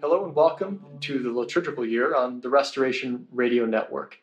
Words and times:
Hello 0.00 0.24
and 0.24 0.34
welcome 0.34 0.80
to 1.02 1.22
the 1.22 1.30
liturgical 1.30 1.86
year 1.86 2.16
on 2.16 2.40
the 2.40 2.50
Restoration 2.50 3.28
Radio 3.30 3.64
Network. 3.64 4.18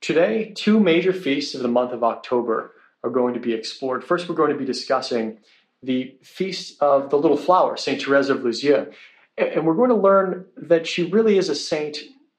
Today, 0.00 0.52
two 0.54 0.78
major 0.78 1.12
feasts 1.12 1.54
of 1.54 1.62
the 1.62 1.68
month 1.68 1.92
of 1.92 2.04
October 2.04 2.72
are 3.02 3.10
going 3.10 3.34
to 3.34 3.40
be 3.40 3.52
explored. 3.52 4.04
First, 4.04 4.28
we're 4.28 4.34
going 4.34 4.52
to 4.52 4.58
be 4.58 4.64
discussing 4.64 5.38
the 5.82 6.16
feast 6.22 6.80
of 6.80 7.10
the 7.10 7.18
little 7.18 7.36
flower, 7.36 7.76
Saint 7.76 8.02
Therese 8.02 8.28
of 8.28 8.44
Lisieux. 8.44 8.86
And 9.36 9.48
and 9.48 9.66
we're 9.66 9.74
going 9.74 9.90
to 9.90 9.96
learn 9.96 10.46
that 10.56 10.86
she 10.86 11.04
really 11.04 11.38
is 11.38 11.48
a 11.48 11.54
saint, 11.54 11.98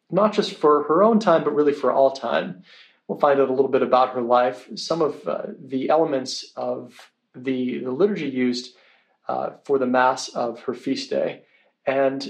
not 0.09 0.33
just 0.33 0.55
for 0.55 0.83
her 0.83 1.03
own 1.03 1.19
time, 1.19 1.43
but 1.43 1.53
really 1.53 1.73
for 1.73 1.91
all 1.91 2.11
time. 2.11 2.63
We'll 3.07 3.19
find 3.19 3.39
out 3.39 3.49
a 3.49 3.53
little 3.53 3.71
bit 3.71 3.83
about 3.83 4.13
her 4.15 4.21
life, 4.21 4.67
some 4.75 5.01
of 5.01 5.27
uh, 5.27 5.43
the 5.59 5.89
elements 5.89 6.51
of 6.55 7.11
the, 7.35 7.79
the 7.79 7.91
liturgy 7.91 8.27
used 8.27 8.75
uh, 9.27 9.51
for 9.63 9.77
the 9.77 9.85
Mass 9.85 10.29
of 10.29 10.61
her 10.61 10.73
feast 10.73 11.09
day. 11.09 11.43
And 11.85 12.29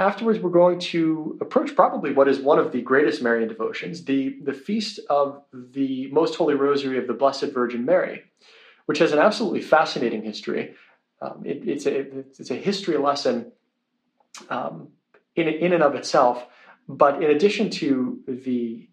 afterwards 0.00 0.40
we're 0.40 0.50
going 0.50 0.80
to 0.80 1.38
approach 1.40 1.76
probably 1.76 2.12
what 2.12 2.26
is 2.26 2.40
one 2.40 2.58
of 2.58 2.72
the 2.72 2.80
greatest 2.80 3.22
marian 3.22 3.48
devotions 3.48 4.04
the, 4.04 4.38
the 4.42 4.54
feast 4.54 4.98
of 5.10 5.42
the 5.52 6.10
most 6.10 6.34
holy 6.34 6.54
rosary 6.54 6.98
of 6.98 7.06
the 7.06 7.12
blessed 7.12 7.52
virgin 7.52 7.84
mary 7.84 8.24
which 8.86 8.98
has 8.98 9.12
an 9.12 9.20
absolutely 9.20 9.60
fascinating 9.60 10.24
history. 10.24 10.74
Um, 11.22 11.42
it, 11.44 11.68
it's, 11.68 11.86
a, 11.86 11.98
it's 12.40 12.50
a 12.50 12.56
history 12.56 12.96
lesson 12.96 13.52
um, 14.48 14.88
in, 15.36 15.46
in 15.46 15.72
and 15.72 15.82
of 15.82 15.94
itself 15.94 16.46
but 16.88 17.22
in 17.22 17.30
addition 17.30 17.70
to 17.70 18.20
the 18.26 18.88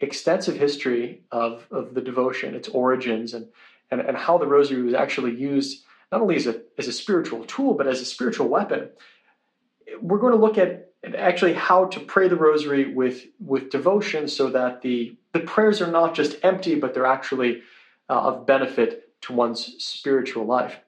extensive 0.00 0.56
history 0.56 1.22
of, 1.30 1.66
of 1.70 1.94
the 1.94 2.00
devotion 2.00 2.54
its 2.54 2.68
origins 2.68 3.32
and, 3.32 3.46
and, 3.90 4.00
and 4.00 4.16
how 4.16 4.36
the 4.38 4.46
rosary 4.46 4.82
was 4.82 4.92
actually 4.92 5.34
used 5.34 5.84
not 6.10 6.20
only 6.20 6.36
as 6.36 6.46
a, 6.48 6.60
as 6.76 6.88
a 6.88 6.92
spiritual 6.92 7.44
tool 7.44 7.74
but 7.74 7.86
as 7.86 8.00
a 8.00 8.04
spiritual 8.04 8.48
weapon 8.48 8.90
we're 10.00 10.18
going 10.18 10.32
to 10.32 10.38
look 10.38 10.58
at 10.58 10.92
actually 11.16 11.54
how 11.54 11.86
to 11.86 12.00
pray 12.00 12.28
the 12.28 12.36
rosary 12.36 12.92
with 12.92 13.24
with 13.40 13.70
devotion 13.70 14.28
so 14.28 14.50
that 14.50 14.82
the 14.82 15.16
the 15.32 15.40
prayers 15.40 15.80
are 15.80 15.90
not 15.90 16.14
just 16.14 16.36
empty 16.42 16.74
but 16.74 16.94
they're 16.94 17.06
actually 17.06 17.62
uh, 18.08 18.20
of 18.20 18.46
benefit 18.46 19.08
to 19.20 19.32
one's 19.32 19.74
spiritual 19.82 20.44
life 20.44 20.78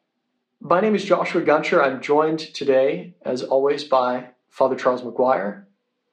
my 0.60 0.80
name 0.80 0.94
is 0.94 1.04
joshua 1.04 1.42
guncher 1.42 1.82
i'm 1.82 2.00
joined 2.00 2.38
today 2.38 3.14
as 3.22 3.42
always 3.42 3.82
by 3.84 4.28
father 4.48 4.76
charles 4.76 5.02
mcguire 5.02 5.64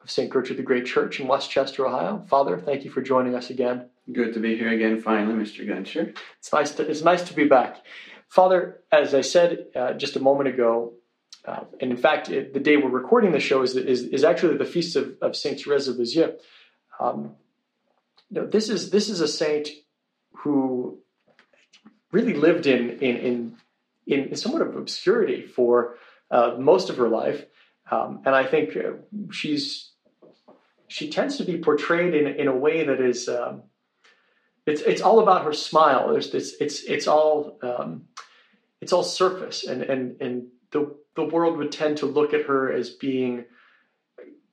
of 0.02 0.10
st 0.10 0.32
gertrude 0.32 0.58
the 0.58 0.64
great 0.64 0.86
church 0.86 1.20
in 1.20 1.28
west 1.28 1.50
chester 1.52 1.86
ohio 1.86 2.24
father 2.28 2.58
thank 2.58 2.84
you 2.84 2.90
for 2.90 3.02
joining 3.02 3.36
us 3.36 3.50
again 3.50 3.88
Good 4.12 4.34
to 4.34 4.40
be 4.40 4.58
here 4.58 4.72
again, 4.72 5.00
finally, 5.00 5.36
Mr. 5.36 5.66
Guncher. 5.66 6.18
it's 6.40 6.52
nice 6.52 6.72
to, 6.72 6.90
it's 6.90 7.04
nice 7.04 7.22
to 7.24 7.34
be 7.36 7.46
back 7.46 7.86
father 8.28 8.82
as 8.92 9.14
i 9.14 9.22
said 9.22 9.68
uh, 9.76 9.94
just 9.94 10.16
a 10.16 10.20
moment 10.20 10.50
ago 10.50 10.94
uh, 11.46 11.62
and 11.80 11.92
in 11.92 11.98
fact, 11.98 12.30
it, 12.30 12.54
the 12.54 12.60
day 12.60 12.78
we're 12.78 12.90
recording 12.90 13.32
the 13.32 13.40
show 13.40 13.64
is, 13.64 13.76
is, 13.76 14.04
is 14.04 14.24
actually 14.24 14.58
the 14.58 14.66
feast 14.66 14.96
of, 14.96 15.18
of 15.22 15.36
Saint 15.36 15.60
Therese 15.60 15.88
of 15.88 15.98
Lisieux. 15.98 16.34
Um, 17.00 17.36
you 18.30 18.42
know, 18.42 18.48
this 18.48 18.70
is 18.70 18.92
this 18.92 19.10
is 19.10 19.22
a 19.22 19.28
saint 19.28 19.70
who 20.38 21.00
really 22.12 22.34
lived 22.34 22.68
in 22.68 23.00
in 23.00 23.58
in, 24.06 24.30
in 24.30 24.36
somewhat 24.36 24.62
of 24.62 24.76
obscurity 24.76 25.42
for 25.42 25.96
uh, 26.30 26.56
most 26.60 26.90
of 26.90 26.98
her 26.98 27.10
life, 27.10 27.44
um, 27.90 28.22
and 28.26 28.36
I 28.36 28.46
think 28.46 28.78
uh, 28.78 28.94
she's 29.32 29.92
she 30.88 31.10
tends 31.10 31.38
to 31.38 31.44
be 31.44 31.58
portrayed 31.58 32.14
in 32.14 32.28
in 32.28 32.48
a 32.48 32.56
way 32.56 32.86
that 32.86 33.02
is 33.02 33.28
um, 33.28 33.64
it's 34.68 34.82
it's 34.82 35.02
all 35.02 35.20
about 35.20 35.44
her 35.44 35.54
smile. 35.54 36.12
There's 36.12 36.32
this 36.32 36.56
it's 36.62 36.84
it's 36.84 37.08
all 37.08 37.58
um, 37.64 38.06
it's 38.80 38.94
all 38.94 39.04
surface 39.04 39.66
and 39.66 39.82
and 39.82 40.22
and 40.22 40.48
the 40.72 40.96
the 41.16 41.24
world 41.24 41.58
would 41.58 41.72
tend 41.72 41.98
to 41.98 42.06
look 42.06 42.34
at 42.34 42.46
her 42.46 42.72
as 42.72 42.90
being 42.90 43.46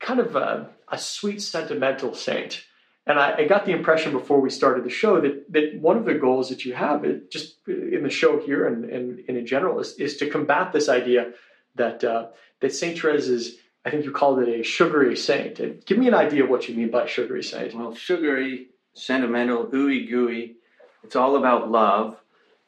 kind 0.01 0.21
of 0.21 0.37
a, 0.37 0.71
a 0.89 0.99
sweet 0.99 1.43
sentimental 1.43 2.15
saint. 2.15 2.65
And 3.07 3.19
I, 3.19 3.37
I, 3.39 3.45
got 3.47 3.65
the 3.65 3.73
impression 3.73 4.13
before 4.13 4.41
we 4.41 4.51
started 4.51 4.85
the 4.85 4.91
show 4.91 5.21
that, 5.21 5.51
that 5.53 5.81
one 5.81 5.97
of 5.97 6.05
the 6.05 6.15
goals 6.15 6.51
that 6.51 6.65
you 6.67 6.75
have, 6.75 7.05
it, 7.05 7.31
just 7.31 7.57
in 7.67 8.03
the 8.03 8.11
show 8.11 8.39
here 8.39 8.67
and, 8.67 8.85
and, 8.85 9.25
and 9.29 9.37
in 9.39 9.47
general, 9.47 9.81
is, 9.81 9.95
is 9.95 10.19
to 10.19 10.29
combat 10.29 10.73
this 10.73 10.91
idea 10.91 11.33
that 11.77 12.05
uh, 12.05 12.27
that 12.61 12.75
Saint 12.75 12.99
Therese 12.99 13.29
is, 13.29 13.59
I 13.85 13.91
think 13.91 14.05
you 14.05 14.11
called 14.11 14.41
it 14.41 14.49
a 14.49 14.63
sugary 14.63 15.17
saint. 15.17 15.61
And 15.61 15.85
give 15.87 15.99
me 15.99 16.09
an 16.09 16.15
idea 16.15 16.45
of 16.45 16.51
what 16.51 16.69
you 16.69 16.75
mean 16.75 16.91
by 16.91 17.07
sugary 17.07 17.43
saint. 17.43 17.75
Well, 17.75 17.95
sugary, 17.95 18.69
sentimental, 18.95 19.67
ooey 19.67 20.09
gooey. 20.09 20.57
It's 21.05 21.17
all 21.17 21.37
about 21.37 21.71
love. 21.71 22.17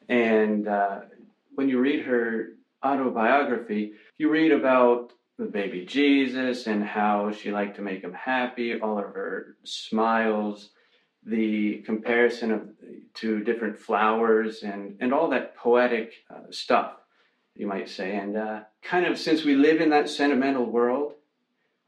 And 0.07 0.67
uh, 0.67 1.01
when 1.55 1.69
you 1.69 1.79
read 1.79 2.05
her 2.05 2.53
autobiography, 2.85 3.93
you 4.17 4.29
read 4.29 4.51
about 4.51 5.13
the 5.37 5.45
baby 5.45 5.85
Jesus 5.85 6.67
and 6.67 6.83
how 6.83 7.31
she 7.31 7.51
liked 7.51 7.75
to 7.77 7.81
make 7.81 8.03
him 8.03 8.13
happy, 8.13 8.79
all 8.79 8.97
of 8.97 9.05
her 9.05 9.55
smiles, 9.63 10.69
the 11.25 11.77
comparison 11.85 12.51
of 12.51 12.69
to 13.15 13.43
different 13.43 13.77
flowers 13.77 14.63
and, 14.63 14.97
and 14.99 15.13
all 15.13 15.29
that 15.29 15.55
poetic 15.55 16.13
uh, 16.29 16.49
stuff, 16.49 16.93
you 17.55 17.67
might 17.67 17.89
say. 17.89 18.15
And 18.15 18.37
uh, 18.37 18.61
kind 18.81 19.05
of 19.05 19.17
since 19.17 19.43
we 19.43 19.55
live 19.55 19.81
in 19.81 19.89
that 19.89 20.09
sentimental 20.09 20.65
world, 20.65 21.13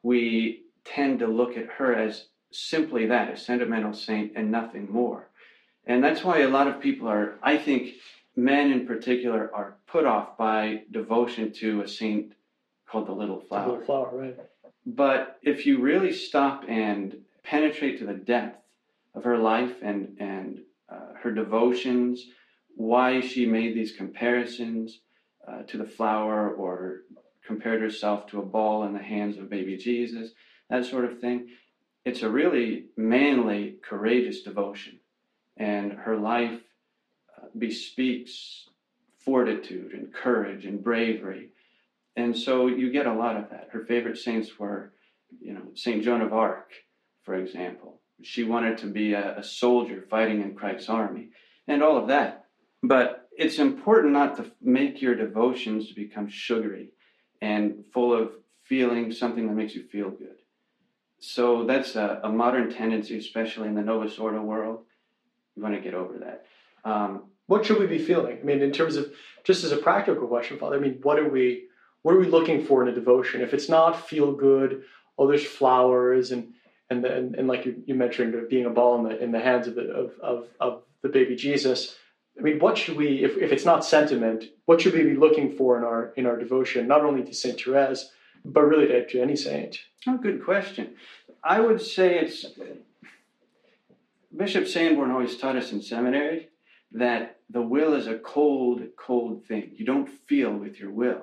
we 0.04 0.64
tend 0.86 1.20
to 1.20 1.28
look 1.28 1.58
at 1.58 1.68
her 1.78 1.96
as 1.96 2.28
simply 2.52 3.08
that, 3.08 3.34
a 3.34 3.38
sentimental 3.38 3.94
saint 3.94 4.34
and 4.36 4.52
nothing 4.52 4.92
more. 4.92 5.30
And 5.86 6.04
that's 6.04 6.24
why 6.24 6.40
a 6.40 6.50
lot 6.50 6.68
of 6.68 6.80
people 6.80 7.08
are, 7.08 7.40
I 7.42 7.58
think, 7.58 7.94
men 8.36 8.72
in 8.72 8.88
particular 8.88 9.52
are 9.54 9.78
put 9.88 10.06
off 10.06 10.38
by 10.38 10.84
devotion 10.92 11.52
to 11.54 11.82
a 11.82 11.88
saint 11.88 12.34
called 12.88 13.08
the 13.08 13.14
little 13.14 13.40
flower. 13.40 13.66
The 13.66 13.72
little 13.72 13.86
flower, 13.86 14.10
right? 14.14 14.38
But 14.86 15.40
if 15.42 15.66
you 15.66 15.82
really 15.82 16.12
stop 16.12 16.66
and 16.68 17.16
penetrate 17.44 18.00
to 18.00 18.06
the 18.06 18.14
depth 18.14 18.60
of 19.16 19.24
her 19.24 19.38
life 19.38 19.76
and 19.82 20.18
and 20.20 20.62
uh, 20.90 21.14
her 21.22 21.32
devotions, 21.32 22.26
why 22.76 23.22
she 23.22 23.46
made 23.46 23.76
these 23.76 23.94
comparisons 23.94 25.00
uh, 25.48 25.64
to 25.64 25.78
the 25.78 25.86
flower 25.86 26.52
or 26.52 27.02
compared 27.46 27.82
herself 27.82 28.28
to 28.28 28.40
a 28.40 28.46
ball 28.46 28.84
in 28.86 28.94
the 28.94 29.02
hands 29.02 29.38
of 29.38 29.50
baby 29.50 29.78
Jesus, 29.78 30.32
that 30.70 30.86
sort 30.86 31.06
of 31.06 31.20
thing, 31.20 31.50
it's 32.06 32.22
a 32.22 32.30
really 32.30 32.86
manly, 32.98 33.78
courageous 33.88 34.42
devotion, 34.42 35.00
and 35.58 35.94
her 35.94 36.18
life 36.18 36.60
bespeaks 37.58 38.68
fortitude 39.20 39.94
and 39.94 40.14
courage 40.14 40.66
and 40.66 40.84
bravery. 40.84 41.50
And 42.16 42.38
so 42.38 42.68
you 42.68 42.92
get 42.92 43.08
a 43.08 43.14
lot 43.14 43.38
of 43.38 43.50
that. 43.50 43.70
Her 43.72 43.86
favorite 43.86 44.18
saints 44.18 44.60
were, 44.60 44.94
you 45.40 45.54
know, 45.54 45.64
St. 45.74 46.04
Joan 46.04 46.22
of 46.22 46.34
Arc, 46.34 46.72
for 47.24 47.36
example. 47.36 48.02
She 48.22 48.44
wanted 48.44 48.78
to 48.80 48.88
be 48.88 49.14
a, 49.14 49.40
a 49.40 49.44
soldier 49.44 50.06
fighting 50.10 50.42
in 50.42 50.56
Christ's 50.56 50.90
army 50.90 51.30
and 51.68 51.82
all 51.82 51.98
of 51.98 52.08
that. 52.10 52.46
But 52.84 53.30
it's 53.36 53.60
important 53.60 54.14
not 54.14 54.38
to 54.38 54.52
make 54.62 55.02
your 55.02 55.16
devotions 55.16 55.88
to 55.88 55.96
become 55.96 56.28
sugary 56.30 56.92
and 57.42 57.84
full 57.94 58.14
of 58.14 58.32
feeling 58.64 59.12
something 59.12 59.48
that 59.48 59.54
makes 59.54 59.76
you 59.76 59.84
feel 59.84 60.10
good. 60.10 60.38
So 61.20 61.66
that's 61.66 61.96
a, 61.96 62.20
a 62.24 62.30
modern 62.30 62.72
tendency, 62.72 63.18
especially 63.18 63.70
in 63.70 63.76
the 63.76 63.82
Novus 63.82 64.20
Ordo 64.20 64.42
world. 64.42 64.84
You 65.56 65.64
want 65.64 65.76
to 65.76 65.82
get 65.82 65.94
over 65.94 66.20
that. 66.20 66.46
Um, 66.84 67.24
what 67.48 67.66
should 67.66 67.80
we 67.80 67.88
be 67.88 68.00
feeling? 68.00 68.40
I 68.42 68.44
mean, 68.44 68.62
in 68.62 68.72
terms 68.72 68.96
of 68.96 69.12
just 69.44 69.64
as 69.64 69.72
a 69.72 69.78
practical 69.78 70.28
question, 70.28 70.58
Father. 70.58 70.78
I 70.78 70.80
mean, 70.80 71.00
what 71.02 71.20
are 71.20 71.28
we 71.28 71.66
what 72.02 72.16
are 72.16 72.20
we 72.20 72.28
looking 72.28 72.66
for 72.66 72.82
in 72.82 72.90
a 72.90 72.96
devotion? 72.96 73.42
If 73.42 73.54
it's 73.54 73.70
not 73.70 74.08
feel 74.08 74.34
good, 74.34 74.84
oh, 75.18 75.28
there's 75.28 75.46
flowers 75.46 76.32
and 76.32 76.54
and 76.90 77.06
and, 77.06 77.36
and 77.36 77.48
like 77.48 77.66
you, 77.66 77.82
you 77.86 77.96
mentioned, 77.96 78.36
uh, 78.36 78.40
being 78.50 78.66
a 78.66 78.70
ball 78.70 78.98
in 78.98 79.04
the 79.04 79.22
in 79.22 79.32
the 79.32 79.40
hands 79.40 79.68
of 79.68 79.76
the 79.76 79.90
of, 79.92 80.12
of, 80.22 80.48
of 80.60 80.84
the 81.02 81.10
baby 81.10 81.36
Jesus. 81.36 81.96
I 82.38 82.42
mean, 82.42 82.58
what 82.58 82.80
should 82.80 82.98
we, 82.98 83.24
if, 83.24 83.38
if 83.38 83.52
it's 83.52 83.64
not 83.64 83.86
sentiment, 83.86 84.46
what 84.66 84.82
should 84.82 84.96
we 84.96 85.04
be 85.04 85.14
looking 85.14 85.56
for 85.56 85.78
in 85.78 85.84
our 85.84 86.14
in 86.16 86.26
our 86.26 86.38
devotion, 86.38 86.88
not 86.88 87.02
only 87.02 87.24
to 87.24 87.34
Saint 87.34 87.62
Therese, 87.62 88.10
but 88.44 88.62
really 88.62 88.88
to, 88.88 89.06
to 89.06 89.22
any 89.22 89.36
saint? 89.36 89.80
Oh, 90.08 90.18
good 90.18 90.44
question. 90.44 90.96
I 91.44 91.60
would 91.60 91.82
say 91.82 92.20
it's 92.20 92.46
Bishop 94.36 94.68
Sanborn 94.68 95.12
always 95.12 95.38
taught 95.38 95.58
us 95.58 95.72
in 95.72 95.82
seminary 95.82 96.50
that 96.94 97.40
the 97.50 97.62
will 97.62 97.94
is 97.94 98.08
a 98.08 98.20
cold, 98.20 98.82
cold 98.98 99.46
thing. 99.46 99.72
You 99.76 99.86
don't 99.86 100.10
feel 100.10 100.52
with 100.52 100.80
your 100.80 100.92
will. 100.92 101.22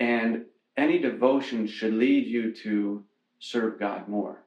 And 0.00 0.44
any 0.76 0.98
devotion 0.98 1.66
should 1.66 1.94
lead 1.94 2.26
you 2.26 2.54
to 2.62 3.04
serve 3.38 3.78
God 3.78 4.08
more, 4.08 4.44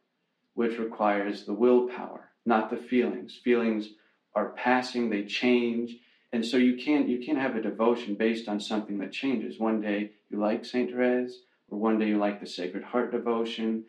which 0.54 0.78
requires 0.78 1.46
the 1.46 1.54
willpower, 1.54 2.30
not 2.46 2.70
the 2.70 2.78
feelings. 2.78 3.40
Feelings 3.44 3.90
are 4.36 4.50
passing, 4.50 5.10
they 5.10 5.24
change. 5.24 5.98
And 6.34 6.46
so 6.46 6.58
you 6.58 6.78
can't 6.78 7.10
you 7.10 7.20
can't 7.26 7.38
have 7.38 7.58
a 7.58 7.62
devotion 7.62 8.16
based 8.16 8.48
on 8.48 8.60
something 8.60 8.98
that 9.00 9.12
changes. 9.12 9.60
One 9.60 9.82
day 9.82 10.12
you 10.30 10.40
like 10.40 10.64
Saint 10.64 10.92
Therese, 10.92 11.42
or 11.70 11.78
one 11.78 12.00
day 12.00 12.08
you 12.08 12.18
like 12.18 12.40
the 12.40 12.48
Sacred 12.48 12.84
Heart 12.84 13.12
devotion, 13.12 13.84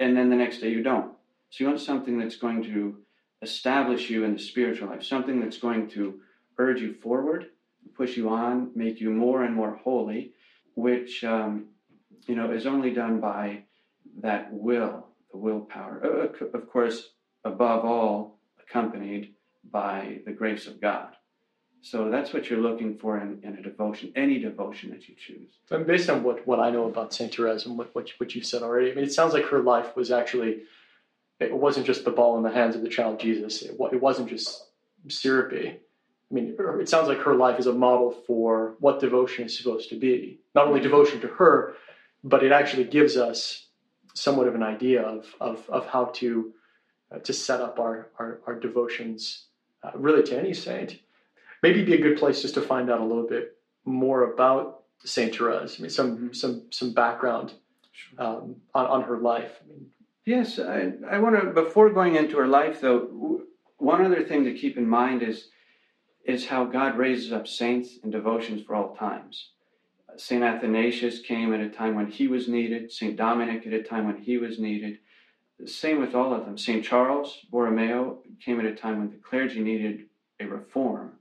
and 0.00 0.16
then 0.16 0.30
the 0.30 0.36
next 0.36 0.60
day 0.60 0.70
you 0.70 0.82
don't. 0.82 1.12
So 1.50 1.64
you 1.64 1.66
want 1.66 1.80
something 1.80 2.18
that's 2.18 2.36
going 2.36 2.62
to 2.62 2.96
establish 3.42 4.08
you 4.08 4.24
in 4.24 4.34
the 4.34 4.38
spiritual 4.38 4.88
life, 4.88 5.02
something 5.02 5.40
that's 5.40 5.58
going 5.58 5.88
to 5.90 6.20
urge 6.58 6.80
you 6.80 6.94
forward, 6.94 7.46
push 7.96 8.16
you 8.16 8.28
on, 8.28 8.70
make 8.74 9.00
you 9.00 9.10
more 9.10 9.42
and 9.42 9.54
more 9.54 9.80
holy, 9.82 10.32
which 10.74 11.24
um, 11.24 11.66
you 12.26 12.34
know 12.34 12.50
is 12.52 12.66
only 12.66 12.92
done 12.92 13.20
by 13.20 13.64
that 14.20 14.52
will, 14.52 15.06
the 15.32 15.38
willpower. 15.38 16.30
Of 16.54 16.70
course, 16.70 17.10
above 17.44 17.84
all, 17.84 18.38
accompanied 18.60 19.34
by 19.70 20.20
the 20.26 20.32
grace 20.32 20.66
of 20.66 20.80
God. 20.80 21.08
So 21.84 22.10
that's 22.10 22.32
what 22.32 22.48
you're 22.48 22.60
looking 22.60 22.96
for 22.96 23.18
in, 23.18 23.40
in 23.42 23.56
a 23.56 23.62
devotion, 23.62 24.12
any 24.14 24.38
devotion 24.38 24.90
that 24.90 25.08
you 25.08 25.16
choose. 25.16 25.50
And 25.70 25.84
based 25.84 26.08
on 26.08 26.22
what, 26.22 26.46
what 26.46 26.60
I 26.60 26.70
know 26.70 26.86
about 26.86 27.12
Saint 27.12 27.34
Therese 27.34 27.66
and 27.66 27.76
what, 27.76 27.92
what, 27.92 28.08
what 28.18 28.36
you 28.36 28.42
said 28.42 28.62
already, 28.62 28.92
I 28.92 28.94
mean, 28.94 29.04
it 29.04 29.12
sounds 29.12 29.34
like 29.34 29.46
her 29.46 29.60
life 29.60 29.96
was 29.96 30.12
actually, 30.12 30.62
it 31.42 31.56
wasn't 31.56 31.86
just 31.86 32.04
the 32.04 32.10
ball 32.10 32.36
in 32.36 32.42
the 32.42 32.50
hands 32.50 32.74
of 32.76 32.82
the 32.82 32.88
child 32.88 33.20
Jesus. 33.20 33.62
It, 33.62 33.76
it 33.92 34.00
wasn't 34.00 34.28
just 34.28 34.66
syrupy. 35.08 35.68
I 35.68 36.34
mean, 36.34 36.56
it 36.80 36.88
sounds 36.88 37.08
like 37.08 37.18
her 37.18 37.34
life 37.34 37.58
is 37.58 37.66
a 37.66 37.72
model 37.72 38.10
for 38.26 38.74
what 38.78 39.00
devotion 39.00 39.44
is 39.44 39.56
supposed 39.56 39.90
to 39.90 39.98
be. 39.98 40.40
Not 40.54 40.66
only 40.66 40.80
devotion 40.80 41.20
to 41.20 41.28
her, 41.28 41.74
but 42.24 42.42
it 42.42 42.52
actually 42.52 42.84
gives 42.84 43.16
us 43.16 43.66
somewhat 44.14 44.48
of 44.48 44.54
an 44.54 44.62
idea 44.62 45.02
of, 45.02 45.26
of, 45.40 45.68
of 45.68 45.86
how 45.86 46.06
to, 46.06 46.52
uh, 47.14 47.18
to 47.18 47.32
set 47.32 47.60
up 47.60 47.78
our, 47.78 48.08
our, 48.18 48.40
our 48.46 48.58
devotions 48.58 49.46
uh, 49.82 49.90
really 49.94 50.22
to 50.22 50.38
any 50.38 50.54
saint. 50.54 51.00
Maybe 51.62 51.84
be 51.84 51.94
a 51.94 52.00
good 52.00 52.18
place 52.18 52.42
just 52.42 52.54
to 52.54 52.62
find 52.62 52.90
out 52.90 53.00
a 53.00 53.04
little 53.04 53.26
bit 53.26 53.56
more 53.84 54.32
about 54.32 54.82
Saint 55.04 55.34
Therese. 55.34 55.78
I 55.78 55.82
mean, 55.82 55.90
some 55.90 56.16
mm-hmm. 56.16 56.32
some 56.32 56.62
some 56.70 56.92
background 56.92 57.54
um, 58.18 58.56
on 58.74 58.86
on 58.86 59.02
her 59.02 59.18
life. 59.18 59.52
I 59.62 59.68
mean, 59.68 59.86
yes, 60.24 60.58
I 60.58 60.92
I 61.10 61.18
want 61.18 61.40
to 61.40 61.50
before 61.50 61.90
going 61.90 62.16
into 62.16 62.38
her 62.38 62.46
life 62.46 62.80
though. 62.80 63.42
One 63.78 64.04
other 64.04 64.22
thing 64.22 64.44
to 64.44 64.54
keep 64.54 64.76
in 64.76 64.88
mind 64.88 65.22
is 65.22 65.48
is 66.24 66.46
how 66.46 66.64
God 66.64 66.96
raises 66.96 67.32
up 67.32 67.48
saints 67.48 67.98
and 68.02 68.12
devotions 68.12 68.62
for 68.62 68.74
all 68.74 68.94
times. 68.94 69.50
St. 70.16 70.42
Athanasius 70.42 71.20
came 71.20 71.52
at 71.52 71.60
a 71.60 71.68
time 71.68 71.94
when 71.94 72.06
he 72.06 72.28
was 72.28 72.46
needed, 72.46 72.92
St. 72.92 73.16
Dominic 73.16 73.66
at 73.66 73.72
a 73.72 73.82
time 73.82 74.06
when 74.06 74.18
he 74.18 74.36
was 74.36 74.58
needed. 74.58 74.98
Same 75.66 76.00
with 76.00 76.14
all 76.14 76.34
of 76.34 76.44
them. 76.44 76.58
St. 76.58 76.84
Charles 76.84 77.38
Borromeo 77.50 78.18
came 78.44 78.60
at 78.60 78.66
a 78.66 78.74
time 78.74 78.98
when 78.98 79.10
the 79.10 79.16
clergy 79.16 79.60
needed 79.60 80.06
a 80.40 80.46
reform. 80.46 81.12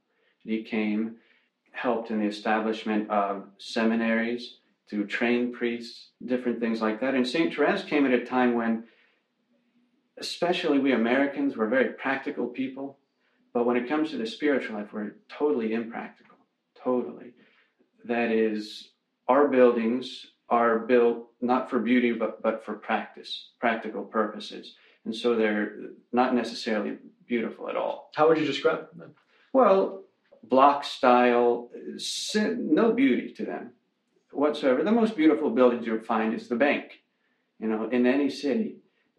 He 0.44 0.63
came, 0.63 1.18
helped 1.71 2.09
in 2.09 2.19
the 2.19 2.25
establishment 2.25 3.09
of 3.09 3.45
seminaries 3.57 4.57
to 4.92 5.06
train 5.06 5.54
priests, 5.54 6.10
different 6.24 6.60
things 6.60 6.82
like 6.82 7.00
that. 7.00 7.16
And 7.16 7.26
St. 7.26 7.54
Therese 7.54 7.86
came 7.86 8.06
at 8.06 8.12
a 8.12 8.26
time 8.26 8.56
when, 8.56 8.84
especially 10.20 10.80
we 10.80 10.92
Americans, 10.92 11.56
we're 11.56 11.70
very 11.70 11.94
practical 11.94 12.48
people. 12.48 13.00
But 13.54 13.66
when 13.66 13.78
it 13.78 13.88
comes 13.88 14.12
to 14.12 14.18
the 14.18 14.26
spiritual 14.26 14.76
life, 14.76 14.92
we're 14.92 15.16
totally 15.30 15.74
impractical. 15.74 16.36
Totally. 16.84 17.32
That 18.04 18.32
is, 18.32 18.90
our 19.30 19.48
buildings 19.48 20.26
are 20.50 20.80
built 20.80 21.30
not 21.40 21.70
for 21.70 21.80
beauty, 21.80 22.12
but, 22.12 22.42
but 22.42 22.66
for 22.66 22.74
practice, 22.74 23.52
practical 23.62 24.04
purposes. 24.04 24.76
And 25.06 25.16
so 25.16 25.36
they're 25.36 25.92
not 26.12 26.36
necessarily 26.36 26.98
beautiful 27.26 27.70
at 27.70 27.78
all. 27.78 28.12
How 28.14 28.28
would 28.28 28.38
you 28.38 28.46
describe 28.46 28.88
them? 28.98 29.16
Well, 29.54 30.04
block 30.44 30.84
style, 30.84 31.70
no 32.34 32.92
beauty 32.92 33.32
to 33.38 33.46
them 33.46 33.72
whatsoever. 34.31 34.83
The 34.83 34.92
most 34.92 35.16
beautiful 35.16 35.50
buildings 35.50 35.86
you'll 35.86 36.00
find 36.00 36.33
is 36.33 36.48
the 36.48 36.56
bank. 36.56 37.01
You 37.60 37.68
know, 37.68 37.89
in 37.89 38.06
any 38.06 38.30
city, 38.30 38.78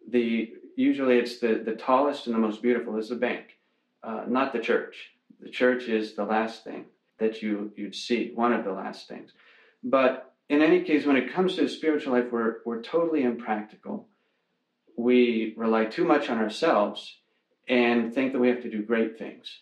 the 0.09 0.53
usually 0.75 1.17
it's 1.17 1.39
the, 1.39 1.61
the 1.63 1.75
tallest 1.75 2.27
and 2.27 2.35
the 2.35 2.39
most 2.39 2.61
beautiful 2.61 2.97
is 2.97 3.09
the 3.09 3.15
bank, 3.15 3.57
uh, 4.03 4.25
not 4.27 4.53
the 4.53 4.59
church. 4.59 5.11
The 5.39 5.49
church 5.49 5.83
is 5.83 6.15
the 6.15 6.25
last 6.25 6.63
thing 6.63 6.85
that 7.19 7.41
you 7.41 7.71
you'd 7.75 7.95
see, 7.95 8.31
one 8.33 8.53
of 8.53 8.65
the 8.65 8.71
last 8.71 9.07
things. 9.07 9.31
But 9.83 10.33
in 10.49 10.61
any 10.61 10.81
case, 10.81 11.05
when 11.05 11.15
it 11.15 11.33
comes 11.33 11.55
to 11.55 11.67
spiritual 11.67 12.13
life, 12.13 12.31
we're, 12.31 12.57
we're 12.65 12.81
totally 12.81 13.23
impractical. 13.23 14.07
We 14.97 15.53
rely 15.57 15.85
too 15.85 16.05
much 16.05 16.29
on 16.29 16.37
ourselves 16.37 17.17
and 17.67 18.13
think 18.13 18.33
that 18.33 18.39
we 18.39 18.49
have 18.49 18.61
to 18.63 18.69
do 18.69 18.83
great 18.83 19.17
things. 19.17 19.59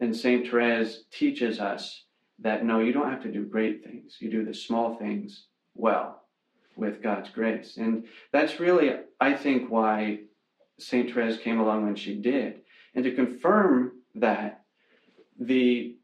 And 0.00 0.14
St. 0.14 0.48
Therese 0.48 1.04
teaches 1.10 1.60
us 1.60 2.04
that 2.40 2.64
no, 2.64 2.80
you 2.80 2.92
don't 2.92 3.10
have 3.10 3.22
to 3.22 3.32
do 3.32 3.44
great 3.44 3.84
things. 3.84 4.16
You 4.20 4.30
do 4.30 4.44
the 4.44 4.54
small 4.54 4.96
things 4.96 5.46
well 5.74 6.22
with 6.76 7.02
God's 7.02 7.30
grace. 7.30 7.76
And 7.76 8.04
that's 8.32 8.60
really, 8.60 8.92
I 9.20 9.34
think, 9.34 9.70
why 9.70 10.20
St. 10.78 11.12
Therese 11.12 11.38
came 11.38 11.58
along 11.58 11.84
when 11.84 11.96
she 11.96 12.14
did. 12.14 12.60
And 12.94 13.04
to 13.04 13.12
confirm 13.12 13.92
that, 14.14 14.64
the 15.40 15.96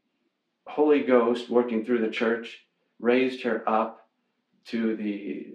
Holy 0.67 1.01
Ghost 1.01 1.49
working 1.49 1.85
through 1.85 1.99
the 1.99 2.09
church 2.09 2.65
raised 2.99 3.43
her 3.43 3.67
up 3.69 4.07
to 4.65 4.95
the 4.95 5.47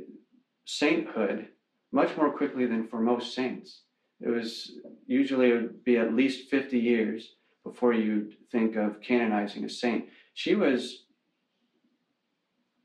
sainthood 0.64 1.48
much 1.92 2.16
more 2.16 2.30
quickly 2.30 2.66
than 2.66 2.86
for 2.86 3.00
most 3.00 3.34
saints. 3.34 3.82
It 4.20 4.28
was 4.28 4.72
usually 5.06 5.50
it 5.50 5.54
would 5.54 5.84
be 5.84 5.96
at 5.96 6.14
least 6.14 6.50
50 6.50 6.78
years 6.78 7.34
before 7.64 7.92
you'd 7.92 8.36
think 8.52 8.76
of 8.76 9.00
canonizing 9.00 9.64
a 9.64 9.68
saint. 9.68 10.06
She 10.34 10.54
was 10.54 11.04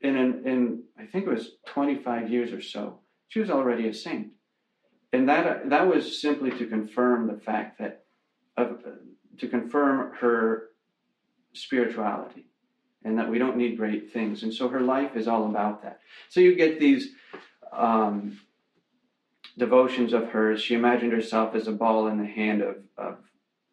in 0.00 0.16
an, 0.16 0.42
in 0.46 0.82
I 0.98 1.06
think 1.06 1.26
it 1.26 1.30
was 1.30 1.52
25 1.66 2.30
years 2.30 2.52
or 2.52 2.60
so. 2.60 3.00
She 3.28 3.40
was 3.40 3.50
already 3.50 3.88
a 3.88 3.94
saint, 3.94 4.28
and 5.12 5.28
that 5.28 5.70
that 5.70 5.86
was 5.86 6.20
simply 6.20 6.50
to 6.50 6.66
confirm 6.66 7.26
the 7.26 7.40
fact 7.40 7.78
that 7.78 8.04
of 8.56 8.82
to 9.38 9.48
confirm 9.48 10.12
her 10.20 10.68
spirituality 11.52 12.46
and 13.04 13.18
that 13.18 13.30
we 13.30 13.38
don't 13.38 13.56
need 13.56 13.76
great 13.76 14.12
things. 14.12 14.42
And 14.42 14.52
so 14.52 14.68
her 14.68 14.80
life 14.80 15.16
is 15.16 15.28
all 15.28 15.46
about 15.46 15.82
that. 15.82 16.00
So 16.28 16.40
you 16.40 16.54
get 16.54 16.80
these 16.80 17.10
um, 17.72 18.40
devotions 19.56 20.12
of 20.12 20.28
hers. 20.30 20.60
She 20.60 20.74
imagined 20.74 21.12
herself 21.12 21.54
as 21.54 21.68
a 21.68 21.72
ball 21.72 22.08
in 22.08 22.18
the 22.18 22.26
hand 22.26 22.62
of, 22.62 22.76
of 22.98 23.18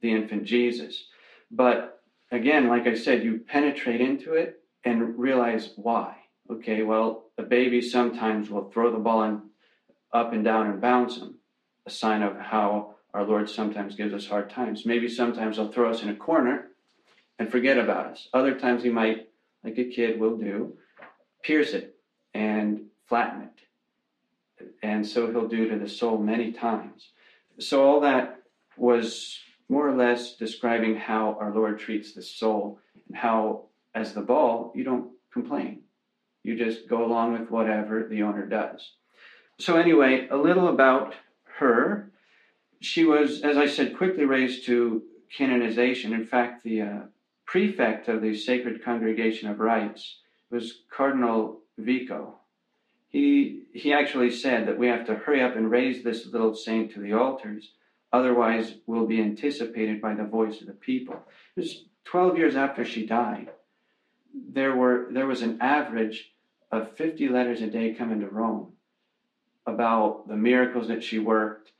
the 0.01 0.11
infant 0.11 0.43
Jesus. 0.43 1.07
But 1.49 2.02
again, 2.31 2.67
like 2.67 2.87
I 2.87 2.95
said, 2.95 3.23
you 3.23 3.39
penetrate 3.39 4.01
into 4.01 4.33
it 4.33 4.61
and 4.83 5.17
realize 5.17 5.71
why. 5.75 6.15
Okay, 6.51 6.83
well, 6.83 7.25
a 7.37 7.43
baby 7.43 7.81
sometimes 7.81 8.49
will 8.49 8.69
throw 8.69 8.91
the 8.91 8.99
ball 8.99 9.23
in, 9.23 9.41
up 10.11 10.33
and 10.33 10.43
down 10.43 10.67
and 10.67 10.81
bounce 10.81 11.17
them, 11.17 11.39
a 11.85 11.89
sign 11.89 12.21
of 12.21 12.37
how 12.37 12.95
our 13.13 13.23
Lord 13.23 13.49
sometimes 13.49 13.95
gives 13.95 14.13
us 14.13 14.27
hard 14.27 14.49
times. 14.49 14.85
Maybe 14.85 15.07
sometimes 15.07 15.57
he'll 15.57 15.71
throw 15.71 15.89
us 15.89 16.03
in 16.03 16.09
a 16.09 16.15
corner 16.15 16.69
and 17.39 17.51
forget 17.51 17.77
about 17.77 18.07
us. 18.07 18.27
Other 18.33 18.59
times 18.59 18.83
he 18.83 18.89
might, 18.89 19.29
like 19.63 19.77
a 19.77 19.85
kid 19.85 20.19
will 20.19 20.37
do, 20.37 20.77
pierce 21.43 21.73
it 21.73 21.95
and 22.33 22.85
flatten 23.07 23.43
it. 23.43 24.67
And 24.81 25.05
so 25.07 25.31
he'll 25.31 25.47
do 25.47 25.69
to 25.69 25.77
the 25.77 25.89
soul 25.89 26.17
many 26.17 26.51
times. 26.51 27.09
So 27.59 27.85
all 27.85 27.99
that 28.01 28.41
was 28.77 29.39
more 29.69 29.87
or 29.87 29.95
less 29.95 30.35
describing 30.35 30.95
how 30.95 31.37
our 31.39 31.53
Lord 31.53 31.79
treats 31.79 32.13
the 32.13 32.21
soul 32.21 32.79
and 33.07 33.17
how, 33.17 33.63
as 33.95 34.13
the 34.13 34.21
ball, 34.21 34.71
you 34.75 34.83
don't 34.83 35.11
complain. 35.31 35.81
You 36.43 36.57
just 36.57 36.87
go 36.87 37.05
along 37.05 37.33
with 37.33 37.49
whatever 37.49 38.03
the 38.03 38.23
owner 38.23 38.45
does. 38.45 38.91
So, 39.59 39.77
anyway, 39.77 40.27
a 40.29 40.37
little 40.37 40.67
about 40.67 41.15
her. 41.57 42.11
She 42.81 43.05
was, 43.05 43.41
as 43.41 43.57
I 43.57 43.67
said, 43.67 43.97
quickly 43.97 44.25
raised 44.25 44.65
to 44.65 45.03
canonization. 45.35 46.13
In 46.13 46.25
fact, 46.25 46.63
the 46.63 46.81
uh, 46.81 46.99
prefect 47.45 48.07
of 48.09 48.21
the 48.21 48.35
Sacred 48.35 48.83
Congregation 48.83 49.49
of 49.49 49.59
Rites 49.59 50.17
was 50.49 50.81
Cardinal 50.89 51.61
Vico. 51.77 52.35
He, 53.09 53.63
he 53.73 53.93
actually 53.93 54.31
said 54.31 54.67
that 54.67 54.77
we 54.77 54.87
have 54.87 55.05
to 55.05 55.15
hurry 55.15 55.41
up 55.41 55.55
and 55.55 55.69
raise 55.69 56.03
this 56.03 56.25
little 56.25 56.55
saint 56.55 56.91
to 56.93 56.99
the 56.99 57.13
altars, 57.13 57.71
otherwise, 58.13 58.75
we'll 58.87 59.07
be 59.07 59.21
anticipated 59.21 59.99
by 59.99 60.13
the 60.13 60.23
voice 60.23 60.61
of 60.61 60.67
the 60.67 60.73
people. 60.73 61.15
It 61.57 61.61
was 61.61 61.83
12 62.05 62.37
years 62.37 62.55
after 62.55 62.85
she 62.85 63.05
died. 63.05 63.49
There, 64.33 64.75
were, 64.75 65.07
there 65.11 65.27
was 65.27 65.41
an 65.41 65.57
average 65.61 66.31
of 66.71 66.95
50 66.95 67.27
letters 67.27 67.61
a 67.61 67.67
day 67.67 67.93
coming 67.93 68.21
to 68.21 68.27
Rome 68.27 68.73
about 69.65 70.27
the 70.27 70.35
miracles 70.35 70.87
that 70.87 71.03
she 71.03 71.19
worked, 71.19 71.71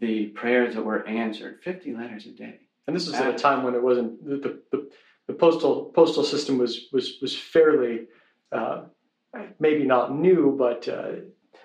the 0.00 0.26
prayers 0.26 0.74
that 0.74 0.84
were 0.84 1.06
answered. 1.06 1.60
50 1.62 1.94
letters 1.94 2.26
a 2.26 2.30
day. 2.30 2.60
And 2.86 2.94
this 2.96 3.06
was 3.06 3.14
at 3.14 3.34
a 3.34 3.38
time 3.38 3.62
when 3.62 3.74
it 3.74 3.82
wasn't 3.82 4.24
the, 4.24 4.60
the, 4.72 4.90
the 5.28 5.32
postal 5.34 5.92
postal 5.94 6.24
system 6.24 6.58
was 6.58 6.88
was 6.92 7.18
was 7.22 7.36
fairly 7.36 8.08
uh, 8.50 8.82
maybe 9.60 9.84
not 9.84 10.12
new, 10.12 10.56
but 10.58 10.88
uh, 10.88 11.12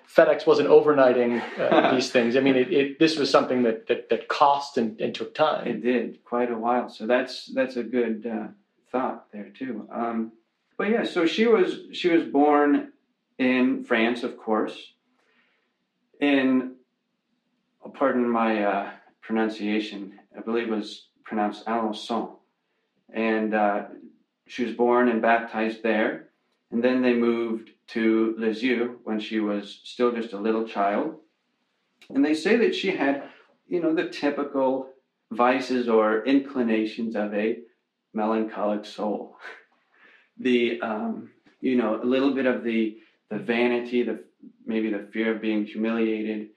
FedEx 0.08 0.46
wasn't 0.46 0.68
overnighting 0.68 1.42
uh, 1.58 1.90
these 1.94 2.10
things. 2.10 2.36
I 2.36 2.40
mean, 2.40 2.56
it, 2.56 2.72
it, 2.72 2.98
this 2.98 3.18
was 3.18 3.30
something 3.30 3.62
that 3.64 3.86
that, 3.88 4.08
that 4.08 4.28
cost 4.28 4.78
and, 4.78 5.00
and, 5.00 5.14
took 5.14 5.34
time. 5.34 5.66
It 5.66 5.82
did 5.82 6.24
quite 6.24 6.50
a 6.50 6.58
while. 6.58 6.88
So 6.88 7.06
that's 7.06 7.46
that's 7.46 7.76
a 7.76 7.82
good 7.82 8.26
uh, 8.26 8.48
thought 8.90 9.30
there 9.32 9.50
too. 9.50 9.88
Um, 9.92 10.32
but 10.76 10.90
yeah, 10.90 11.04
so 11.04 11.26
she 11.26 11.46
was 11.46 11.80
she 11.92 12.08
was 12.08 12.24
born 12.24 12.92
in 13.38 13.84
France, 13.84 14.22
of 14.22 14.36
course, 14.36 14.92
in 16.20 16.74
pardon 17.94 18.28
my 18.28 18.62
uh, 18.62 18.90
pronunciation. 19.20 20.18
I 20.36 20.40
believe 20.40 20.68
it 20.68 20.74
was 20.74 21.08
pronounced 21.24 21.66
Alençon, 21.66 22.36
and 23.12 23.54
uh, 23.54 23.84
she 24.46 24.64
was 24.64 24.74
born 24.74 25.08
and 25.08 25.20
baptized 25.20 25.82
there. 25.82 26.28
And 26.70 26.82
then 26.82 27.00
they 27.00 27.14
moved 27.14 27.70
to 27.88 28.34
Lisieux 28.38 28.98
when 29.04 29.20
she 29.20 29.40
was 29.40 29.80
still 29.84 30.12
just 30.12 30.32
a 30.32 30.38
little 30.38 30.66
child. 30.66 31.16
And 32.10 32.24
they 32.24 32.34
say 32.34 32.56
that 32.56 32.74
she 32.74 32.96
had, 32.96 33.24
you 33.66 33.80
know, 33.80 33.94
the 33.94 34.08
typical 34.08 34.90
vices 35.32 35.88
or 35.88 36.24
inclinations 36.24 37.16
of 37.16 37.34
a 37.34 37.58
melancholic 38.14 38.84
soul. 38.84 39.36
the, 40.38 40.80
um, 40.80 41.30
you 41.60 41.76
know, 41.76 42.00
a 42.02 42.04
little 42.04 42.34
bit 42.34 42.46
of 42.46 42.64
the, 42.64 42.98
the 43.30 43.38
vanity, 43.38 44.02
the 44.02 44.24
maybe 44.64 44.90
the 44.90 45.08
fear 45.12 45.34
of 45.34 45.42
being 45.42 45.64
humiliated, 45.64 46.48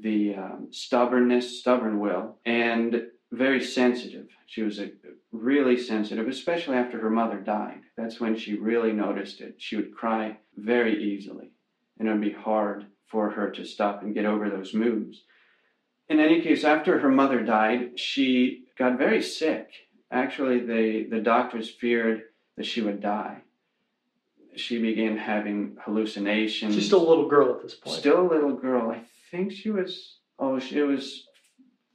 the 0.00 0.34
um, 0.34 0.68
stubbornness, 0.70 1.60
stubborn 1.60 1.98
will, 1.98 2.36
and 2.44 3.08
very 3.32 3.62
sensitive. 3.62 4.28
She 4.46 4.62
was 4.62 4.78
a, 4.78 4.90
really 5.32 5.76
sensitive, 5.76 6.28
especially 6.28 6.76
after 6.76 7.00
her 7.00 7.10
mother 7.10 7.38
died. 7.38 7.80
That's 7.96 8.20
when 8.20 8.36
she 8.36 8.56
really 8.56 8.92
noticed 8.92 9.40
it. 9.40 9.56
She 9.58 9.76
would 9.76 9.94
cry 9.94 10.38
very 10.56 11.02
easily, 11.12 11.50
and 11.98 12.08
it 12.08 12.12
would 12.12 12.20
be 12.20 12.32
hard 12.32 12.86
for 13.06 13.30
her 13.30 13.50
to 13.50 13.64
stop 13.64 14.02
and 14.02 14.14
get 14.14 14.24
over 14.24 14.48
those 14.48 14.74
moods. 14.74 15.22
In 16.08 16.20
any 16.20 16.40
case, 16.40 16.64
after 16.64 17.00
her 17.00 17.10
mother 17.10 17.42
died, 17.42 17.98
she 17.98 18.64
got 18.78 18.98
very 18.98 19.22
sick. 19.22 19.68
Actually, 20.10 20.60
the, 20.60 21.06
the 21.10 21.20
doctors 21.20 21.68
feared 21.68 22.22
that 22.56 22.66
she 22.66 22.80
would 22.80 23.00
die. 23.00 23.42
She 24.54 24.80
began 24.80 25.18
having 25.18 25.76
hallucinations. 25.84 26.74
She's 26.74 26.86
still 26.86 27.06
a 27.06 27.08
little 27.08 27.28
girl 27.28 27.54
at 27.54 27.62
this 27.62 27.74
point. 27.74 27.96
Still 27.96 28.20
a 28.20 28.30
little 28.32 28.54
girl. 28.54 28.90
I 28.90 29.02
think 29.30 29.52
she 29.52 29.70
was, 29.70 30.16
oh, 30.38 30.58
she 30.58 30.80
was 30.80 31.25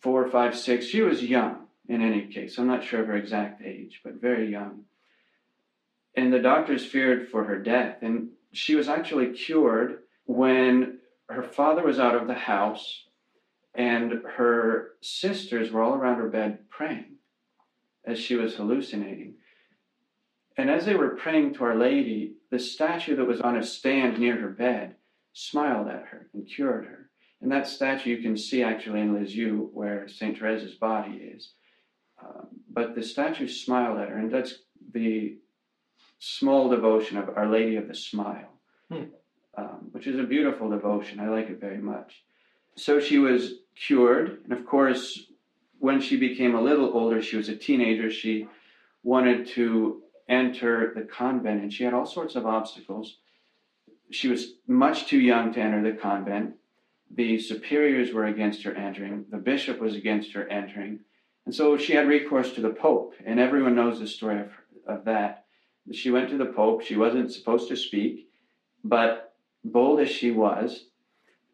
four, 0.01 0.29
five, 0.29 0.57
six. 0.57 0.85
She 0.85 1.01
was 1.01 1.23
young 1.23 1.67
in 1.87 2.01
any 2.01 2.27
case. 2.27 2.57
I'm 2.57 2.67
not 2.67 2.83
sure 2.83 3.01
of 3.01 3.07
her 3.07 3.15
exact 3.15 3.61
age, 3.61 4.01
but 4.03 4.21
very 4.21 4.49
young. 4.49 4.85
And 6.15 6.33
the 6.33 6.39
doctors 6.39 6.85
feared 6.85 7.29
for 7.29 7.43
her 7.45 7.57
death. 7.57 7.97
And 8.01 8.29
she 8.51 8.75
was 8.75 8.89
actually 8.89 9.33
cured 9.33 9.99
when 10.25 10.99
her 11.29 11.43
father 11.43 11.83
was 11.83 11.99
out 11.99 12.15
of 12.15 12.27
the 12.27 12.33
house 12.33 13.05
and 13.73 14.21
her 14.35 14.91
sisters 15.01 15.71
were 15.71 15.81
all 15.81 15.93
around 15.93 16.17
her 16.17 16.27
bed 16.27 16.69
praying 16.69 17.15
as 18.05 18.19
she 18.19 18.35
was 18.35 18.55
hallucinating. 18.55 19.35
And 20.57 20.69
as 20.69 20.85
they 20.85 20.95
were 20.95 21.15
praying 21.15 21.53
to 21.53 21.63
Our 21.63 21.75
Lady, 21.75 22.33
the 22.49 22.59
statue 22.59 23.15
that 23.15 23.25
was 23.25 23.39
on 23.39 23.57
a 23.57 23.63
stand 23.63 24.19
near 24.19 24.39
her 24.39 24.49
bed 24.49 24.95
smiled 25.33 25.87
at 25.87 26.07
her 26.07 26.27
and 26.33 26.45
cured 26.45 26.85
her. 26.85 27.00
And 27.41 27.51
that 27.51 27.67
statue 27.67 28.11
you 28.11 28.21
can 28.21 28.37
see 28.37 28.61
actually 28.61 29.01
in 29.01 29.13
Lisieux, 29.13 29.69
where 29.73 30.07
St. 30.07 30.39
Therese's 30.39 30.75
body 30.75 31.15
is. 31.15 31.53
Uh, 32.23 32.43
but 32.71 32.95
the 32.95 33.03
statue 33.03 33.47
smiled 33.47 33.97
at 33.97 34.09
her, 34.09 34.17
and 34.17 34.31
that's 34.31 34.59
the 34.93 35.37
small 36.19 36.69
devotion 36.69 37.17
of 37.17 37.35
Our 37.35 37.47
Lady 37.47 37.77
of 37.77 37.87
the 37.87 37.95
Smile, 37.95 38.51
hmm. 38.91 39.05
um, 39.57 39.89
which 39.91 40.05
is 40.05 40.19
a 40.19 40.23
beautiful 40.23 40.69
devotion. 40.69 41.19
I 41.19 41.29
like 41.29 41.49
it 41.49 41.59
very 41.59 41.79
much. 41.79 42.23
So 42.75 42.99
she 42.99 43.17
was 43.17 43.55
cured, 43.75 44.41
and 44.43 44.53
of 44.53 44.65
course, 44.65 45.31
when 45.79 45.99
she 45.99 46.17
became 46.17 46.53
a 46.53 46.61
little 46.61 46.93
older, 46.93 47.23
she 47.23 47.37
was 47.37 47.49
a 47.49 47.55
teenager, 47.55 48.11
she 48.11 48.47
wanted 49.03 49.47
to 49.47 50.03
enter 50.29 50.93
the 50.95 51.01
convent, 51.01 51.63
and 51.63 51.73
she 51.73 51.83
had 51.83 51.95
all 51.95 52.05
sorts 52.05 52.35
of 52.35 52.45
obstacles. 52.45 53.17
She 54.11 54.27
was 54.27 54.53
much 54.67 55.07
too 55.07 55.19
young 55.19 55.51
to 55.53 55.59
enter 55.59 55.81
the 55.81 55.97
convent 55.97 56.55
the 57.15 57.39
superiors 57.39 58.13
were 58.13 58.25
against 58.25 58.63
her 58.63 58.73
entering, 58.73 59.25
the 59.29 59.37
bishop 59.37 59.79
was 59.79 59.95
against 59.95 60.33
her 60.33 60.47
entering, 60.47 60.99
and 61.45 61.53
so 61.53 61.77
she 61.77 61.93
had 61.93 62.07
recourse 62.07 62.53
to 62.53 62.61
the 62.61 62.69
Pope, 62.69 63.13
and 63.25 63.39
everyone 63.39 63.75
knows 63.75 63.99
the 63.99 64.07
story 64.07 64.39
of, 64.39 64.51
of 64.87 65.05
that. 65.05 65.45
She 65.91 66.11
went 66.11 66.29
to 66.29 66.37
the 66.37 66.45
Pope, 66.45 66.81
she 66.81 66.95
wasn't 66.95 67.33
supposed 67.33 67.67
to 67.69 67.75
speak, 67.75 68.29
but 68.83 69.33
bold 69.63 69.99
as 69.99 70.09
she 70.09 70.31
was, 70.31 70.85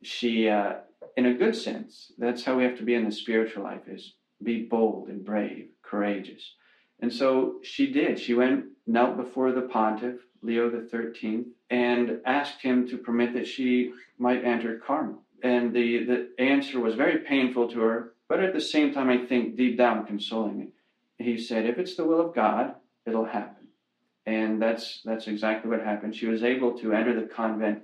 she, 0.03 0.49
uh, 0.49 0.75
in 1.15 1.25
a 1.25 1.33
good 1.33 1.55
sense, 1.55 2.11
that's 2.17 2.43
how 2.43 2.57
we 2.57 2.63
have 2.63 2.77
to 2.77 2.83
be 2.83 2.93
in 2.93 3.05
the 3.05 3.11
spiritual 3.11 3.63
life, 3.63 3.87
is 3.87 4.13
be 4.43 4.63
bold 4.63 5.07
and 5.09 5.25
brave, 5.25 5.69
courageous. 5.81 6.53
And 6.99 7.11
so 7.11 7.55
she 7.63 7.91
did. 7.91 8.19
She 8.19 8.33
went, 8.33 8.65
knelt 8.85 9.17
before 9.17 9.51
the 9.51 9.61
pontiff, 9.61 10.17
Leo 10.41 10.69
13th, 10.69 11.45
and 11.69 12.19
asked 12.25 12.61
him 12.61 12.87
to 12.89 12.97
permit 12.97 13.33
that 13.33 13.47
she 13.47 13.93
might 14.19 14.43
enter 14.43 14.79
Carmel 14.85 15.23
and 15.43 15.73
the, 15.73 16.03
the 16.03 16.29
answer 16.39 16.79
was 16.79 16.95
very 16.95 17.19
painful 17.19 17.69
to 17.69 17.79
her, 17.81 18.13
but 18.27 18.43
at 18.43 18.53
the 18.53 18.61
same 18.61 18.93
time, 18.93 19.09
I 19.09 19.25
think 19.25 19.55
deep 19.55 19.77
down 19.77 20.05
consoling. 20.05 20.71
He 21.17 21.37
said, 21.37 21.65
If 21.65 21.77
it's 21.77 21.95
the 21.95 22.05
will 22.05 22.19
of 22.19 22.35
God, 22.35 22.75
it'll 23.05 23.25
happen. 23.25 23.67
And 24.25 24.61
that's, 24.61 25.01
that's 25.05 25.27
exactly 25.27 25.69
what 25.69 25.81
happened. 25.81 26.15
She 26.15 26.27
was 26.27 26.43
able 26.43 26.77
to 26.79 26.93
enter 26.93 27.19
the 27.19 27.27
convent 27.27 27.83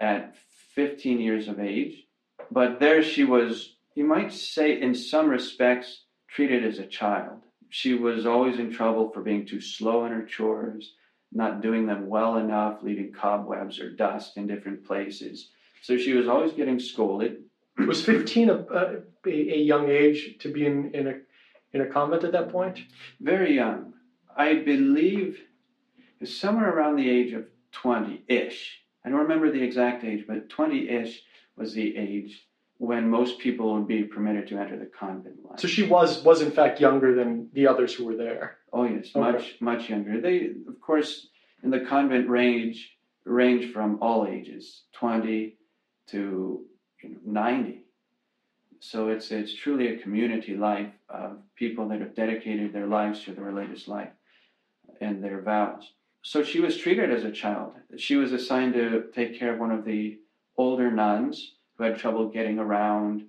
at 0.00 0.36
15 0.74 1.20
years 1.20 1.48
of 1.48 1.58
age, 1.58 2.04
but 2.50 2.78
there 2.78 3.02
she 3.02 3.24
was, 3.24 3.76
you 3.94 4.04
might 4.04 4.32
say, 4.32 4.80
in 4.80 4.94
some 4.94 5.28
respects, 5.28 6.02
treated 6.28 6.64
as 6.64 6.78
a 6.78 6.86
child. 6.86 7.40
She 7.70 7.94
was 7.94 8.26
always 8.26 8.58
in 8.58 8.70
trouble 8.70 9.10
for 9.10 9.22
being 9.22 9.46
too 9.46 9.60
slow 9.60 10.04
in 10.04 10.12
her 10.12 10.24
chores, 10.24 10.92
not 11.32 11.62
doing 11.62 11.86
them 11.86 12.08
well 12.08 12.36
enough, 12.36 12.82
leaving 12.82 13.12
cobwebs 13.12 13.80
or 13.80 13.90
dust 13.90 14.36
in 14.36 14.46
different 14.46 14.86
places 14.86 15.50
so 15.82 15.96
she 15.96 16.12
was 16.12 16.28
always 16.28 16.52
getting 16.52 16.78
scolded. 16.78 17.44
Was 17.86 18.04
15 18.04 18.50
a, 18.50 18.54
a, 18.54 19.02
a 19.26 19.58
young 19.58 19.88
age 19.88 20.36
to 20.40 20.52
be 20.52 20.66
in, 20.66 20.92
in, 20.94 21.06
a, 21.06 21.14
in 21.72 21.80
a 21.80 21.86
convent 21.86 22.24
at 22.24 22.32
that 22.32 22.50
point? 22.50 22.80
Very 23.20 23.54
young. 23.54 23.94
I 24.36 24.56
believe 24.56 25.40
somewhere 26.24 26.70
around 26.70 26.96
the 26.96 27.08
age 27.08 27.32
of 27.32 27.44
20 27.72 28.24
ish. 28.28 28.82
I 29.04 29.10
don't 29.10 29.20
remember 29.20 29.50
the 29.50 29.62
exact 29.62 30.04
age, 30.04 30.24
but 30.26 30.48
20 30.48 30.88
ish 30.88 31.22
was 31.56 31.72
the 31.74 31.96
age 31.96 32.46
when 32.78 33.08
most 33.08 33.38
people 33.40 33.74
would 33.74 33.88
be 33.88 34.04
permitted 34.04 34.46
to 34.48 34.58
enter 34.58 34.78
the 34.78 34.86
convent 34.86 35.36
life. 35.44 35.58
So 35.60 35.66
she 35.68 35.82
was 35.82 36.22
was 36.22 36.40
in 36.40 36.52
fact 36.52 36.80
younger 36.80 37.14
than 37.14 37.48
the 37.52 37.66
others 37.66 37.92
who 37.92 38.04
were 38.04 38.16
there. 38.16 38.58
Oh 38.72 38.84
yes, 38.84 39.10
okay. 39.14 39.20
much 39.20 39.56
much 39.60 39.90
younger. 39.90 40.20
They 40.20 40.50
of 40.68 40.80
course 40.80 41.28
in 41.62 41.70
the 41.70 41.80
convent 41.80 42.28
range 42.28 42.96
range 43.24 43.72
from 43.72 43.98
all 44.00 44.26
ages, 44.26 44.84
20 44.92 45.56
to 46.08 46.64
you 47.02 47.10
know, 47.10 47.18
90. 47.24 47.84
So 48.80 49.08
it's, 49.08 49.30
it's 49.30 49.54
truly 49.54 49.88
a 49.88 49.98
community 49.98 50.56
life 50.56 50.92
of 51.08 51.38
people 51.56 51.88
that 51.88 52.00
have 52.00 52.14
dedicated 52.14 52.72
their 52.72 52.86
lives 52.86 53.24
to 53.24 53.32
the 53.32 53.42
religious 53.42 53.88
life 53.88 54.10
and 55.00 55.22
their 55.22 55.40
vows. 55.40 55.92
So 56.22 56.42
she 56.42 56.60
was 56.60 56.76
treated 56.76 57.10
as 57.10 57.24
a 57.24 57.30
child. 57.30 57.72
She 57.96 58.16
was 58.16 58.32
assigned 58.32 58.74
to 58.74 59.06
take 59.14 59.38
care 59.38 59.54
of 59.54 59.60
one 59.60 59.70
of 59.70 59.84
the 59.84 60.18
older 60.56 60.90
nuns 60.90 61.54
who 61.76 61.84
had 61.84 61.96
trouble 61.96 62.28
getting 62.28 62.58
around, 62.58 63.24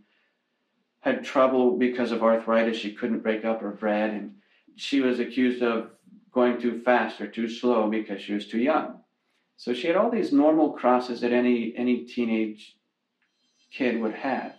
had 1.00 1.24
trouble 1.24 1.78
because 1.78 2.12
of 2.12 2.24
arthritis. 2.24 2.78
She 2.78 2.94
couldn't 2.94 3.24
break 3.24 3.46
up 3.46 3.62
her 3.62 3.72
bread, 3.72 4.12
and 4.12 4.36
she 4.76 5.02
was 5.02 5.20
accused 5.20 5.62
of 5.62 5.92
going 6.32 6.60
too 6.60 6.82
fast 6.82 7.22
or 7.22 7.28
too 7.28 7.48
slow 7.48 7.90
because 7.90 8.22
she 8.22 8.34
was 8.34 8.48
too 8.48 8.60
young. 8.60 9.00
So 9.60 9.74
she 9.76 9.88
had 9.90 9.98
all 9.98 10.10
these 10.12 10.34
normal 10.34 10.72
crosses 10.74 11.22
that 11.22 11.34
any 11.34 11.76
any 11.78 12.06
teenage 12.06 12.78
kid 13.72 14.02
would 14.02 14.16
have. 14.16 14.56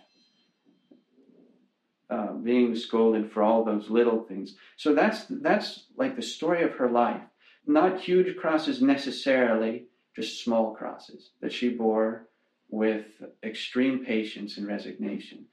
uh, 2.09 2.33
being 2.33 2.75
scolded 2.75 3.31
for 3.31 3.43
all 3.43 3.63
those 3.65 3.89
little 3.89 4.23
things. 4.23 4.55
So 4.77 4.93
that's 4.95 5.25
that's 5.29 5.85
like 5.97 6.15
the 6.15 6.21
story 6.21 6.63
of 6.63 6.73
her 6.73 6.89
life. 6.89 7.21
Not 7.67 8.01
huge 8.01 8.35
crosses 8.37 8.81
necessarily, 8.81 9.87
just 10.15 10.43
small 10.43 10.75
crosses 10.75 11.31
that 11.41 11.53
she 11.53 11.69
bore 11.69 12.27
with 12.69 13.05
extreme 13.43 14.05
patience 14.05 14.57
and 14.57 14.67
resignation. 14.67 15.47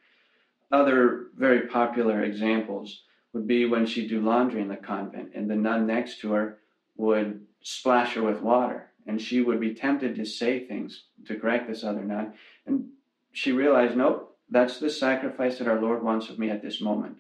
Other 0.73 1.29
very 1.37 1.69
popular 1.69 2.23
examples 2.23 3.03
would 3.35 3.47
be 3.47 3.67
when 3.67 3.87
she'd 3.87 4.11
do 4.11 4.21
laundry 4.23 4.63
in 4.63 4.69
the 4.69 4.77
convent 4.77 5.33
and 5.35 5.51
the 5.51 5.57
nun 5.57 5.87
next 5.87 6.21
to 6.21 6.33
her 6.33 6.59
would 6.97 7.47
splash 7.63 8.15
her 8.15 8.23
with 8.23 8.43
water 8.43 8.88
and 9.09 9.21
she 9.21 9.41
would 9.41 9.59
be 9.59 9.75
tempted 9.75 10.15
to 10.15 10.25
say 10.25 10.65
things 10.65 11.05
to 11.27 11.35
correct 11.35 11.67
this 11.67 11.83
other 11.83 12.05
nun. 12.05 12.35
And 12.67 12.91
she 13.33 13.51
realized 13.51 13.97
nope 13.97 14.37
that's 14.51 14.79
the 14.79 14.91
sacrifice 14.91 15.59
that 15.59 15.69
our 15.69 15.81
lord 15.81 16.03
wants 16.03 16.31
of 16.31 16.39
me 16.39 16.51
at 16.51 16.63
this 16.63 16.81
moment. 16.81 17.17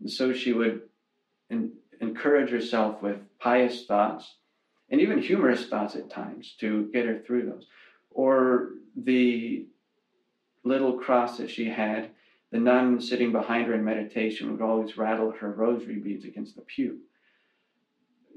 And 0.00 0.10
so 0.10 0.32
she 0.32 0.52
would 0.52 0.82
encourage 2.00 2.50
herself 2.50 3.02
with 3.02 3.16
pious 3.38 3.86
thoughts 3.86 4.34
and 4.90 5.00
even 5.00 5.22
humorous 5.22 5.66
thoughts 5.66 5.96
at 5.96 6.10
times 6.10 6.54
to 6.60 6.90
get 6.92 7.06
her 7.06 7.18
through 7.18 7.46
those. 7.46 7.66
Or 8.10 8.70
the 8.96 9.66
little 10.64 10.98
cross 10.98 11.38
that 11.38 11.50
she 11.50 11.68
had 11.68 12.10
the 12.50 12.58
nun 12.58 13.00
sitting 13.00 13.30
behind 13.30 13.68
her 13.68 13.74
in 13.74 13.84
meditation 13.84 14.50
would 14.50 14.60
always 14.60 14.96
rattle 14.96 15.30
her 15.30 15.52
rosary 15.52 15.96
beads 15.96 16.24
against 16.24 16.56
the 16.56 16.62
pew. 16.62 16.98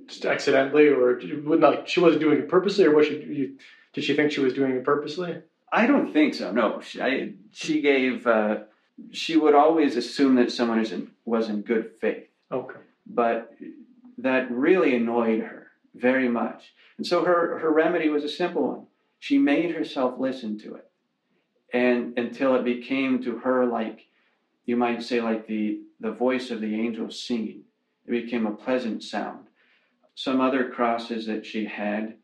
Just 0.08 0.26
accidentally, 0.26 0.88
or 0.88 1.20
would 1.46 1.60
not? 1.60 1.90
She 1.90 2.00
wasn't 2.00 2.22
doing 2.22 2.40
it 2.40 2.50
purposely, 2.50 2.86
or 2.86 2.96
was 2.96 3.08
she? 3.08 3.16
You, 3.16 3.58
did 3.94 4.04
she 4.04 4.16
think 4.16 4.32
she 4.32 4.42
was 4.42 4.54
doing 4.54 4.72
it 4.72 4.84
purposely? 4.84 5.42
I 5.72 5.88
don't 5.88 6.12
think 6.12 6.34
so. 6.34 6.52
No, 6.52 6.82
she, 6.82 7.02
I, 7.02 7.34
she 7.52 7.82
gave. 7.82 8.28
Uh, 8.28 8.60
she 9.12 9.38
would 9.38 9.56
always 9.56 9.96
assume 9.96 10.36
that 10.36 10.52
someone 10.52 10.80
is 10.80 10.92
in, 10.92 11.12
was 11.26 11.50
in 11.50 11.62
good 11.62 11.92
faith. 12.00 12.28
Okay. 12.52 12.80
But 13.08 13.54
that 14.18 14.52
really 14.52 14.96
annoyed 14.96 15.42
her 15.42 15.68
very 15.96 16.30
much, 16.30 16.74
and 16.98 17.08
so 17.08 17.24
her 17.24 17.60
her 17.60 17.72
remedy 17.72 18.10
was 18.10 18.24
a 18.24 18.30
simple 18.30 18.68
one. 18.68 18.88
She 19.20 19.38
made 19.38 19.74
herself 19.76 20.20
listen 20.20 20.60
to 20.60 20.76
it 20.76 20.90
and 21.74 22.18
until 22.18 22.56
it 22.56 22.64
became 22.64 23.22
to 23.24 23.40
her 23.40 23.66
like 23.66 24.06
you 24.66 24.78
might 24.78 25.04
say 25.04 25.20
like 25.20 25.48
the 25.48 25.80
the 26.00 26.12
voice 26.12 26.52
of 26.52 26.62
the 26.62 26.76
angels 26.76 27.22
singing 27.22 27.64
it 28.06 28.12
became 28.12 28.46
a 28.46 28.52
pleasant 28.52 29.04
sound 29.04 29.48
some 30.16 30.42
other 30.42 30.70
crosses 30.70 31.26
that 31.26 31.46
she 31.46 31.66
had 31.66 32.16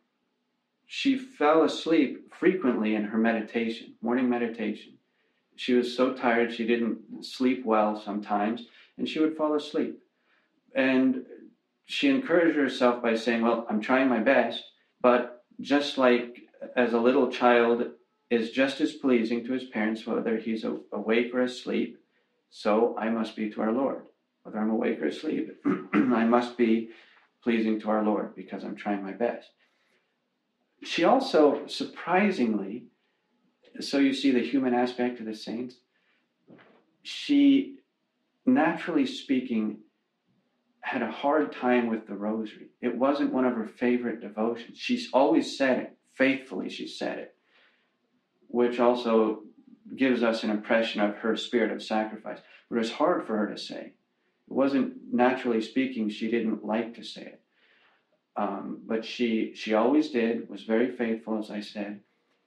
she 0.85 1.17
fell 1.17 1.63
asleep 1.63 2.33
frequently 2.33 2.95
in 2.95 3.03
her 3.03 3.17
meditation 3.17 3.93
morning 4.01 4.29
meditation 4.29 4.93
she 5.55 5.73
was 5.73 5.95
so 5.95 6.13
tired 6.13 6.53
she 6.53 6.65
didn't 6.65 6.99
sleep 7.23 7.65
well 7.65 7.99
sometimes 7.99 8.67
and 8.97 9.07
she 9.07 9.19
would 9.19 9.35
fall 9.35 9.55
asleep 9.55 9.99
and 10.75 11.25
she 11.85 12.09
encouraged 12.09 12.55
herself 12.57 13.01
by 13.01 13.15
saying 13.15 13.41
well 13.41 13.65
i'm 13.69 13.81
trying 13.81 14.07
my 14.07 14.19
best 14.19 14.63
but 15.01 15.43
just 15.59 15.97
like 15.97 16.37
as 16.75 16.93
a 16.93 16.99
little 16.99 17.31
child 17.31 17.91
is 18.29 18.51
just 18.51 18.79
as 18.81 18.93
pleasing 18.93 19.45
to 19.45 19.53
his 19.53 19.65
parents 19.65 20.05
whether 20.05 20.37
he's 20.37 20.63
awake 20.91 21.33
or 21.33 21.41
asleep. 21.41 21.97
So 22.49 22.95
I 22.97 23.09
must 23.09 23.35
be 23.35 23.49
to 23.51 23.61
our 23.61 23.71
Lord. 23.71 24.03
Whether 24.43 24.59
I'm 24.59 24.69
awake 24.69 25.01
or 25.01 25.07
asleep, 25.07 25.51
I 25.93 26.25
must 26.25 26.57
be 26.57 26.89
pleasing 27.43 27.79
to 27.81 27.89
our 27.89 28.03
Lord 28.03 28.35
because 28.35 28.63
I'm 28.63 28.75
trying 28.75 29.03
my 29.03 29.13
best. 29.13 29.49
She 30.83 31.03
also, 31.03 31.67
surprisingly, 31.67 32.85
so 33.79 33.97
you 33.97 34.13
see 34.13 34.31
the 34.31 34.45
human 34.45 34.73
aspect 34.73 35.19
of 35.19 35.25
the 35.25 35.35
saints, 35.35 35.75
she, 37.03 37.79
naturally 38.45 39.05
speaking, 39.05 39.79
had 40.81 41.01
a 41.01 41.11
hard 41.11 41.51
time 41.51 41.87
with 41.87 42.07
the 42.07 42.15
rosary. 42.15 42.67
It 42.81 42.97
wasn't 42.97 43.33
one 43.33 43.45
of 43.45 43.55
her 43.55 43.67
favorite 43.67 44.21
devotions. 44.21 44.77
She's 44.77 45.09
always 45.13 45.57
said 45.57 45.79
it, 45.79 45.97
faithfully, 46.15 46.69
she 46.69 46.87
said 46.87 47.19
it 47.19 47.35
which 48.49 48.79
also 48.79 49.43
gives 49.95 50.21
us 50.21 50.43
an 50.43 50.49
impression 50.49 51.01
of 51.01 51.15
her 51.17 51.35
spirit 51.37 51.71
of 51.71 51.81
sacrifice. 51.81 52.39
But 52.67 52.75
it 52.75 52.79
was 52.79 52.91
hard 52.91 53.25
for 53.25 53.37
her 53.37 53.47
to 53.47 53.57
say. 53.57 53.93
It 54.49 54.53
wasn't 54.53 54.93
naturally 55.11 55.61
speaking, 55.61 56.09
she 56.09 56.31
didn't 56.31 56.65
like 56.65 56.95
to 56.95 57.03
say 57.03 57.21
it. 57.21 57.41
Um, 58.35 58.81
but 58.85 59.03
she 59.03 59.53
she 59.53 59.73
always 59.73 60.09
did, 60.09 60.49
was 60.49 60.63
very 60.63 60.91
faithful, 60.95 61.37
as 61.39 61.51
I 61.51 61.59
said, 61.59 61.99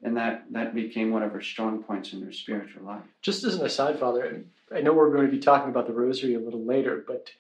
and 0.02 0.16
that, 0.16 0.46
that 0.50 0.74
became 0.74 1.10
one 1.10 1.22
of 1.22 1.32
her 1.32 1.40
strong 1.40 1.82
points 1.82 2.12
in 2.12 2.22
her 2.22 2.32
spiritual 2.32 2.84
life. 2.84 3.04
Just 3.20 3.44
as 3.44 3.56
an 3.56 3.66
aside, 3.66 3.98
Father, 3.98 4.44
I 4.74 4.80
know 4.80 4.94
we're 4.94 5.12
going 5.12 5.26
to 5.26 5.32
be 5.32 5.38
talking 5.38 5.70
about 5.70 5.86
the 5.86 5.92
rosary 5.92 6.34
a 6.34 6.40
little 6.40 6.64
later, 6.64 7.04
but 7.06 7.30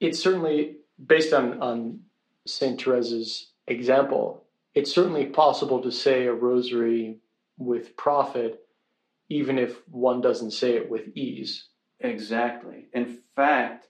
it's 0.00 0.20
certainly 0.20 0.76
based 1.04 1.32
on, 1.32 1.62
on 1.62 2.00
St. 2.46 2.82
Therese's 2.82 3.52
example, 3.66 4.44
it's 4.74 4.92
certainly 4.92 5.26
possible 5.26 5.80
to 5.82 5.92
say 5.92 6.26
a 6.26 6.32
rosary 6.32 7.18
with 7.58 7.96
profit, 7.96 8.60
even 9.28 9.58
if 9.58 9.86
one 9.88 10.20
doesn't 10.20 10.52
say 10.52 10.76
it 10.76 10.90
with 10.90 11.08
ease. 11.16 11.68
Exactly. 12.00 12.86
In 12.92 13.18
fact, 13.36 13.86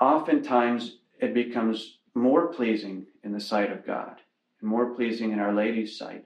oftentimes 0.00 0.98
it 1.20 1.34
becomes 1.34 1.98
more 2.14 2.48
pleasing 2.48 3.06
in 3.24 3.32
the 3.32 3.40
sight 3.40 3.70
of 3.72 3.86
God, 3.86 4.20
and 4.60 4.70
more 4.70 4.94
pleasing 4.94 5.32
in 5.32 5.38
Our 5.38 5.52
Lady's 5.54 5.98
sight, 5.98 6.24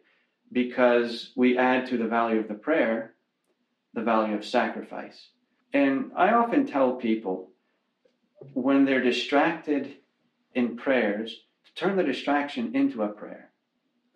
because 0.52 1.33
we 1.37 1.59
add 1.59 1.87
to 1.87 1.96
the 1.96 2.06
value 2.06 2.40
of 2.40 2.48
the 2.48 2.54
prayer 2.54 3.14
the 3.92 4.02
value 4.02 4.37
of 4.37 4.44
sacrifice. 4.44 5.30
And 5.72 6.12
I 6.16 6.33
often 6.33 6.66
tell 6.66 6.92
people 6.94 7.50
when 8.54 8.85
they're 8.85 9.02
distracted 9.02 9.96
in 10.54 10.76
prayers 10.76 11.40
to 11.66 11.74
turn 11.74 11.96
the 11.96 12.04
distraction 12.04 12.74
into 12.74 13.02
a 13.02 13.09
prayer. 13.09 13.50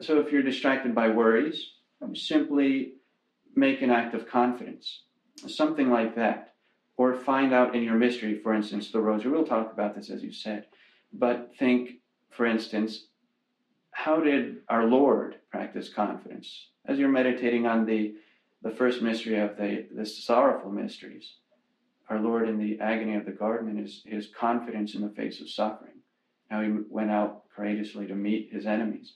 So 0.01 0.21
if 0.21 0.33
you're 0.33 0.43
distracted 0.43 0.95
by 0.95 1.09
worries, 1.09 1.71
simply 2.15 2.95
make 3.55 3.83
an 3.83 3.91
act 3.91 4.15
of 4.15 4.29
confidence, 4.29 5.03
something 5.47 5.91
like 5.91 6.17
that. 6.17 6.54
Or 6.97 7.15
find 7.15 7.53
out 7.53 7.75
in 7.75 7.83
your 7.83 7.97
mystery, 7.97 8.41
for 8.43 8.55
instance, 8.55 8.91
the 8.91 9.01
rosary. 9.01 9.33
We'll 9.33 9.45
talk 9.45 9.73
about 9.73 9.97
this 9.97 10.11
as 10.11 10.23
you 10.23 10.33
said. 10.33 10.67
But 11.13 11.51
think, 11.59 12.01
for 12.31 12.47
instance, 12.47 13.07
how 13.91 14.21
did 14.21 14.59
our 14.69 14.85
Lord 14.85 15.37
practice 15.51 15.89
confidence? 15.89 16.69
As 16.87 16.99
you're 16.99 17.09
meditating 17.09 17.67
on 17.67 17.87
the, 17.87 18.15
the 18.63 18.71
first 18.71 19.03
mystery 19.03 19.39
of 19.39 19.57
the, 19.57 19.87
the 19.95 20.05
sorrowful 20.05 20.71
mysteries, 20.71 21.35
our 22.11 22.21
Lord 22.21 22.49
in 22.49 22.59
the 22.59 22.79
agony 22.81 23.15
of 23.15 23.25
the 23.25 23.33
garden 23.33 23.71
and 23.71 23.79
his, 23.79 24.03
his 24.05 24.29
confidence 24.39 24.95
in 24.95 25.01
the 25.01 25.09
face 25.09 25.41
of 25.41 25.49
suffering. 25.49 25.93
How 26.51 26.61
he 26.61 26.71
went 26.91 27.11
out 27.11 27.45
courageously 27.55 28.07
to 28.07 28.15
meet 28.15 28.53
his 28.53 28.67
enemies. 28.67 29.15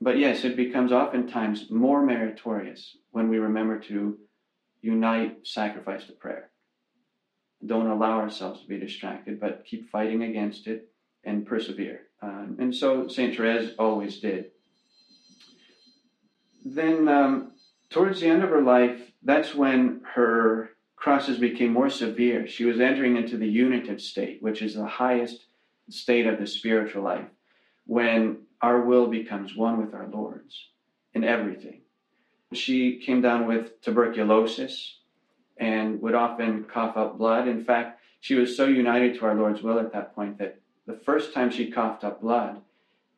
But 0.00 0.18
yes, 0.18 0.44
it 0.44 0.56
becomes 0.56 0.92
oftentimes 0.92 1.70
more 1.70 2.04
meritorious 2.04 2.96
when 3.10 3.28
we 3.28 3.38
remember 3.38 3.78
to 3.80 4.18
unite 4.82 5.46
sacrifice 5.46 6.06
to 6.06 6.12
prayer. 6.12 6.49
Don't 7.64 7.88
allow 7.88 8.20
ourselves 8.20 8.62
to 8.62 8.68
be 8.68 8.78
distracted, 8.78 9.38
but 9.40 9.64
keep 9.66 9.90
fighting 9.90 10.22
against 10.22 10.66
it 10.66 10.90
and 11.24 11.46
persevere. 11.46 12.02
Um, 12.22 12.56
and 12.58 12.74
so 12.74 13.08
St. 13.08 13.36
Therese 13.36 13.72
always 13.78 14.20
did. 14.20 14.52
Then, 16.64 17.08
um, 17.08 17.52
towards 17.90 18.20
the 18.20 18.28
end 18.28 18.42
of 18.42 18.50
her 18.50 18.62
life, 18.62 19.12
that's 19.22 19.54
when 19.54 20.02
her 20.14 20.70
crosses 20.96 21.38
became 21.38 21.72
more 21.72 21.90
severe. 21.90 22.46
She 22.46 22.64
was 22.64 22.80
entering 22.80 23.16
into 23.16 23.36
the 23.36 23.48
unitive 23.48 24.00
state, 24.00 24.42
which 24.42 24.62
is 24.62 24.74
the 24.74 24.86
highest 24.86 25.44
state 25.88 26.26
of 26.26 26.38
the 26.38 26.46
spiritual 26.46 27.02
life, 27.02 27.28
when 27.86 28.42
our 28.60 28.82
will 28.82 29.06
becomes 29.06 29.56
one 29.56 29.80
with 29.80 29.94
our 29.94 30.08
Lord's 30.08 30.68
in 31.14 31.24
everything. 31.24 31.80
She 32.52 32.98
came 32.98 33.22
down 33.22 33.46
with 33.46 33.80
tuberculosis 33.80 34.99
and 35.60 36.00
would 36.00 36.14
often 36.14 36.64
cough 36.64 36.96
up 36.96 37.18
blood. 37.18 37.46
In 37.46 37.62
fact, 37.62 38.00
she 38.20 38.34
was 38.34 38.56
so 38.56 38.64
united 38.64 39.14
to 39.14 39.26
our 39.26 39.34
Lord's 39.34 39.62
will 39.62 39.78
at 39.78 39.92
that 39.92 40.14
point 40.14 40.38
that 40.38 40.58
the 40.86 40.96
first 40.96 41.32
time 41.32 41.50
she 41.50 41.70
coughed 41.70 42.02
up 42.02 42.22
blood, 42.22 42.60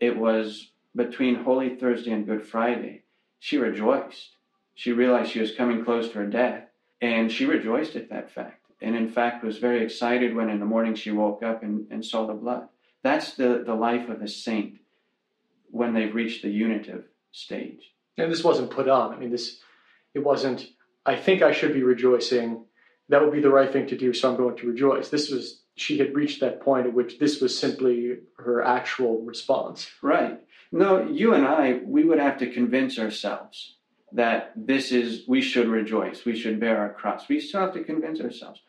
it 0.01 0.17
was 0.17 0.73
between 0.95 1.37
Holy 1.37 1.77
Thursday 1.77 2.11
and 2.11 2.27
Good 2.27 2.45
Friday. 2.45 3.03
She 3.39 3.57
rejoiced. 3.57 4.37
She 4.75 4.93
realized 4.93 5.31
she 5.31 5.41
was 5.41 5.55
coming 5.55 5.85
close 5.85 6.09
to 6.09 6.19
her 6.19 6.27
death, 6.27 6.65
and 7.01 7.31
she 7.31 7.47
rejoiced 7.47 7.97
at 7.97 8.11
that 8.11 8.31
fact. 8.31 8.67
And 8.81 8.97
in 8.97 9.09
fact, 9.09 9.45
was 9.45 9.59
very 9.59 9.83
excited 9.85 10.35
when 10.35 10.51
in 10.51 10.59
the 10.59 10.67
morning 10.67 10.97
she 10.97 11.13
woke 11.13 11.43
up 11.43 11.63
and, 11.63 11.87
and 11.91 12.05
saw 12.05 12.27
the 12.27 12.35
blood. 12.35 12.69
That's 13.03 13.35
the, 13.35 13.63
the 13.65 13.75
life 13.75 14.09
of 14.09 14.21
a 14.21 14.29
saint 14.29 14.81
when 15.71 15.95
they've 15.95 16.15
reached 16.15 16.43
the 16.43 16.51
unitive 16.51 17.05
stage. 17.31 17.93
And 18.19 18.31
this 18.31 18.45
wasn't 18.45 18.71
put 18.71 18.89
on. 18.89 19.15
I 19.15 19.19
mean, 19.19 19.31
this 19.31 19.61
it 20.15 20.21
wasn't. 20.21 20.67
I 21.05 21.17
think 21.17 21.43
I 21.43 21.53
should 21.53 21.73
be 21.73 21.83
rejoicing. 21.83 22.65
That 23.09 23.23
would 23.23 23.33
be 23.33 23.41
the 23.41 23.51
right 23.51 23.73
thing 23.73 23.87
to 23.89 23.97
do, 23.97 24.13
so 24.13 24.31
I'm 24.31 24.37
going 24.37 24.57
to 24.57 24.69
rejoice. 24.69 25.09
This 25.09 25.31
was 25.31 25.63
she 25.75 25.99
had 25.99 26.15
reached 26.15 26.41
that 26.41 26.61
point 26.61 26.87
at 26.87 26.93
which 26.93 27.19
this 27.19 27.41
was 27.41 27.59
simply 27.59 28.19
her 28.39 28.63
actual 28.63 29.23
response. 29.23 29.91
Right. 30.03 30.39
No, 30.71 31.09
you 31.09 31.35
and 31.35 31.47
I, 31.47 31.81
we 31.85 32.05
would 32.05 32.19
have 32.19 32.39
to 32.39 32.53
convince 32.53 32.99
ourselves 32.99 33.77
that 34.13 34.53
this 34.55 34.93
is 34.93 35.27
we 35.27 35.41
should 35.41 35.69
rejoice, 35.69 36.25
we 36.25 36.39
should 36.39 36.61
bear 36.61 36.79
our 36.79 36.93
cross. 36.93 37.29
We 37.29 37.41
still 37.41 37.63
have 37.63 37.75
to 37.75 37.85
convince 37.85 38.21
ourselves. 38.21 38.61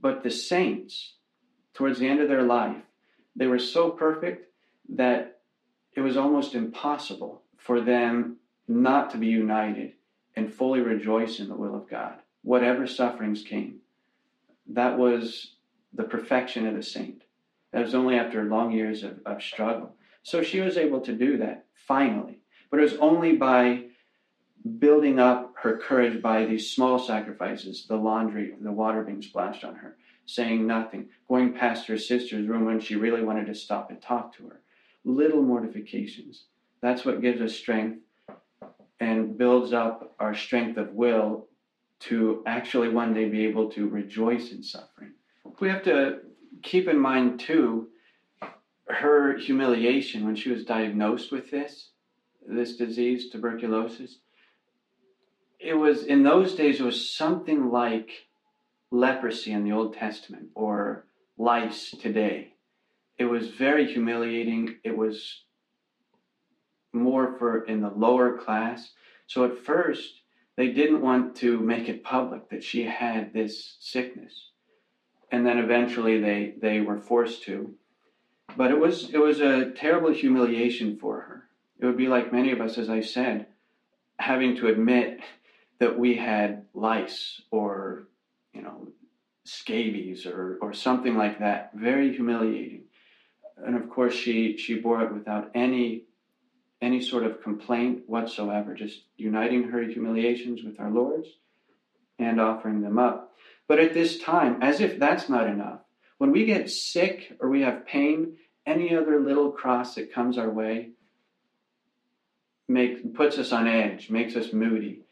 But 0.00 0.22
the 0.22 0.30
saints, 0.30 1.14
towards 1.74 1.98
the 1.98 2.08
end 2.08 2.20
of 2.20 2.28
their 2.28 2.42
life, 2.42 2.82
they 3.36 3.46
were 3.46 3.58
so 3.58 3.90
perfect 3.90 4.46
that 4.90 5.40
it 5.94 6.00
was 6.00 6.16
almost 6.16 6.54
impossible 6.54 7.42
for 7.56 7.80
them 7.80 8.36
not 8.66 9.10
to 9.10 9.18
be 9.18 9.26
united 9.26 9.92
and 10.36 10.52
fully 10.52 10.80
rejoice 10.80 11.40
in 11.40 11.48
the 11.48 11.56
will 11.56 11.74
of 11.74 11.88
God, 11.88 12.18
whatever 12.42 12.86
sufferings 12.86 13.42
came. 13.42 13.80
That 14.68 14.98
was 14.98 15.54
the 15.92 16.04
perfection 16.04 16.66
of 16.66 16.74
the 16.74 16.82
saint. 16.82 17.22
That 17.72 17.82
was 17.82 17.94
only 17.94 18.16
after 18.16 18.44
long 18.44 18.72
years 18.72 19.02
of, 19.02 19.20
of 19.26 19.42
struggle. 19.42 19.94
So 20.22 20.42
she 20.42 20.60
was 20.60 20.76
able 20.76 21.00
to 21.02 21.12
do 21.12 21.38
that 21.38 21.66
finally. 21.74 22.38
But 22.70 22.80
it 22.80 22.84
was 22.84 22.96
only 22.96 23.36
by 23.36 23.84
building 24.78 25.18
up 25.18 25.54
her 25.62 25.78
courage 25.78 26.20
by 26.22 26.44
these 26.44 26.70
small 26.70 26.98
sacrifices 26.98 27.86
the 27.88 27.96
laundry, 27.96 28.54
the 28.60 28.72
water 28.72 29.02
being 29.02 29.22
splashed 29.22 29.64
on 29.64 29.74
her, 29.74 29.96
saying 30.26 30.66
nothing, 30.66 31.08
going 31.28 31.54
past 31.54 31.86
her 31.86 31.98
sister's 31.98 32.46
room 32.46 32.66
when 32.66 32.80
she 32.80 32.96
really 32.96 33.22
wanted 33.22 33.46
to 33.46 33.54
stop 33.54 33.90
and 33.90 34.00
talk 34.00 34.36
to 34.36 34.48
her. 34.48 34.60
Little 35.04 35.42
mortifications. 35.42 36.44
That's 36.82 37.04
what 37.04 37.22
gives 37.22 37.40
us 37.40 37.56
strength 37.56 38.00
and 39.00 39.36
builds 39.36 39.72
up 39.72 40.14
our 40.20 40.34
strength 40.34 40.76
of 40.76 40.92
will 40.92 41.46
to 42.00 42.42
actually 42.46 42.88
one 42.88 43.12
day 43.14 43.28
be 43.28 43.46
able 43.46 43.70
to 43.70 43.88
rejoice 43.88 44.52
in 44.52 44.62
suffering. 44.62 45.12
We 45.58 45.68
have 45.68 45.82
to 45.84 46.20
keep 46.62 46.88
in 46.88 46.98
mind, 46.98 47.40
too, 47.40 47.88
her 48.88 49.36
humiliation 49.36 50.24
when 50.24 50.36
she 50.36 50.50
was 50.50 50.64
diagnosed 50.64 51.32
with 51.32 51.50
this, 51.50 51.90
this 52.46 52.76
disease, 52.76 53.30
tuberculosis. 53.30 54.18
It 55.58 55.74
was, 55.74 56.04
in 56.04 56.22
those 56.22 56.54
days, 56.54 56.80
it 56.80 56.84
was 56.84 57.10
something 57.10 57.70
like 57.70 58.26
leprosy 58.90 59.52
in 59.52 59.64
the 59.64 59.72
Old 59.72 59.94
Testament 59.94 60.48
or 60.54 61.04
lice 61.38 61.90
today. 61.90 62.54
It 63.18 63.26
was 63.26 63.48
very 63.50 63.90
humiliating. 63.90 64.76
It 64.82 64.96
was 64.96 65.44
more 66.92 67.36
for 67.38 67.64
in 67.64 67.80
the 67.80 67.90
lower 67.90 68.36
class. 68.36 68.90
So 69.26 69.44
at 69.44 69.58
first, 69.58 70.22
they 70.56 70.68
didn't 70.68 71.02
want 71.02 71.36
to 71.36 71.58
make 71.58 71.88
it 71.88 72.04
public 72.04 72.50
that 72.50 72.64
she 72.64 72.84
had 72.84 73.32
this 73.32 73.76
sickness. 73.80 74.50
And 75.32 75.46
then 75.46 75.58
eventually 75.58 76.20
they, 76.20 76.54
they 76.60 76.80
were 76.80 76.98
forced 76.98 77.44
to. 77.44 77.74
But 78.56 78.70
it 78.70 78.78
was 78.78 79.10
it 79.10 79.18
was 79.18 79.40
a 79.40 79.70
terrible 79.70 80.12
humiliation 80.12 80.96
for 80.98 81.20
her. 81.20 81.48
It 81.78 81.86
would 81.86 81.96
be 81.96 82.08
like 82.08 82.32
many 82.32 82.50
of 82.50 82.60
us, 82.60 82.78
as 82.78 82.90
I 82.90 83.00
said, 83.00 83.46
having 84.18 84.56
to 84.56 84.68
admit 84.68 85.20
that 85.78 85.98
we 85.98 86.16
had 86.16 86.66
lice 86.74 87.40
or, 87.50 88.08
you 88.52 88.60
know, 88.60 88.88
scabies 89.44 90.26
or, 90.26 90.58
or 90.60 90.72
something 90.72 91.16
like 91.16 91.38
that. 91.38 91.70
Very 91.74 92.12
humiliating. 92.12 92.82
And 93.56 93.76
of 93.76 93.88
course 93.88 94.14
she 94.14 94.56
she 94.56 94.74
bore 94.78 95.02
it 95.02 95.14
without 95.14 95.50
any 95.54 96.04
any 96.80 97.00
sort 97.00 97.24
of 97.24 97.42
complaint 97.42 98.02
whatsoever, 98.06 98.74
just 98.74 99.02
uniting 99.16 99.64
her 99.64 99.82
humiliations 99.82 100.62
with 100.62 100.80
our 100.80 100.90
Lord's 100.90 101.28
and 102.18 102.40
offering 102.40 102.80
them 102.80 102.98
up. 102.98 103.32
But 103.68 103.80
at 103.80 103.94
this 103.94 104.18
time, 104.18 104.62
as 104.62 104.80
if 104.80 104.98
that's 104.98 105.28
not 105.28 105.46
enough, 105.46 105.80
when 106.18 106.32
we 106.32 106.44
get 106.44 106.70
sick 106.70 107.36
or 107.40 107.48
we 107.48 107.62
have 107.62 107.86
pain, 107.86 108.36
any 108.66 108.94
other 108.94 109.20
little 109.20 109.52
cross 109.52 109.94
that 109.94 110.12
comes 110.12 110.38
our 110.38 110.50
way 110.50 110.90
make, 112.68 113.14
puts 113.14 113.38
us 113.38 113.52
on 113.52 113.66
edge, 113.66 114.10
makes 114.10 114.36
us 114.36 114.52
moody. 114.52 115.02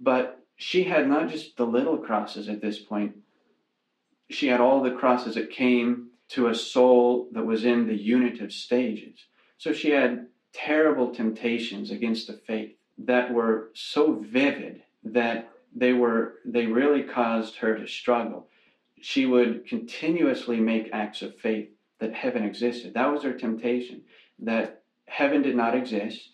But 0.00 0.40
she 0.56 0.84
had 0.84 1.08
not 1.08 1.28
just 1.28 1.56
the 1.56 1.66
little 1.66 1.98
crosses 1.98 2.48
at 2.48 2.60
this 2.60 2.78
point, 2.78 3.16
she 4.30 4.48
had 4.48 4.60
all 4.60 4.82
the 4.82 4.92
crosses 4.92 5.34
that 5.34 5.50
came 5.50 6.08
to 6.30 6.48
a 6.48 6.54
soul 6.54 7.28
that 7.32 7.44
was 7.44 7.64
in 7.64 7.86
the 7.86 7.96
unitive 7.96 8.52
stages. 8.52 9.18
So 9.58 9.72
she 9.72 9.90
had 9.90 10.26
terrible 10.54 11.12
temptations 11.12 11.90
against 11.90 12.26
the 12.26 12.32
faith 12.46 12.74
that 12.98 13.32
were 13.32 13.70
so 13.74 14.14
vivid 14.14 14.82
that 15.02 15.50
they 15.74 15.92
were 15.92 16.36
they 16.44 16.66
really 16.66 17.02
caused 17.02 17.56
her 17.56 17.76
to 17.76 17.86
struggle. 17.86 18.48
She 19.00 19.26
would 19.26 19.66
continuously 19.66 20.60
make 20.60 20.88
acts 20.92 21.20
of 21.20 21.36
faith 21.36 21.68
that 21.98 22.14
heaven 22.14 22.44
existed. 22.44 22.94
That 22.94 23.12
was 23.12 23.24
her 23.24 23.32
temptation 23.32 24.02
that 24.38 24.82
heaven 25.06 25.42
did 25.42 25.56
not 25.56 25.76
exist 25.76 26.30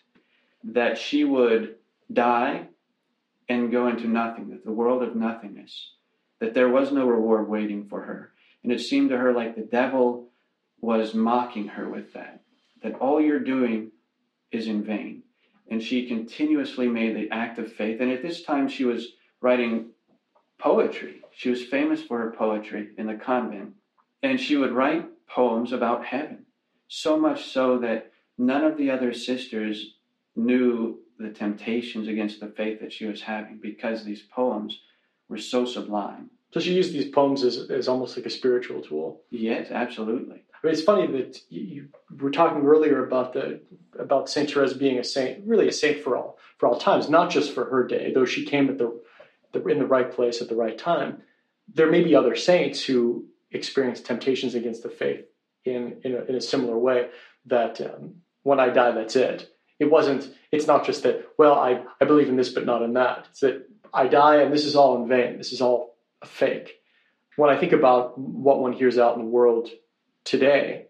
that 0.62 0.98
she 0.98 1.24
would 1.24 1.76
die 2.12 2.68
and 3.48 3.72
go 3.72 3.88
into 3.88 4.06
nothing 4.06 4.50
that 4.50 4.64
the 4.64 4.72
world 4.72 5.02
of 5.02 5.16
nothingness 5.16 5.92
that 6.38 6.54
there 6.54 6.68
was 6.68 6.92
no 6.92 7.06
reward 7.06 7.48
waiting 7.48 7.86
for 7.88 8.02
her. 8.02 8.32
And 8.62 8.72
it 8.72 8.80
seemed 8.80 9.10
to 9.10 9.18
her 9.18 9.32
like 9.32 9.56
the 9.56 9.62
devil 9.62 10.28
was 10.80 11.14
mocking 11.14 11.68
her 11.68 11.88
with 11.88 12.12
that 12.12 12.42
that 12.82 12.94
all 12.94 13.20
you're 13.20 13.40
doing 13.40 13.90
is 14.52 14.66
in 14.66 14.82
vain. 14.82 15.22
And 15.70 15.82
she 15.82 16.08
continuously 16.08 16.88
made 16.88 17.16
the 17.16 17.30
act 17.30 17.58
of 17.58 17.72
faith. 17.72 18.00
And 18.00 18.10
at 18.10 18.22
this 18.22 18.42
time, 18.42 18.68
she 18.68 18.84
was 18.84 19.12
writing 19.40 19.90
poetry. 20.58 21.22
She 21.32 21.50
was 21.50 21.64
famous 21.64 22.02
for 22.02 22.18
her 22.18 22.32
poetry 22.32 22.90
in 22.98 23.06
the 23.06 23.14
convent. 23.14 23.74
And 24.22 24.40
she 24.40 24.56
would 24.56 24.72
write 24.72 25.06
poems 25.28 25.72
about 25.72 26.04
heaven, 26.04 26.44
so 26.88 27.18
much 27.18 27.46
so 27.46 27.78
that 27.78 28.12
none 28.36 28.64
of 28.64 28.76
the 28.76 28.90
other 28.90 29.12
sisters 29.14 29.94
knew 30.36 30.98
the 31.18 31.30
temptations 31.30 32.08
against 32.08 32.40
the 32.40 32.48
faith 32.48 32.80
that 32.80 32.92
she 32.92 33.06
was 33.06 33.22
having 33.22 33.58
because 33.62 34.04
these 34.04 34.22
poems 34.22 34.80
were 35.28 35.38
so 35.38 35.64
sublime. 35.64 36.30
So 36.52 36.60
she 36.60 36.74
used 36.74 36.92
these 36.92 37.10
poems 37.10 37.44
as, 37.44 37.70
as 37.70 37.86
almost 37.86 38.16
like 38.16 38.26
a 38.26 38.30
spiritual 38.30 38.82
tool. 38.82 39.22
Yes, 39.30 39.70
absolutely. 39.70 40.42
Mean, 40.62 40.72
it's 40.72 40.82
funny 40.82 41.06
that 41.06 41.38
you, 41.48 41.62
you 41.62 41.88
were 42.18 42.30
talking 42.30 42.62
earlier 42.62 43.04
about 43.04 43.32
the 43.32 43.60
about 43.98 44.28
Saint 44.28 44.50
Therese 44.50 44.74
being 44.74 44.98
a 44.98 45.04
saint, 45.04 45.46
really 45.46 45.68
a 45.68 45.72
saint 45.72 46.02
for 46.02 46.16
all 46.16 46.38
for 46.58 46.68
all 46.68 46.78
times, 46.78 47.08
not 47.08 47.30
just 47.30 47.52
for 47.52 47.64
her 47.70 47.86
day, 47.86 48.12
though 48.12 48.26
she 48.26 48.44
came 48.44 48.68
at 48.68 48.78
the, 48.78 49.00
the 49.52 49.64
in 49.66 49.78
the 49.78 49.86
right 49.86 50.12
place 50.12 50.42
at 50.42 50.48
the 50.48 50.56
right 50.56 50.76
time. 50.76 51.22
There 51.72 51.90
may 51.90 52.02
be 52.02 52.14
other 52.14 52.36
saints 52.36 52.84
who 52.84 53.26
experience 53.50 54.00
temptations 54.00 54.54
against 54.54 54.82
the 54.82 54.90
faith 54.90 55.24
in 55.64 56.00
in 56.04 56.14
a, 56.14 56.24
in 56.24 56.34
a 56.34 56.40
similar 56.40 56.78
way. 56.78 57.08
That 57.46 57.80
um, 57.80 58.16
when 58.42 58.60
I 58.60 58.68
die, 58.68 58.92
that's 58.92 59.16
it. 59.16 59.50
It 59.78 59.90
wasn't. 59.90 60.28
It's 60.52 60.66
not 60.66 60.84
just 60.84 61.04
that. 61.04 61.26
Well, 61.38 61.54
I 61.54 61.82
I 62.00 62.04
believe 62.04 62.28
in 62.28 62.36
this, 62.36 62.50
but 62.50 62.66
not 62.66 62.82
in 62.82 62.92
that. 62.94 63.28
It's 63.30 63.40
that 63.40 63.66
I 63.94 64.08
die, 64.08 64.42
and 64.42 64.52
this 64.52 64.66
is 64.66 64.76
all 64.76 65.02
in 65.02 65.08
vain. 65.08 65.38
This 65.38 65.52
is 65.52 65.62
all 65.62 65.96
a 66.20 66.26
fake. 66.26 66.74
When 67.36 67.48
I 67.48 67.58
think 67.58 67.72
about 67.72 68.18
what 68.18 68.60
one 68.60 68.74
hears 68.74 68.98
out 68.98 69.16
in 69.16 69.22
the 69.22 69.30
world 69.30 69.70
today 70.24 70.86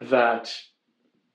that 0.00 0.54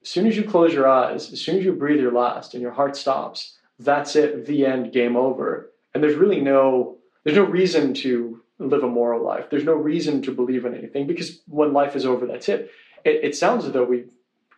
as 0.02 0.08
soon 0.08 0.26
as 0.26 0.36
you 0.36 0.44
close 0.44 0.72
your 0.72 0.88
eyes, 0.88 1.32
as 1.32 1.40
soon 1.40 1.58
as 1.58 1.64
you 1.64 1.72
breathe 1.72 2.00
your 2.00 2.12
last 2.12 2.54
and 2.54 2.62
your 2.62 2.72
heart 2.72 2.96
stops, 2.96 3.56
that's 3.78 4.16
it, 4.16 4.46
the 4.46 4.66
end, 4.66 4.92
game 4.92 5.16
over. 5.16 5.72
And 5.94 6.02
there's 6.02 6.16
really 6.16 6.40
no 6.40 6.98
there's 7.24 7.36
no 7.36 7.44
reason 7.44 7.94
to 7.94 8.42
live 8.58 8.82
a 8.82 8.88
moral 8.88 9.24
life. 9.24 9.48
There's 9.50 9.64
no 9.64 9.72
reason 9.72 10.22
to 10.22 10.32
believe 10.32 10.64
in 10.64 10.74
anything 10.74 11.06
because 11.06 11.40
when 11.46 11.72
life 11.72 11.96
is 11.96 12.04
over, 12.04 12.26
that's 12.26 12.48
it. 12.48 12.70
It, 13.04 13.24
it 13.24 13.36
sounds 13.36 13.64
as 13.64 13.72
though 13.72 13.84
we 13.84 14.04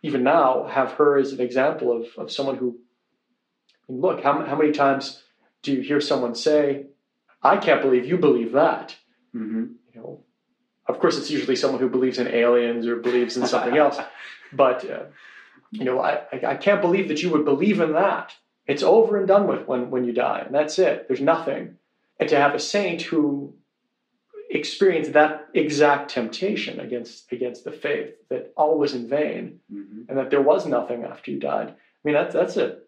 even 0.03 0.23
now 0.23 0.65
have 0.65 0.91
her 0.93 1.17
as 1.17 1.33
an 1.33 1.41
example 1.41 1.91
of, 1.91 2.07
of 2.17 2.31
someone 2.31 2.57
who 2.57 2.77
look, 3.87 4.21
how, 4.21 4.45
how 4.45 4.55
many 4.55 4.71
times 4.71 5.23
do 5.61 5.73
you 5.73 5.81
hear 5.81 6.01
someone 6.01 6.35
say, 6.35 6.87
I 7.41 7.57
can't 7.57 7.81
believe 7.81 8.05
you 8.05 8.17
believe 8.17 8.51
that? 8.51 8.95
Mm-hmm. 9.35 9.73
Of 10.87 10.99
course, 10.99 11.17
it's 11.17 11.29
usually 11.29 11.55
someone 11.55 11.81
who 11.81 11.89
believes 11.89 12.17
in 12.19 12.27
aliens 12.27 12.87
or 12.87 12.95
believes 12.97 13.37
in 13.37 13.45
something 13.47 13.77
else. 13.77 13.97
But 14.53 14.89
uh, 14.89 15.03
you 15.71 15.83
know, 15.83 15.99
I, 15.99 16.21
I 16.31 16.55
can't 16.55 16.79
believe 16.81 17.09
that 17.09 17.21
you 17.21 17.29
would 17.31 17.43
believe 17.43 17.81
in 17.81 17.91
that. 17.93 18.33
It's 18.65 18.81
over 18.81 19.17
and 19.17 19.27
done 19.27 19.45
with 19.45 19.67
when 19.67 19.89
when 19.89 20.05
you 20.05 20.13
die, 20.13 20.41
and 20.45 20.55
that's 20.55 20.79
it. 20.79 21.07
There's 21.07 21.19
nothing. 21.19 21.75
And 22.19 22.29
to 22.29 22.37
have 22.37 22.55
a 22.55 22.59
saint 22.59 23.01
who 23.01 23.53
experienced 24.49 25.13
that 25.13 25.47
exact 25.53 26.11
temptation 26.11 26.79
against 26.79 27.29
against 27.31 27.63
the 27.65 27.71
faith, 27.71 28.13
that 28.29 28.53
all 28.55 28.77
was 28.77 28.93
in 28.93 29.07
vain, 29.09 29.59
Mm-hmm. 29.73 30.03
and 30.07 30.17
that 30.17 30.29
there 30.29 30.41
was 30.41 30.65
nothing 30.65 31.03
after 31.03 31.31
you 31.31 31.39
died. 31.39 31.69
I 31.69 32.01
mean, 32.05 32.15
that's 32.15 32.33
that's 32.33 32.55
it. 32.57 32.87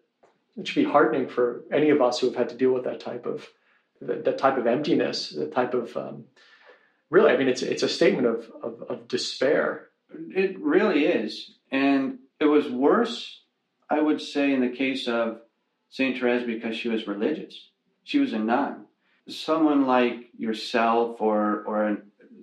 It 0.56 0.66
should 0.66 0.82
be 0.84 0.90
heartening 0.90 1.28
for 1.28 1.62
any 1.70 1.90
of 1.90 2.00
us 2.00 2.18
who 2.18 2.26
have 2.28 2.36
had 2.36 2.48
to 2.48 2.56
deal 2.56 2.72
with 2.72 2.84
that 2.84 3.00
type 3.00 3.26
of 3.26 3.46
that, 4.00 4.24
that 4.24 4.38
type 4.38 4.56
of 4.56 4.66
emptiness, 4.66 5.28
the 5.30 5.46
type 5.46 5.74
of 5.74 5.94
um, 5.96 6.24
really, 7.10 7.32
I 7.32 7.36
mean, 7.36 7.48
it's 7.48 7.62
it's 7.62 7.82
a 7.82 7.88
statement 7.88 8.26
of, 8.26 8.50
of, 8.62 8.82
of 8.88 9.08
despair. 9.08 9.88
It 10.10 10.58
really 10.60 11.04
is. 11.06 11.52
And 11.70 12.18
it 12.40 12.46
was 12.46 12.68
worse, 12.68 13.42
I 13.88 14.00
would 14.00 14.20
say, 14.20 14.52
in 14.52 14.60
the 14.60 14.70
case 14.70 15.06
of 15.06 15.40
St. 15.90 16.18
Therese 16.18 16.46
because 16.46 16.76
she 16.76 16.88
was 16.88 17.06
religious. 17.06 17.68
She 18.04 18.18
was 18.18 18.32
a 18.32 18.38
nun. 18.38 18.86
Someone 19.28 19.86
like 19.86 20.30
yourself 20.36 21.20
or, 21.20 21.62
or 21.64 21.98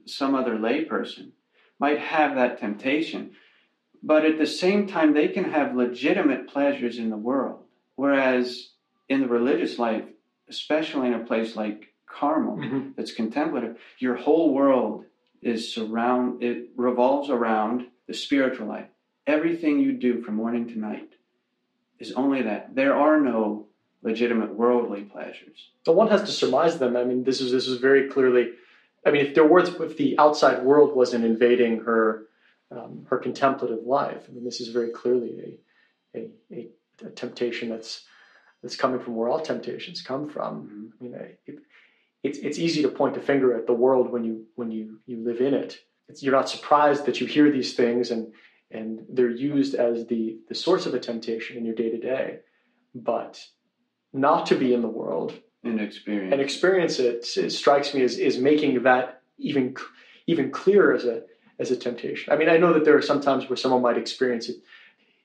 some 0.05 0.35
other 0.35 0.55
layperson 0.55 1.31
might 1.79 1.99
have 1.99 2.35
that 2.35 2.59
temptation, 2.59 3.31
but 4.01 4.25
at 4.25 4.37
the 4.37 4.45
same 4.45 4.87
time, 4.87 5.13
they 5.13 5.27
can 5.27 5.45
have 5.45 5.75
legitimate 5.75 6.47
pleasures 6.47 6.97
in 6.97 7.09
the 7.09 7.17
world. 7.17 7.63
Whereas 7.95 8.69
in 9.09 9.21
the 9.21 9.27
religious 9.27 9.79
life, 9.79 10.05
especially 10.49 11.07
in 11.07 11.13
a 11.13 11.25
place 11.25 11.55
like 11.55 11.93
Carmel, 12.07 12.57
Mhm. 12.57 12.95
that's 12.95 13.11
contemplative, 13.11 13.77
your 13.99 14.15
whole 14.15 14.53
world 14.53 15.05
is 15.41 15.71
surround 15.71 16.41
it 16.43 16.69
revolves 16.75 17.29
around 17.29 17.87
the 18.07 18.13
spiritual 18.13 18.67
life. 18.67 18.87
Everything 19.27 19.79
you 19.79 19.91
do 19.93 20.21
from 20.21 20.35
morning 20.35 20.67
to 20.69 20.79
night 20.79 21.13
is 21.99 22.11
only 22.13 22.41
that. 22.41 22.73
There 22.75 22.95
are 22.95 23.19
no 23.19 23.67
legitimate 24.01 24.53
worldly 24.53 25.03
pleasures. 25.03 25.69
But 25.85 25.95
one 25.95 26.07
has 26.07 26.21
to 26.23 26.31
surmise 26.31 26.79
them. 26.79 26.95
I 26.95 27.03
mean, 27.03 27.23
this 27.23 27.41
is 27.41 27.51
this 27.51 27.67
is 27.67 27.79
very 27.79 28.07
clearly. 28.09 28.53
I 29.05 29.11
mean, 29.11 29.25
if 29.25 29.35
there 29.35 29.45
was, 29.47 29.69
if 29.79 29.97
the 29.97 30.17
outside 30.17 30.63
world 30.63 30.95
wasn't 30.95 31.23
invading 31.25 31.81
her, 31.81 32.25
um, 32.71 33.05
her 33.09 33.17
contemplative 33.17 33.85
life, 33.85 34.25
I 34.27 34.31
mean, 34.33 34.43
this 34.43 34.59
is 34.59 34.69
very 34.69 34.89
clearly 34.89 35.59
a, 36.15 36.19
a, 36.19 36.29
a, 36.51 36.67
a 37.05 37.09
temptation 37.11 37.69
that's 37.69 38.05
that's 38.63 38.75
coming 38.75 38.99
from 38.99 39.15
where 39.15 39.29
all 39.29 39.39
temptations 39.39 40.01
come 40.01 40.27
from. 40.29 40.93
I 40.99 41.03
mean, 41.03 41.15
I, 41.15 41.37
it, 41.45 41.59
it's 42.27 42.37
it's 42.47 42.59
easy 42.59 42.81
to 42.83 42.89
point 42.89 43.17
a 43.17 43.21
finger 43.21 43.49
at 43.59 43.65
the 43.67 43.73
world 43.85 44.05
when 44.13 44.23
you 44.23 44.35
when 44.55 44.69
you 44.71 44.99
you 45.05 45.17
live 45.29 45.39
in 45.41 45.53
it. 45.53 45.71
It's, 46.09 46.21
you're 46.23 46.37
not 46.39 46.49
surprised 46.55 47.05
that 47.05 47.19
you 47.19 47.27
hear 47.27 47.51
these 47.51 47.73
things 47.81 48.11
and 48.11 48.23
and 48.77 48.87
they're 49.15 49.29
used 49.51 49.73
as 49.75 49.95
the 50.11 50.23
the 50.49 50.55
source 50.55 50.85
of 50.87 50.93
a 50.93 50.99
temptation 50.99 51.57
in 51.57 51.63
your 51.65 51.75
day 51.75 51.89
to 51.89 51.99
day, 52.13 52.39
but 52.95 53.33
not 54.13 54.45
to 54.47 54.55
be 54.55 54.73
in 54.73 54.81
the 54.81 54.87
world 55.01 55.33
And 55.63 55.79
experience. 55.81 56.31
and 56.33 56.41
experience 56.41 56.95
it, 56.99 57.25
it 57.37 57.51
strikes 57.51 57.93
me 57.93 58.01
as 58.03 58.17
is 58.17 58.37
making 58.37 58.83
that 58.83 59.05
even 59.49 59.75
even 60.27 60.51
clearer 60.51 60.93
as 60.93 61.05
a 61.05 61.17
as 61.59 61.71
a 61.71 61.77
temptation. 61.77 62.31
I 62.33 62.35
mean, 62.37 62.49
I 62.49 62.57
know 62.57 62.73
that 62.73 62.83
there 62.85 62.97
are 62.97 63.01
some 63.11 63.21
times 63.21 63.49
where 63.49 63.57
someone 63.57 63.81
might 63.81 63.97
experience 63.97 64.47
it. 64.49 64.57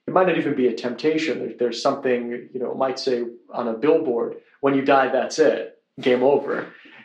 It 0.07 0.13
might 0.13 0.27
not 0.27 0.37
even 0.37 0.55
be 0.55 0.67
a 0.67 0.73
temptation. 0.87 1.39
There, 1.39 1.53
there's 1.59 1.81
something 1.81 2.19
you 2.53 2.59
know 2.61 2.71
it 2.71 2.77
might 2.85 2.99
say 2.99 3.17
on 3.59 3.65
a 3.67 3.73
billboard, 3.85 4.31
"When 4.63 4.73
you 4.77 4.83
die, 4.95 5.07
that's 5.17 5.39
it, 5.39 5.61
game 6.07 6.23
over," 6.23 6.53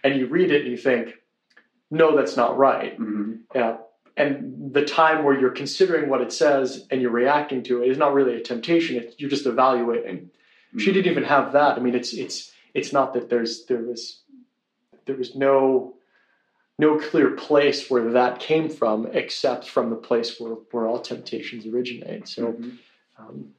and 0.04 0.16
you 0.16 0.26
read 0.26 0.50
it 0.50 0.62
and 0.62 0.70
you 0.70 0.76
think, 0.76 1.14
"No, 1.90 2.16
that's 2.16 2.36
not 2.36 2.56
right." 2.58 2.98
Mhm. 2.98 3.40
Yeah. 3.54 3.78
And 4.16 4.74
the 4.74 4.84
time 4.84 5.24
where 5.24 5.38
you're 5.38 5.50
considering 5.50 6.08
what 6.10 6.20
it 6.20 6.32
says 6.32 6.86
and 6.90 7.00
you're 7.00 7.12
reacting 7.12 7.62
to 7.64 7.82
it 7.82 7.88
is 7.88 7.98
not 7.98 8.14
really 8.14 8.34
a 8.34 8.40
temptation. 8.40 8.96
It's, 8.96 9.14
you're 9.18 9.30
just 9.30 9.46
evaluating. 9.46 10.30
She 10.76 10.92
didn't 10.92 11.10
even 11.10 11.22
have 11.24 11.52
that. 11.52 11.76
I 11.76 11.80
mean, 11.80 11.94
it's 11.94 12.12
it's 12.12 12.52
it's 12.74 12.92
not 12.92 13.14
that 13.14 13.30
there's 13.30 13.64
there 13.66 13.78
was 13.82 14.22
there 15.06 15.16
was 15.16 15.34
no 15.36 15.94
no 16.80 16.98
clear 16.98 17.30
place 17.30 17.88
where 17.90 18.10
that 18.12 18.38
came 18.40 18.68
from 18.68 19.06
except 19.12 19.68
from 19.68 19.88
the 19.90 19.96
place 19.96 20.38
where 20.40 20.54
where 20.72 20.86
all 20.86 20.98
temptations 21.00 21.66
originate. 21.66 22.28
So 22.28 22.52
Mhm. 22.52 22.78
um, 23.18 23.54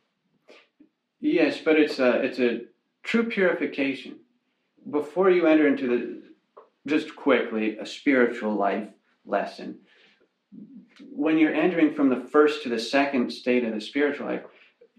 Yes, 1.22 1.60
but 1.64 1.78
it's 1.80 2.00
a 2.00 2.22
it's 2.22 2.40
a 2.40 2.62
true 3.04 3.24
purification. 3.24 4.20
Before 4.90 5.30
you 5.30 5.48
enter 5.48 5.68
into 5.68 5.88
the 5.88 6.19
just 6.88 7.16
quickly 7.16 7.78
a 7.78 7.86
spiritual 7.86 8.54
life 8.54 8.88
lesson. 9.26 9.80
When 11.12 11.38
you're 11.38 11.54
entering 11.54 11.94
from 11.94 12.10
the 12.10 12.28
first 12.32 12.64
to 12.64 12.70
the 12.70 12.80
second 12.80 13.32
state 13.32 13.64
of 13.64 13.74
the 13.74 13.82
spiritual 13.82 14.28
life, 14.28 14.44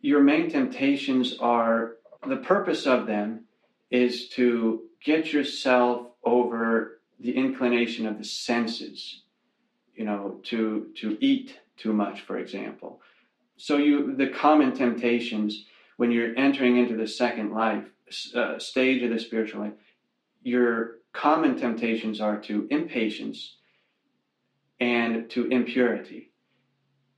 your 0.00 0.20
main 0.20 0.50
temptations 0.50 1.36
are 1.40 1.96
the 2.26 2.36
purpose 2.36 2.86
of 2.86 3.06
them 3.06 3.44
is 3.90 4.28
to 4.30 4.82
get 5.04 5.32
yourself 5.32 6.06
over 6.24 7.00
the 7.18 7.36
inclination 7.36 8.06
of 8.06 8.18
the 8.18 8.24
senses, 8.24 9.22
you 9.94 10.04
know, 10.04 10.40
to 10.44 10.88
to 10.96 11.18
eat 11.20 11.58
too 11.76 11.92
much, 11.92 12.22
for 12.22 12.38
example. 12.38 13.00
So 13.56 13.76
you 13.76 14.14
the 14.16 14.28
common 14.28 14.74
temptations 14.74 15.66
when 15.96 16.10
you're 16.10 16.36
entering 16.38 16.78
into 16.78 16.96
the 16.96 17.06
second 17.06 17.52
life 17.52 17.84
uh, 18.34 18.58
stage 18.58 19.02
of 19.02 19.10
the 19.10 19.18
spiritual 19.18 19.62
life, 19.62 19.72
your 20.42 20.99
common 21.12 21.56
temptations 21.56 22.20
are 22.20 22.38
to 22.40 22.66
impatience 22.70 23.56
and 24.78 25.28
to 25.30 25.46
impurity 25.48 26.32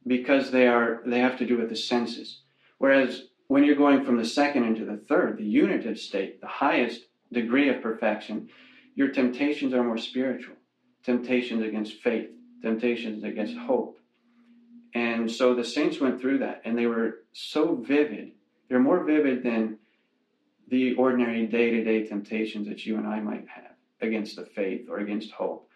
because 0.06 0.50
they 0.50 0.66
are 0.66 1.02
they 1.06 1.20
have 1.20 1.38
to 1.38 1.46
do 1.46 1.56
with 1.56 1.68
the 1.68 1.76
senses. 1.76 2.42
Whereas 2.78 3.24
when 3.48 3.64
you're 3.64 3.76
going 3.76 4.04
from 4.04 4.16
the 4.16 4.24
second 4.24 4.64
into 4.64 4.84
the 4.84 4.96
third, 5.08 5.38
the 5.38 5.44
unitive 5.44 5.98
state, 5.98 6.40
the 6.40 6.46
highest 6.46 7.02
degree 7.32 7.68
of 7.68 7.82
perfection, 7.82 8.48
your 8.94 9.08
temptations 9.08 9.74
are 9.74 9.84
more 9.84 9.98
spiritual. 9.98 10.56
Temptations 11.04 11.62
against 11.62 11.94
faith, 11.94 12.30
temptations 12.62 13.24
against 13.24 13.56
hope. 13.56 13.98
And 14.94 15.30
so 15.30 15.54
the 15.54 15.64
saints 15.64 16.00
went 16.00 16.20
through 16.20 16.38
that 16.38 16.62
and 16.64 16.76
they 16.76 16.86
were 16.86 17.24
so 17.32 17.76
vivid 17.76 18.32
they're 18.72 18.80
more 18.80 19.04
vivid 19.04 19.42
than 19.42 19.76
the 20.68 20.94
ordinary 20.94 21.46
day 21.46 21.70
to 21.72 21.84
day 21.84 22.06
temptations 22.06 22.66
that 22.68 22.86
you 22.86 22.96
and 22.96 23.06
I 23.06 23.20
might 23.20 23.46
have 23.46 23.71
against 24.02 24.36
the 24.36 24.46
faith 24.46 24.88
or 24.88 24.98
against 24.98 25.30
hope, 25.32 25.68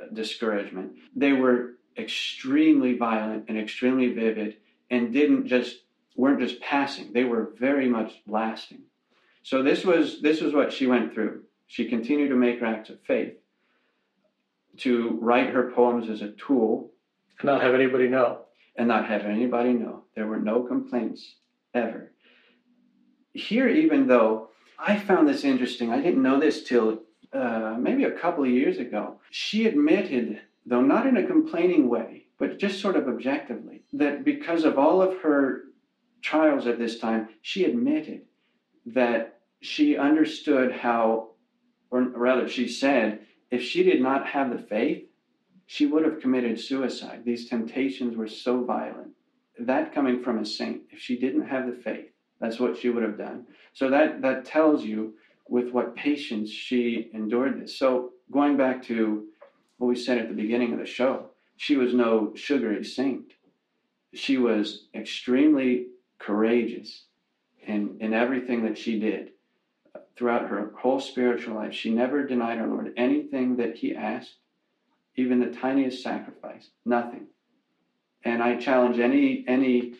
uh, 0.00 0.06
discouragement. 0.12 0.92
They 1.14 1.32
were 1.32 1.76
extremely 1.96 2.96
violent 2.96 3.44
and 3.48 3.58
extremely 3.58 4.12
vivid 4.12 4.56
and 4.90 5.12
didn't 5.12 5.46
just 5.46 5.78
weren't 6.14 6.40
just 6.40 6.60
passing 6.60 7.12
they 7.12 7.24
were 7.24 7.52
very 7.58 7.88
much 7.88 8.20
lasting 8.26 8.82
so 9.42 9.62
this 9.62 9.84
was 9.84 10.20
this 10.20 10.40
was 10.40 10.52
what 10.52 10.72
she 10.72 10.86
went 10.86 11.12
through 11.12 11.42
she 11.66 11.88
continued 11.88 12.28
to 12.28 12.36
make 12.36 12.60
her 12.60 12.66
acts 12.66 12.90
of 12.90 13.00
faith 13.02 13.34
to 14.78 15.18
write 15.20 15.50
her 15.50 15.70
poems 15.72 16.08
as 16.08 16.22
a 16.22 16.32
tool 16.32 16.90
And 17.38 17.46
not 17.46 17.62
have 17.62 17.74
anybody 17.74 18.08
know. 18.08 18.42
and 18.76 18.88
not 18.88 19.08
have 19.08 19.22
anybody 19.22 19.72
know. 19.72 20.04
There 20.14 20.26
were 20.26 20.38
no 20.38 20.62
complaints 20.62 21.36
ever. 21.74 22.12
Here, 23.32 23.68
even 23.68 24.06
though 24.06 24.50
I 24.78 24.98
found 24.98 25.28
this 25.28 25.44
interesting, 25.44 25.92
I 25.92 26.00
didn't 26.00 26.22
know 26.22 26.40
this 26.40 26.62
till 26.62 27.02
uh, 27.36 27.76
maybe 27.78 28.04
a 28.04 28.18
couple 28.18 28.44
of 28.44 28.50
years 28.50 28.78
ago. 28.78 29.20
She 29.30 29.66
admitted, 29.66 30.40
though 30.64 30.80
not 30.80 31.06
in 31.06 31.16
a 31.16 31.26
complaining 31.26 31.88
way, 31.88 32.26
but 32.38 32.58
just 32.58 32.80
sort 32.80 32.96
of 32.96 33.08
objectively, 33.08 33.82
that 33.92 34.24
because 34.24 34.64
of 34.64 34.78
all 34.78 35.02
of 35.02 35.18
her 35.20 35.64
trials 36.22 36.66
at 36.66 36.78
this 36.78 36.98
time, 36.98 37.28
she 37.42 37.64
admitted 37.64 38.22
that 38.86 39.40
she 39.60 39.96
understood 39.96 40.72
how, 40.72 41.30
or 41.90 42.02
rather, 42.02 42.48
she 42.48 42.68
said, 42.68 43.20
if 43.50 43.62
she 43.62 43.82
did 43.82 44.00
not 44.00 44.26
have 44.26 44.50
the 44.50 44.58
faith, 44.58 45.04
she 45.66 45.86
would 45.86 46.04
have 46.04 46.20
committed 46.20 46.60
suicide. 46.60 47.22
These 47.24 47.48
temptations 47.48 48.16
were 48.16 48.28
so 48.28 48.64
violent. 48.64 49.12
That 49.58 49.94
coming 49.94 50.22
from 50.22 50.38
a 50.38 50.44
saint, 50.44 50.82
if 50.90 51.00
she 51.00 51.18
didn't 51.18 51.46
have 51.46 51.66
the 51.66 51.72
faith, 51.72 52.10
that's 52.40 52.60
what 52.60 52.76
she 52.76 52.90
would 52.90 53.02
have 53.02 53.18
done. 53.18 53.46
So 53.72 53.90
that 53.90 54.22
that 54.22 54.44
tells 54.44 54.84
you 54.84 55.14
with 55.48 55.70
what 55.70 55.94
patience 55.94 56.50
she 56.50 57.10
endured 57.14 57.60
this. 57.60 57.78
So 57.78 58.12
going 58.30 58.56
back 58.56 58.82
to 58.84 59.26
what 59.78 59.88
we 59.88 59.96
said 59.96 60.18
at 60.18 60.28
the 60.28 60.34
beginning 60.34 60.72
of 60.72 60.78
the 60.78 60.86
show, 60.86 61.30
she 61.56 61.76
was 61.76 61.94
no 61.94 62.32
sugary 62.34 62.84
saint. 62.84 63.32
She 64.14 64.38
was 64.38 64.86
extremely 64.94 65.88
courageous 66.18 67.04
in, 67.66 67.96
in 68.00 68.14
everything 68.14 68.64
that 68.64 68.78
she 68.78 68.98
did. 68.98 69.32
Throughout 70.16 70.48
her 70.48 70.72
whole 70.78 71.00
spiritual 71.00 71.56
life, 71.56 71.74
she 71.74 71.90
never 71.90 72.26
denied 72.26 72.58
our 72.58 72.66
Lord 72.66 72.92
anything 72.96 73.56
that 73.56 73.76
he 73.76 73.94
asked 73.94 74.36
even 75.16 75.40
the 75.40 75.46
tiniest 75.46 76.02
sacrifice, 76.02 76.70
nothing. 76.84 77.26
And 78.24 78.42
I 78.42 78.56
challenge 78.56 78.98
any 78.98 79.44
any 79.48 79.94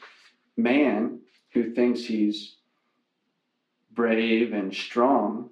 man 0.56 1.20
who 1.52 1.74
thinks 1.74 2.00
he's 2.00 2.56
brave 3.96 4.52
and 4.52 4.72
strong 4.72 5.50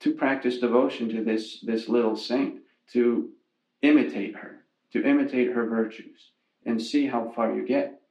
to 0.00 0.12
practice 0.12 0.58
devotion 0.58 1.08
to 1.08 1.24
this 1.24 1.60
this 1.60 1.88
little 1.88 2.16
saint, 2.16 2.60
to 2.92 3.30
imitate 3.80 4.36
her, 4.36 4.64
to 4.92 5.02
imitate 5.02 5.52
her 5.52 5.64
virtues, 5.66 6.32
and 6.66 6.82
see 6.82 7.06
how 7.06 7.32
far 7.34 7.54
you 7.54 7.66
get. 7.66 8.02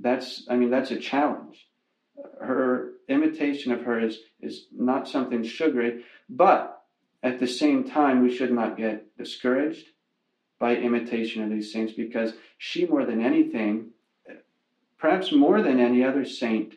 That's 0.00 0.46
I 0.48 0.56
mean 0.56 0.70
that's 0.70 0.92
a 0.92 0.98
challenge. 0.98 1.68
Her 2.40 2.92
imitation 3.08 3.72
of 3.72 3.82
her 3.82 4.00
is 4.00 4.20
is 4.40 4.66
not 4.72 5.08
something 5.08 5.42
sugary, 5.44 6.04
but 6.30 6.84
at 7.22 7.38
the 7.38 7.46
same 7.46 7.84
time 7.84 8.22
we 8.22 8.34
should 8.34 8.52
not 8.52 8.78
get 8.78 9.16
discouraged 9.18 9.86
by 10.58 10.76
imitation 10.76 11.42
of 11.42 11.50
these 11.50 11.72
saints 11.72 11.92
because 11.92 12.32
she, 12.56 12.86
more 12.86 13.04
than 13.04 13.22
anything, 13.22 13.90
perhaps 14.98 15.32
more 15.32 15.60
than 15.60 15.78
any 15.78 16.02
other 16.02 16.24
saint, 16.24 16.74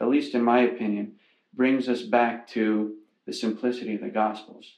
at 0.00 0.08
least 0.08 0.34
in 0.34 0.42
my 0.42 0.60
opinion, 0.60 1.16
brings 1.54 1.88
us 1.88 2.02
back 2.02 2.48
to 2.48 2.94
the 3.26 3.32
simplicity 3.32 3.94
of 3.94 4.00
the 4.00 4.08
Gospels. 4.08 4.76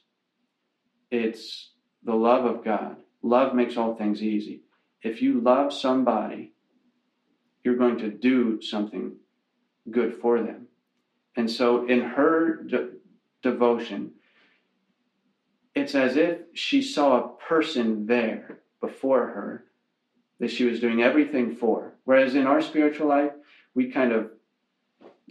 It's 1.11 1.71
the 2.03 2.15
love 2.15 2.45
of 2.45 2.63
God. 2.63 2.97
Love 3.21 3.53
makes 3.55 3.77
all 3.77 3.95
things 3.95 4.21
easy. 4.21 4.61
If 5.01 5.21
you 5.21 5.39
love 5.41 5.73
somebody, 5.73 6.53
you're 7.63 7.75
going 7.75 7.97
to 7.99 8.09
do 8.09 8.61
something 8.61 9.17
good 9.91 10.15
for 10.21 10.41
them. 10.41 10.67
And 11.35 11.49
so, 11.49 11.85
in 11.85 12.01
her 12.01 12.63
de- 12.63 12.89
devotion, 13.41 14.11
it's 15.75 15.93
as 15.93 16.17
if 16.17 16.39
she 16.53 16.81
saw 16.81 17.17
a 17.17 17.29
person 17.37 18.07
there 18.07 18.59
before 18.81 19.27
her 19.27 19.65
that 20.39 20.51
she 20.51 20.65
was 20.65 20.79
doing 20.79 21.01
everything 21.01 21.55
for. 21.55 21.93
Whereas 22.05 22.35
in 22.35 22.47
our 22.47 22.61
spiritual 22.61 23.07
life, 23.07 23.31
we 23.75 23.91
kind 23.91 24.11
of, 24.11 24.31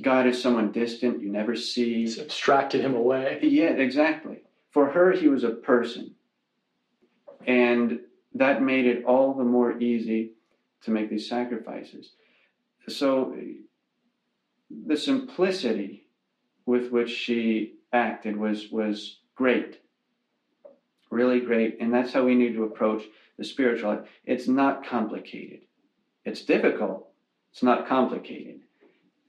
God 0.03 0.27
is 0.27 0.41
someone 0.41 0.73
distant, 0.73 1.23
you 1.23 1.31
never 1.31 1.57
see. 1.57 1.95
He's 1.95 2.19
abstracted 2.19 2.83
him 2.83 2.95
away. 2.95 3.39
Yeah, 3.43 3.71
exactly. 3.71 4.43
For 4.71 4.91
her, 4.91 5.13
he 5.13 5.29
was 5.29 5.43
a 5.43 5.51
person. 5.51 6.15
And 7.47 8.01
that 8.35 8.63
made 8.63 8.87
it 8.87 9.05
all 9.05 9.33
the 9.33 9.45
more 9.45 9.79
easy 9.81 10.33
to 10.83 10.91
make 10.91 11.09
these 11.09 11.29
sacrifices. 11.29 12.13
So 12.89 13.35
the 14.87 14.97
simplicity 14.97 16.09
with 16.67 16.91
which 16.91 17.11
she 17.11 17.77
acted 17.93 18.37
was 18.37 18.71
was 18.71 19.21
great. 19.35 19.81
Really 21.11 21.41
great. 21.41 21.79
And 21.81 21.95
that's 21.95 22.13
how 22.13 22.25
we 22.25 22.35
need 22.35 22.55
to 22.55 22.65
approach 22.65 23.05
the 23.39 23.45
spiritual 23.45 23.95
life. 23.95 24.09
It's 24.25 24.49
not 24.49 24.87
complicated. 24.87 25.61
It's 26.25 26.43
difficult. 26.43 27.09
It's 27.53 27.63
not 27.63 27.89
complicated. 27.89 28.61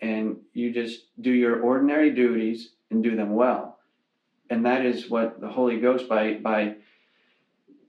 And 0.01 0.37
you 0.53 0.71
just 0.71 1.07
do 1.19 1.31
your 1.31 1.61
ordinary 1.61 2.11
duties 2.11 2.73
and 2.91 3.03
do 3.03 3.15
them 3.15 3.33
well. 3.33 3.79
And 4.49 4.65
that 4.65 4.85
is 4.85 5.09
what 5.09 5.41
the 5.41 5.49
Holy 5.49 5.79
Ghost 5.79 6.07
by 6.07 6.35
by 6.35 6.75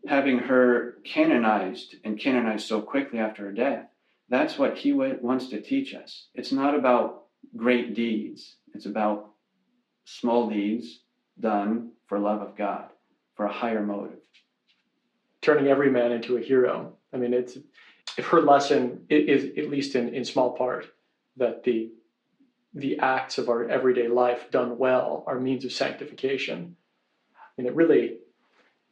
having 0.06 0.38
her 0.38 0.96
canonized 1.04 1.96
and 2.04 2.18
canonized 2.18 2.66
so 2.66 2.80
quickly 2.80 3.18
after 3.18 3.44
her 3.44 3.52
death. 3.52 3.86
That's 4.28 4.58
what 4.58 4.78
he 4.78 4.92
wants 4.92 5.48
to 5.48 5.60
teach 5.60 5.94
us. 5.94 6.28
It's 6.34 6.52
not 6.52 6.74
about 6.74 7.24
great 7.56 7.94
deeds. 7.94 8.56
It's 8.74 8.86
about 8.86 9.30
small 10.04 10.48
deeds 10.48 11.00
done 11.40 11.92
for 12.06 12.18
love 12.18 12.42
of 12.42 12.56
God, 12.56 12.86
for 13.34 13.46
a 13.46 13.52
higher 13.52 13.84
motive. 13.84 14.18
Turning 15.40 15.68
every 15.68 15.90
man 15.90 16.12
into 16.12 16.36
a 16.36 16.40
hero. 16.40 16.94
I 17.12 17.16
mean, 17.16 17.32
it's 17.32 17.58
if 18.16 18.26
her 18.26 18.40
lesson 18.40 19.04
is 19.08 19.56
at 19.56 19.70
least 19.70 19.94
in, 19.94 20.14
in 20.14 20.24
small 20.24 20.56
part 20.56 20.86
that 21.36 21.62
the 21.62 21.90
the 22.74 22.98
acts 22.98 23.38
of 23.38 23.48
our 23.48 23.68
everyday 23.68 24.08
life 24.08 24.50
done 24.50 24.78
well 24.78 25.24
are 25.26 25.40
means 25.40 25.64
of 25.64 25.72
sanctification. 25.72 26.76
I 27.34 27.62
mean, 27.62 27.66
it 27.66 27.74
really 27.74 28.18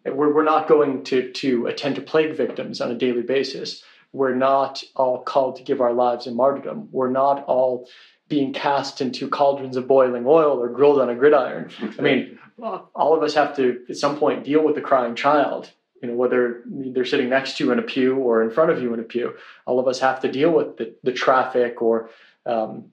we're, 0.04 0.32
we're 0.32 0.44
not 0.44 0.68
going 0.68 1.04
to 1.04 1.32
to 1.32 1.66
attend 1.66 1.96
to 1.96 2.02
plague 2.02 2.36
victims 2.36 2.80
on 2.80 2.90
a 2.90 2.94
daily 2.94 3.22
basis. 3.22 3.82
We're 4.12 4.34
not 4.34 4.82
all 4.94 5.22
called 5.22 5.56
to 5.56 5.62
give 5.62 5.80
our 5.80 5.92
lives 5.92 6.26
in 6.26 6.36
martyrdom. 6.36 6.88
We're 6.90 7.10
not 7.10 7.44
all 7.44 7.88
being 8.28 8.52
cast 8.52 9.00
into 9.00 9.28
cauldrons 9.28 9.76
of 9.76 9.86
boiling 9.86 10.24
oil 10.26 10.60
or 10.60 10.68
grilled 10.68 11.00
on 11.00 11.10
a 11.10 11.14
gridiron. 11.14 11.70
I 11.98 12.02
mean, 12.02 12.38
all 12.60 13.16
of 13.16 13.22
us 13.22 13.34
have 13.34 13.54
to 13.56 13.84
at 13.88 13.96
some 13.96 14.18
point 14.18 14.44
deal 14.44 14.64
with 14.64 14.74
the 14.74 14.80
crying 14.80 15.14
child. 15.14 15.70
You 16.02 16.08
know, 16.08 16.14
whether 16.14 16.62
they're 16.66 17.04
sitting 17.04 17.28
next 17.28 17.56
to 17.56 17.64
you 17.64 17.72
in 17.72 17.78
a 17.78 17.82
pew 17.82 18.16
or 18.16 18.42
in 18.42 18.50
front 18.50 18.70
of 18.70 18.82
you 18.82 18.92
in 18.94 19.00
a 19.00 19.04
pew, 19.04 19.34
all 19.64 19.78
of 19.78 19.88
us 19.88 20.00
have 20.00 20.20
to 20.20 20.30
deal 20.30 20.50
with 20.50 20.76
the, 20.76 20.94
the 21.02 21.12
traffic 21.12 21.80
or 21.80 22.10
um, 22.44 22.90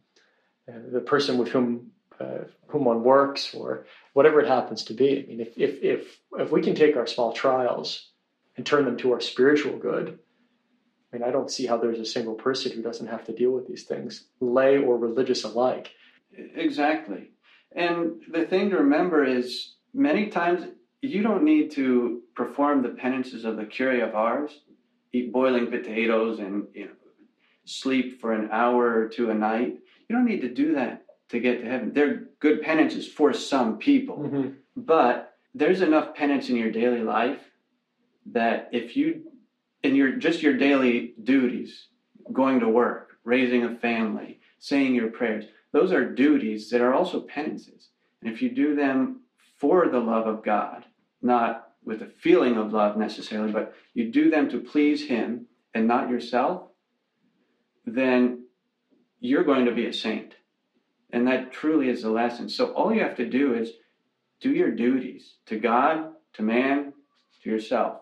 the 0.67 1.01
person 1.01 1.37
with 1.37 1.49
whom 1.49 1.91
uh, 2.19 2.45
whom 2.67 2.85
one 2.85 3.03
works 3.03 3.53
or 3.53 3.85
whatever 4.13 4.39
it 4.39 4.47
happens 4.47 4.83
to 4.85 4.93
be. 4.93 5.23
I 5.23 5.25
mean, 5.25 5.39
if 5.39 5.57
if 5.57 5.83
if 5.83 6.19
if 6.37 6.51
we 6.51 6.61
can 6.61 6.75
take 6.75 6.95
our 6.95 7.07
small 7.07 7.33
trials 7.33 8.11
and 8.55 8.65
turn 8.65 8.85
them 8.85 8.97
to 8.97 9.11
our 9.13 9.19
spiritual 9.19 9.77
good, 9.77 10.19
I 11.11 11.17
mean, 11.17 11.27
I 11.27 11.31
don't 11.31 11.51
see 11.51 11.65
how 11.65 11.77
there's 11.77 11.99
a 11.99 12.05
single 12.05 12.35
person 12.35 12.71
who 12.71 12.81
doesn't 12.81 13.07
have 13.07 13.25
to 13.25 13.33
deal 13.33 13.51
with 13.51 13.67
these 13.67 13.83
things, 13.83 14.25
lay 14.39 14.77
or 14.77 14.97
religious 14.97 15.43
alike. 15.43 15.91
Exactly. 16.55 17.31
And 17.75 18.21
the 18.31 18.45
thing 18.45 18.69
to 18.69 18.77
remember 18.77 19.23
is 19.23 19.75
many 19.93 20.27
times 20.27 20.65
you 21.01 21.21
don't 21.21 21.43
need 21.43 21.71
to 21.71 22.21
perform 22.35 22.81
the 22.81 22.89
penances 22.89 23.45
of 23.45 23.57
the 23.57 23.65
Curé 23.65 24.07
of 24.07 24.15
Ars, 24.15 24.61
eat 25.11 25.31
boiling 25.31 25.67
potatoes 25.67 26.39
and 26.39 26.67
you 26.73 26.85
know 26.85 26.91
sleep 27.65 28.19
for 28.19 28.33
an 28.33 28.49
hour 28.51 28.99
or 28.99 29.07
two 29.07 29.29
a 29.29 29.33
night. 29.33 29.79
You 30.07 30.15
don't 30.15 30.25
need 30.25 30.41
to 30.41 30.53
do 30.53 30.75
that 30.75 31.05
to 31.29 31.39
get 31.39 31.61
to 31.61 31.69
heaven. 31.69 31.93
They're 31.93 32.25
good 32.39 32.61
penances 32.61 33.07
for 33.07 33.33
some 33.33 33.77
people. 33.77 34.17
Mm-hmm. 34.19 34.49
But 34.75 35.35
there's 35.55 35.81
enough 35.81 36.15
penance 36.15 36.49
in 36.49 36.55
your 36.55 36.71
daily 36.71 37.01
life 37.01 37.41
that 38.27 38.69
if 38.71 38.95
you 38.95 39.23
in 39.83 39.95
your 39.95 40.13
just 40.13 40.41
your 40.41 40.57
daily 40.57 41.13
duties, 41.23 41.87
going 42.31 42.59
to 42.61 42.69
work, 42.69 43.17
raising 43.23 43.63
a 43.63 43.75
family, 43.75 44.39
saying 44.59 44.95
your 44.95 45.09
prayers, 45.09 45.45
those 45.71 45.91
are 45.91 46.09
duties 46.09 46.69
that 46.69 46.81
are 46.81 46.93
also 46.93 47.19
penances. 47.19 47.89
And 48.21 48.31
if 48.31 48.41
you 48.41 48.49
do 48.49 48.75
them 48.75 49.21
for 49.57 49.89
the 49.89 49.99
love 49.99 50.27
of 50.27 50.43
God, 50.43 50.85
not 51.21 51.69
with 51.83 52.01
a 52.01 52.07
feeling 52.07 52.57
of 52.57 52.71
love 52.71 52.97
necessarily, 52.97 53.51
but 53.51 53.73
you 53.93 54.11
do 54.11 54.29
them 54.29 54.49
to 54.49 54.59
please 54.59 55.05
Him 55.07 55.47
and 55.73 55.87
not 55.87 56.09
yourself, 56.09 56.63
then 57.85 58.42
you're 59.23 59.45
going 59.45 59.65
to 59.65 59.71
be 59.71 59.85
a 59.85 59.93
saint. 59.93 60.35
And 61.11 61.27
that 61.27 61.53
truly 61.53 61.89
is 61.89 62.01
the 62.01 62.09
lesson. 62.09 62.49
So 62.49 62.73
all 62.73 62.93
you 62.93 63.01
have 63.01 63.15
to 63.17 63.29
do 63.29 63.55
is 63.55 63.71
do 64.41 64.51
your 64.51 64.69
duties 64.69 65.35
to 65.45 65.57
God, 65.57 66.11
to 66.33 66.41
man, 66.41 66.93
to 67.41 67.49
yourself 67.49 67.99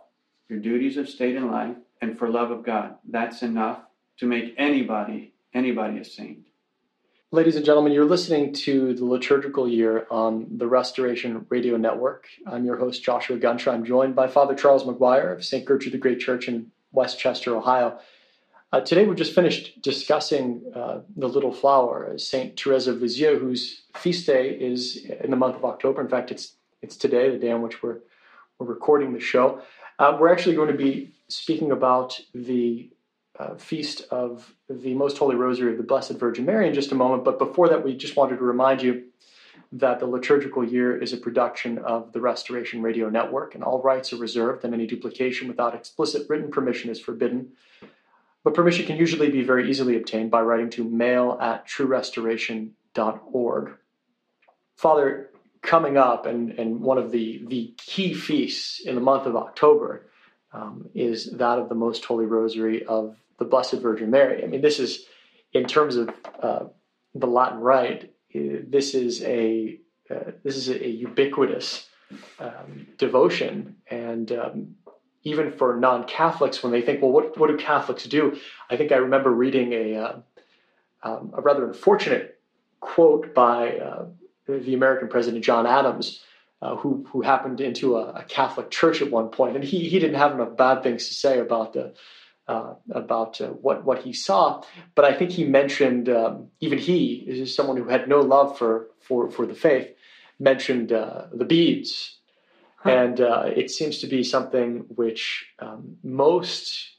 your 0.49 0.59
duties 0.59 0.97
of 0.97 1.07
state 1.07 1.37
and 1.37 1.49
life, 1.49 1.77
and 2.01 2.19
for 2.19 2.27
love 2.27 2.51
of 2.51 2.65
God. 2.65 2.95
That's 3.07 3.41
enough 3.41 3.79
to 4.17 4.25
make 4.25 4.53
anybody, 4.57 5.33
anybody 5.53 5.97
a 5.97 6.03
saint. 6.03 6.39
Ladies 7.31 7.55
and 7.55 7.63
gentlemen, 7.63 7.93
you're 7.93 8.03
listening 8.03 8.51
to 8.53 8.93
the 8.93 9.05
liturgical 9.05 9.65
year 9.65 10.05
on 10.11 10.57
the 10.57 10.67
Restoration 10.67 11.45
Radio 11.47 11.77
Network. 11.77 12.27
I'm 12.45 12.65
your 12.65 12.75
host, 12.75 13.01
Joshua 13.01 13.37
Gunter. 13.37 13.69
I'm 13.69 13.85
joined 13.85 14.13
by 14.13 14.27
Father 14.27 14.53
Charles 14.53 14.83
McGuire 14.83 15.31
of 15.31 15.45
St. 15.45 15.63
Gertrude 15.63 15.93
the 15.93 15.97
Great 15.97 16.19
Church 16.19 16.49
in 16.49 16.69
West 16.91 17.17
Chester, 17.17 17.55
Ohio. 17.55 17.97
Uh, 18.73 18.79
today, 18.79 19.05
we've 19.05 19.17
just 19.17 19.35
finished 19.35 19.81
discussing 19.81 20.61
uh, 20.73 20.99
the 21.17 21.27
Little 21.27 21.51
Flower, 21.51 22.17
St. 22.17 22.57
Therese 22.57 22.87
of 22.87 23.01
Lisieux, 23.01 23.37
whose 23.37 23.83
feast 23.97 24.25
day 24.25 24.49
is 24.49 25.05
in 25.21 25.29
the 25.29 25.35
month 25.35 25.57
of 25.57 25.65
October. 25.65 26.01
In 26.01 26.07
fact, 26.07 26.31
it's 26.31 26.55
it's 26.81 26.95
today, 26.95 27.29
the 27.29 27.37
day 27.37 27.51
on 27.51 27.61
which 27.61 27.83
we're 27.83 27.97
we're 28.57 28.67
recording 28.67 29.11
the 29.11 29.19
show. 29.19 29.61
Uh, 29.99 30.15
we're 30.17 30.31
actually 30.31 30.55
going 30.55 30.71
to 30.71 30.77
be 30.77 31.13
speaking 31.27 31.71
about 31.71 32.17
the 32.33 32.89
uh, 33.37 33.55
feast 33.55 34.03
of 34.09 34.53
the 34.69 34.93
Most 34.93 35.17
Holy 35.17 35.35
Rosary 35.35 35.73
of 35.73 35.77
the 35.77 35.83
Blessed 35.83 36.13
Virgin 36.13 36.45
Mary 36.45 36.65
in 36.65 36.73
just 36.73 36.93
a 36.93 36.95
moment. 36.95 37.25
But 37.25 37.39
before 37.39 37.67
that, 37.67 37.83
we 37.83 37.93
just 37.97 38.15
wanted 38.15 38.37
to 38.37 38.43
remind 38.45 38.81
you 38.81 39.03
that 39.73 39.99
the 39.99 40.05
liturgical 40.05 40.63
year 40.63 40.95
is 40.97 41.11
a 41.11 41.17
production 41.17 41.77
of 41.79 42.13
the 42.13 42.21
Restoration 42.21 42.81
Radio 42.81 43.09
Network, 43.09 43.53
and 43.53 43.65
all 43.65 43.81
rights 43.81 44.13
are 44.13 44.17
reserved, 44.17 44.63
and 44.63 44.73
any 44.73 44.87
duplication 44.87 45.49
without 45.49 45.75
explicit 45.75 46.29
written 46.29 46.49
permission 46.49 46.89
is 46.89 47.01
forbidden. 47.01 47.51
But 48.43 48.53
permission 48.53 48.85
can 48.85 48.97
usually 48.97 49.29
be 49.29 49.43
very 49.43 49.69
easily 49.69 49.95
obtained 49.95 50.31
by 50.31 50.41
writing 50.41 50.69
to 50.71 50.83
mail 50.83 51.37
at 51.39 51.67
truerestoration.org. 51.67 53.77
Father, 54.77 55.29
coming 55.61 55.97
up, 55.97 56.25
and, 56.25 56.51
and 56.51 56.81
one 56.81 56.97
of 56.97 57.11
the, 57.11 57.43
the 57.47 57.73
key 57.77 58.13
feasts 58.13 58.79
in 58.79 58.95
the 58.95 59.01
month 59.01 59.27
of 59.27 59.35
October 59.35 60.07
um, 60.53 60.89
is 60.95 61.31
that 61.33 61.59
of 61.59 61.69
the 61.69 61.75
Most 61.75 62.03
Holy 62.03 62.25
Rosary 62.25 62.83
of 62.85 63.15
the 63.37 63.45
Blessed 63.45 63.75
Virgin 63.75 64.09
Mary. 64.09 64.43
I 64.43 64.47
mean, 64.47 64.61
this 64.61 64.79
is, 64.79 65.05
in 65.53 65.65
terms 65.65 65.95
of 65.95 66.09
uh, 66.41 66.65
the 67.13 67.27
Latin 67.27 67.59
Rite, 67.59 68.11
this 68.33 68.95
is 68.95 69.21
a 69.23 69.77
uh, 70.09 70.31
this 70.43 70.57
is 70.57 70.69
a, 70.69 70.89
ubiquitous 70.89 71.87
um, 72.39 72.87
devotion, 72.97 73.77
and 73.89 74.31
um, 74.33 74.75
even 75.23 75.51
for 75.51 75.77
non-Catholics, 75.77 76.63
when 76.63 76.71
they 76.71 76.81
think, 76.81 77.01
well, 77.01 77.11
what 77.11 77.37
what 77.37 77.47
do 77.47 77.57
Catholics 77.57 78.05
do? 78.05 78.37
I 78.69 78.77
think 78.77 78.91
I 78.91 78.95
remember 78.95 79.31
reading 79.31 79.73
a 79.73 79.95
uh, 79.95 80.19
um, 81.03 81.33
a 81.35 81.41
rather 81.41 81.65
unfortunate 81.65 82.39
quote 82.79 83.33
by 83.33 83.77
uh, 83.77 84.05
the 84.47 84.73
American 84.73 85.07
president 85.07 85.43
John 85.43 85.65
Adams, 85.65 86.21
uh, 86.61 86.75
who 86.75 87.05
who 87.11 87.21
happened 87.21 87.61
into 87.61 87.97
a, 87.97 88.11
a, 88.11 88.23
Catholic 88.23 88.71
church 88.71 89.01
at 89.01 89.11
one 89.11 89.29
point, 89.29 89.55
and 89.55 89.63
he 89.63 89.87
he 89.87 89.99
didn't 89.99 90.17
have 90.17 90.33
enough 90.33 90.57
bad 90.57 90.83
things 90.83 91.07
to 91.07 91.13
say 91.13 91.39
about 91.39 91.73
the 91.73 91.93
uh, 92.47 92.73
about 92.91 93.39
uh, 93.39 93.47
what 93.47 93.85
what 93.85 93.99
he 93.99 94.13
saw, 94.13 94.61
but 94.95 95.05
I 95.05 95.13
think 95.13 95.31
he 95.31 95.45
mentioned 95.45 96.09
um, 96.09 96.47
even 96.59 96.77
he 96.77 97.23
is 97.27 97.55
someone 97.55 97.77
who 97.77 97.87
had 97.87 98.07
no 98.07 98.21
love 98.21 98.57
for 98.57 98.87
for 98.99 99.29
for 99.29 99.45
the 99.45 99.55
faith, 99.55 99.89
mentioned 100.39 100.91
uh, 100.91 101.27
the 101.33 101.45
beads, 101.45 102.17
huh. 102.83 102.89
and 102.89 103.21
uh, 103.21 103.43
it 103.45 103.71
seems 103.71 103.99
to 103.99 104.07
be 104.07 104.23
something 104.23 104.85
which 104.95 105.45
um, 105.59 105.97
most 106.03 106.91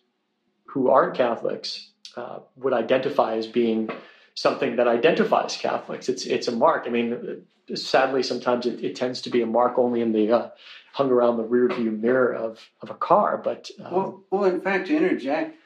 who 0.67 0.89
aren't 0.91 1.15
Catholics 1.15 1.91
uh, 2.17 2.41
would 2.57 2.73
identify 2.73 3.37
as 3.37 3.47
being 3.47 3.91
something 4.35 4.77
that 4.77 4.89
identifies 4.89 5.57
Catholics. 5.57 6.09
It's 6.09 6.25
it's 6.27 6.49
a 6.49 6.53
mark. 6.53 6.85
I 6.87 6.91
mean, 6.91 7.45
sadly, 7.75 8.23
sometimes 8.23 8.67
it, 8.67 8.83
it 8.83 8.97
tends 8.97 9.21
to 9.23 9.31
be 9.31 9.43
a 9.43 9.47
mark 9.47 9.79
only 9.79 10.01
in 10.01 10.13
the 10.13 10.33
uh, 10.33 10.51
hung 10.93 11.11
around 11.11 11.37
the 11.37 11.45
rear 11.45 11.69
view 11.69 11.91
mirror 11.91 12.35
of 12.35 12.71
of 12.81 12.91
a 12.91 12.95
car. 12.95 13.41
But 13.43 13.71
um, 13.85 13.93
well, 13.93 14.25
well, 14.31 14.45
in 14.45 14.61
fact, 14.61 14.89
to 14.89 14.97
interject, 14.97 15.57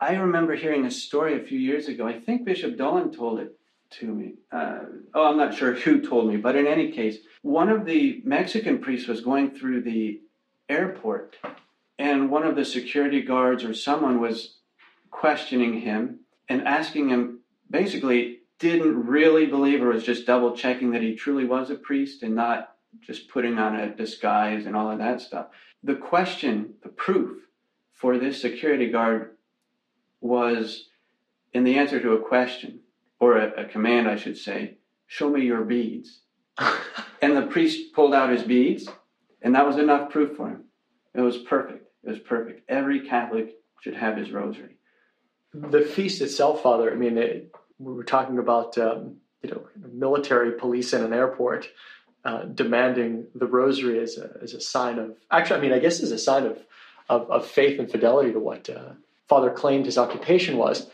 I 0.00 0.16
remember 0.16 0.54
hearing 0.54 0.86
a 0.86 0.90
story 0.90 1.40
a 1.40 1.44
few 1.44 1.58
years 1.58 1.88
ago. 1.88 2.06
I 2.06 2.18
think 2.18 2.44
Bishop 2.44 2.76
Dolan 2.76 3.12
told 3.12 3.40
it 3.40 3.58
to 3.90 4.06
me. 4.06 4.34
Uh, 4.52 4.80
oh, 5.14 5.26
I'm 5.26 5.36
not 5.36 5.54
sure 5.54 5.74
who 5.74 6.00
told 6.00 6.28
me, 6.28 6.36
but 6.36 6.56
in 6.56 6.66
any 6.66 6.92
case, 6.92 7.18
one 7.42 7.68
of 7.68 7.84
the 7.84 8.22
Mexican 8.24 8.78
priests 8.78 9.08
was 9.08 9.20
going 9.20 9.50
through 9.50 9.82
the 9.82 10.20
airport, 10.68 11.36
and 11.98 12.30
one 12.30 12.44
of 12.44 12.56
the 12.56 12.64
security 12.64 13.22
guards 13.22 13.64
or 13.64 13.74
someone 13.74 14.20
was 14.20 14.58
questioning 15.10 15.80
him 15.80 16.20
and 16.48 16.66
asking 16.66 17.08
him 17.08 17.40
basically 17.70 18.38
didn't 18.58 19.06
really 19.06 19.46
believe 19.46 19.82
or 19.82 19.88
was 19.88 20.04
just 20.04 20.26
double 20.26 20.56
checking 20.56 20.92
that 20.92 21.02
he 21.02 21.14
truly 21.14 21.44
was 21.44 21.70
a 21.70 21.74
priest 21.74 22.22
and 22.22 22.34
not 22.34 22.74
just 23.00 23.28
putting 23.28 23.58
on 23.58 23.74
a 23.76 23.94
disguise 23.94 24.66
and 24.66 24.76
all 24.76 24.90
of 24.90 24.98
that 24.98 25.20
stuff. 25.20 25.46
The 25.82 25.94
question, 25.94 26.74
the 26.82 26.88
proof 26.90 27.42
for 27.92 28.18
this 28.18 28.40
security 28.40 28.90
guard 28.90 29.36
was 30.20 30.88
in 31.52 31.64
the 31.64 31.78
answer 31.78 32.00
to 32.00 32.12
a 32.12 32.20
question 32.20 32.80
or 33.20 33.36
a, 33.36 33.62
a 33.62 33.64
command, 33.66 34.08
I 34.08 34.16
should 34.16 34.36
say, 34.36 34.78
show 35.06 35.30
me 35.30 35.44
your 35.44 35.62
beads. 35.62 36.22
and 37.22 37.36
the 37.36 37.46
priest 37.46 37.92
pulled 37.92 38.14
out 38.14 38.30
his 38.30 38.42
beads, 38.42 38.88
and 39.42 39.54
that 39.54 39.66
was 39.66 39.76
enough 39.76 40.10
proof 40.10 40.36
for 40.36 40.48
him. 40.48 40.64
It 41.14 41.20
was 41.20 41.38
perfect. 41.38 41.86
It 42.02 42.10
was 42.10 42.18
perfect. 42.18 42.62
Every 42.68 43.06
Catholic 43.06 43.54
should 43.80 43.94
have 43.94 44.16
his 44.16 44.30
rosary. 44.30 44.76
The 45.52 45.82
feast 45.82 46.22
itself, 46.22 46.62
Father, 46.62 46.90
I 46.90 46.94
mean, 46.94 47.18
it, 47.18 47.52
we 47.78 47.92
were 47.92 48.04
talking 48.04 48.38
about, 48.38 48.78
um, 48.78 49.16
you 49.42 49.50
know, 49.50 49.66
military 49.92 50.52
police 50.52 50.92
in 50.92 51.02
an 51.02 51.12
airport 51.12 51.68
uh, 52.24 52.44
demanding 52.44 53.26
the 53.34 53.46
rosary 53.46 53.98
as 53.98 54.16
a, 54.16 54.30
as 54.42 54.54
a 54.54 54.60
sign 54.60 54.98
of, 54.98 55.16
actually, 55.30 55.58
I 55.58 55.60
mean, 55.62 55.72
I 55.72 55.78
guess 55.78 56.00
as 56.00 56.12
a 56.12 56.18
sign 56.18 56.46
of, 56.46 56.58
of, 57.08 57.30
of 57.30 57.46
faith 57.46 57.80
and 57.80 57.90
fidelity 57.90 58.32
to 58.32 58.38
what 58.38 58.70
uh, 58.70 58.92
Father 59.28 59.50
claimed 59.50 59.86
his 59.86 59.98
occupation 59.98 60.56
was. 60.56 60.88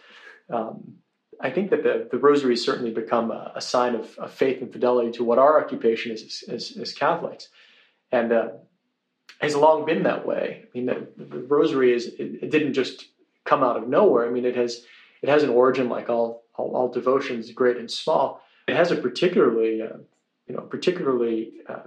Um, 0.49 0.99
I 1.41 1.51
think 1.51 1.70
that 1.70 1.82
the, 1.82 2.09
the 2.11 2.18
rosary 2.18 2.53
has 2.53 2.64
certainly 2.64 2.91
become 2.91 3.30
a, 3.30 3.53
a 3.55 3.61
sign 3.61 3.95
of, 3.95 4.16
of, 4.18 4.32
faith 4.32 4.62
and 4.62 4.72
fidelity 4.72 5.12
to 5.12 5.24
what 5.24 5.39
our 5.39 5.62
occupation 5.62 6.12
is 6.12 6.22
as, 6.22 6.45
as, 6.49 6.76
as 6.78 6.93
Catholics. 6.93 7.49
And 8.11 8.32
uh, 8.32 8.49
has 9.41 9.55
long 9.55 9.84
been 9.84 10.05
that 10.05 10.26
way. 10.26 10.64
I 10.64 10.78
mean, 10.78 10.87
the, 10.87 11.07
the 11.16 11.39
rosary 11.43 11.93
is, 11.93 12.07
it, 12.07 12.43
it, 12.43 12.51
didn't 12.51 12.74
just 12.74 13.07
come 13.45 13.62
out 13.62 13.76
of 13.76 13.89
nowhere. 13.89 14.26
I 14.26 14.30
mean, 14.30 14.45
it 14.45 14.57
has, 14.57 14.84
it 15.22 15.28
has 15.28 15.43
an 15.43 15.51
origin 15.51 15.89
like 15.89 16.09
all, 16.09 16.45
all, 16.55 16.74
all 16.74 16.89
devotions, 16.89 17.51
great 17.51 17.76
and 17.76 17.91
small. 17.91 18.43
It 18.66 18.76
has 18.76 18.91
a 18.91 18.97
particularly, 18.97 19.82
uh, 19.82 19.99
you 20.47 20.55
know, 20.55 20.62
particularly 20.62 21.53
uh, 21.68 21.82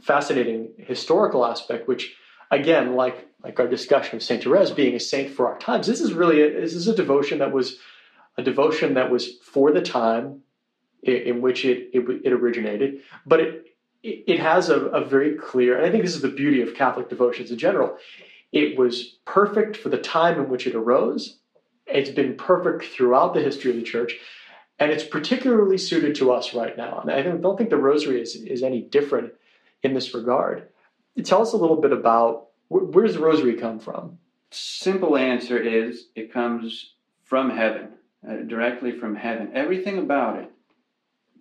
fascinating 0.00 0.70
historical 0.78 1.44
aspect, 1.44 1.86
which 1.88 2.16
again, 2.50 2.94
like, 2.94 3.28
like 3.42 3.60
our 3.60 3.68
discussion 3.68 4.16
of 4.16 4.22
Saint 4.22 4.42
Therese 4.44 4.70
being 4.70 4.94
a 4.94 5.00
saint 5.00 5.30
for 5.30 5.48
our 5.48 5.58
times, 5.58 5.86
this 5.86 6.00
is 6.00 6.12
really, 6.12 6.42
a, 6.42 6.60
this 6.60 6.74
is 6.74 6.88
a 6.88 6.96
devotion 6.96 7.38
that 7.38 7.52
was, 7.52 7.78
a 8.38 8.42
devotion 8.42 8.94
that 8.94 9.10
was 9.10 9.36
for 9.38 9.72
the 9.72 9.82
time 9.82 10.42
in, 11.02 11.14
in 11.14 11.40
which 11.40 11.64
it, 11.64 11.90
it, 11.92 12.04
it, 12.24 12.32
originated, 12.32 13.00
but 13.24 13.40
it, 13.40 13.66
it 14.02 14.38
has 14.38 14.68
a, 14.68 14.86
a 14.86 15.04
very 15.04 15.34
clear, 15.36 15.76
and 15.76 15.86
I 15.86 15.90
think 15.90 16.04
this 16.04 16.14
is 16.14 16.22
the 16.22 16.28
beauty 16.28 16.60
of 16.62 16.74
Catholic 16.74 17.08
devotions 17.08 17.50
in 17.50 17.58
general. 17.58 17.96
It 18.52 18.78
was 18.78 19.18
perfect 19.24 19.76
for 19.76 19.88
the 19.88 19.98
time 19.98 20.38
in 20.38 20.48
which 20.48 20.66
it 20.66 20.74
arose. 20.74 21.38
It's 21.86 22.10
been 22.10 22.36
perfect 22.36 22.84
throughout 22.84 23.34
the 23.34 23.42
history 23.42 23.70
of 23.70 23.76
the 23.76 23.82
church, 23.82 24.14
and 24.78 24.90
it's 24.90 25.04
particularly 25.04 25.78
suited 25.78 26.14
to 26.16 26.32
us 26.32 26.54
right 26.54 26.76
now. 26.76 27.00
And 27.00 27.10
I 27.10 27.22
don't 27.22 27.56
think 27.56 27.70
the 27.70 27.76
Rosary 27.76 28.20
is, 28.20 28.34
is 28.34 28.62
any 28.62 28.82
different 28.82 29.32
in 29.82 29.94
this 29.94 30.14
regard. 30.14 30.68
Tell 31.24 31.42
us 31.42 31.54
a 31.54 31.56
little 31.56 31.80
bit 31.80 31.92
about 31.92 32.48
where 32.68 33.06
does 33.06 33.14
the 33.14 33.22
Rosary 33.22 33.54
come 33.54 33.78
from? 33.78 34.18
Simple 34.50 35.16
answer 35.16 35.58
is 35.58 36.08
it 36.14 36.32
comes 36.32 36.94
from 37.24 37.50
heaven 37.50 37.94
uh, 38.28 38.36
directly 38.46 38.92
from 38.92 39.14
heaven. 39.14 39.50
Everything 39.54 39.98
about 39.98 40.38
it 40.38 40.50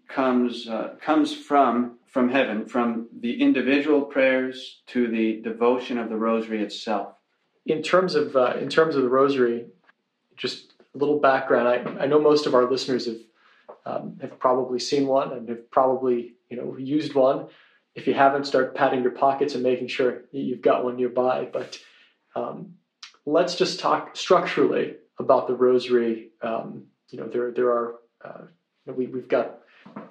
comes 0.07 0.67
uh, 0.67 0.95
comes 1.01 1.35
from 1.35 1.97
from 2.07 2.29
heaven, 2.29 2.65
from 2.65 3.07
the 3.19 3.41
individual 3.41 4.01
prayers 4.01 4.81
to 4.87 5.07
the 5.09 5.41
devotion 5.41 5.97
of 5.97 6.09
the 6.09 6.15
Rosary 6.15 6.61
itself. 6.61 7.15
In 7.65 7.81
terms 7.81 8.15
of 8.15 8.35
uh, 8.35 8.55
in 8.59 8.69
terms 8.69 8.95
of 8.95 9.03
the 9.03 9.09
Rosary, 9.09 9.65
just 10.37 10.73
a 10.93 10.97
little 10.97 11.19
background. 11.19 11.67
I, 11.67 12.03
I 12.03 12.05
know 12.07 12.19
most 12.19 12.45
of 12.45 12.55
our 12.55 12.69
listeners 12.69 13.05
have 13.05 13.19
um, 13.85 14.17
have 14.21 14.39
probably 14.39 14.79
seen 14.79 15.07
one 15.07 15.33
and 15.33 15.47
have 15.49 15.69
probably 15.71 16.35
you 16.49 16.57
know 16.57 16.77
used 16.77 17.13
one. 17.13 17.47
If 17.95 18.07
you 18.07 18.13
haven't, 18.13 18.45
start 18.45 18.75
patting 18.75 19.03
your 19.03 19.11
pockets 19.11 19.53
and 19.53 19.63
making 19.63 19.87
sure 19.87 20.23
you've 20.31 20.61
got 20.61 20.83
one 20.83 20.97
nearby. 20.97 21.47
But 21.51 21.79
um, 22.35 22.75
let's 23.25 23.55
just 23.55 23.79
talk 23.79 24.17
structurally 24.17 24.95
about 25.19 25.47
the 25.47 25.55
rosary, 25.55 26.29
um, 26.41 26.85
you 27.09 27.19
know, 27.19 27.27
there 27.27 27.51
there 27.51 27.69
are 27.69 27.95
uh, 28.23 28.41
we 28.85 29.07
we've 29.07 29.27
got 29.27 29.59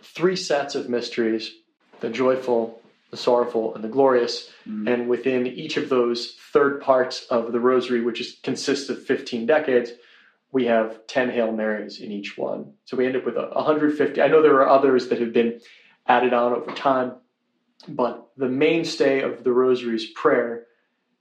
three 0.03 0.37
sets 0.37 0.75
of 0.75 0.89
mysteries: 0.89 1.53
the 2.01 2.11
joyful, 2.11 2.81
the 3.11 3.17
sorrowful, 3.17 3.75
and 3.75 3.85
the 3.85 3.89
glorious. 3.89 4.51
Mm. 4.69 4.93
And 4.93 5.09
within 5.09 5.47
each 5.47 5.77
of 5.77 5.89
those 5.89 6.37
third 6.53 6.81
parts 6.81 7.27
of 7.31 7.53
the 7.53 7.61
rosary, 7.61 8.01
which 8.01 8.21
is, 8.21 8.39
consists 8.43 8.89
of 8.89 9.05
15 9.05 9.47
decades, 9.47 9.91
we 10.53 10.67
have 10.67 11.07
10 11.09 11.31
Hail 11.31 11.53
Marys 11.53 12.01
in 12.01 12.13
each 12.13 12.39
one. 12.39 12.75
So 12.85 12.97
we 12.97 13.07
end 13.07 13.17
up 13.17 13.27
with 13.27 13.37
a, 13.37 13.49
150. 13.53 14.23
I 14.23 14.29
know 14.29 14.41
there 14.41 14.61
are 14.61 14.69
others 14.69 15.09
that 15.09 15.21
have 15.21 15.33
been 15.33 15.61
added 16.07 16.33
on 16.33 16.53
over 16.53 16.71
time, 16.73 17.15
but 17.89 18.29
the 18.37 18.49
mainstay 18.49 19.23
of 19.23 19.43
the 19.43 19.53
rosary's 19.53 20.11
prayer 20.11 20.67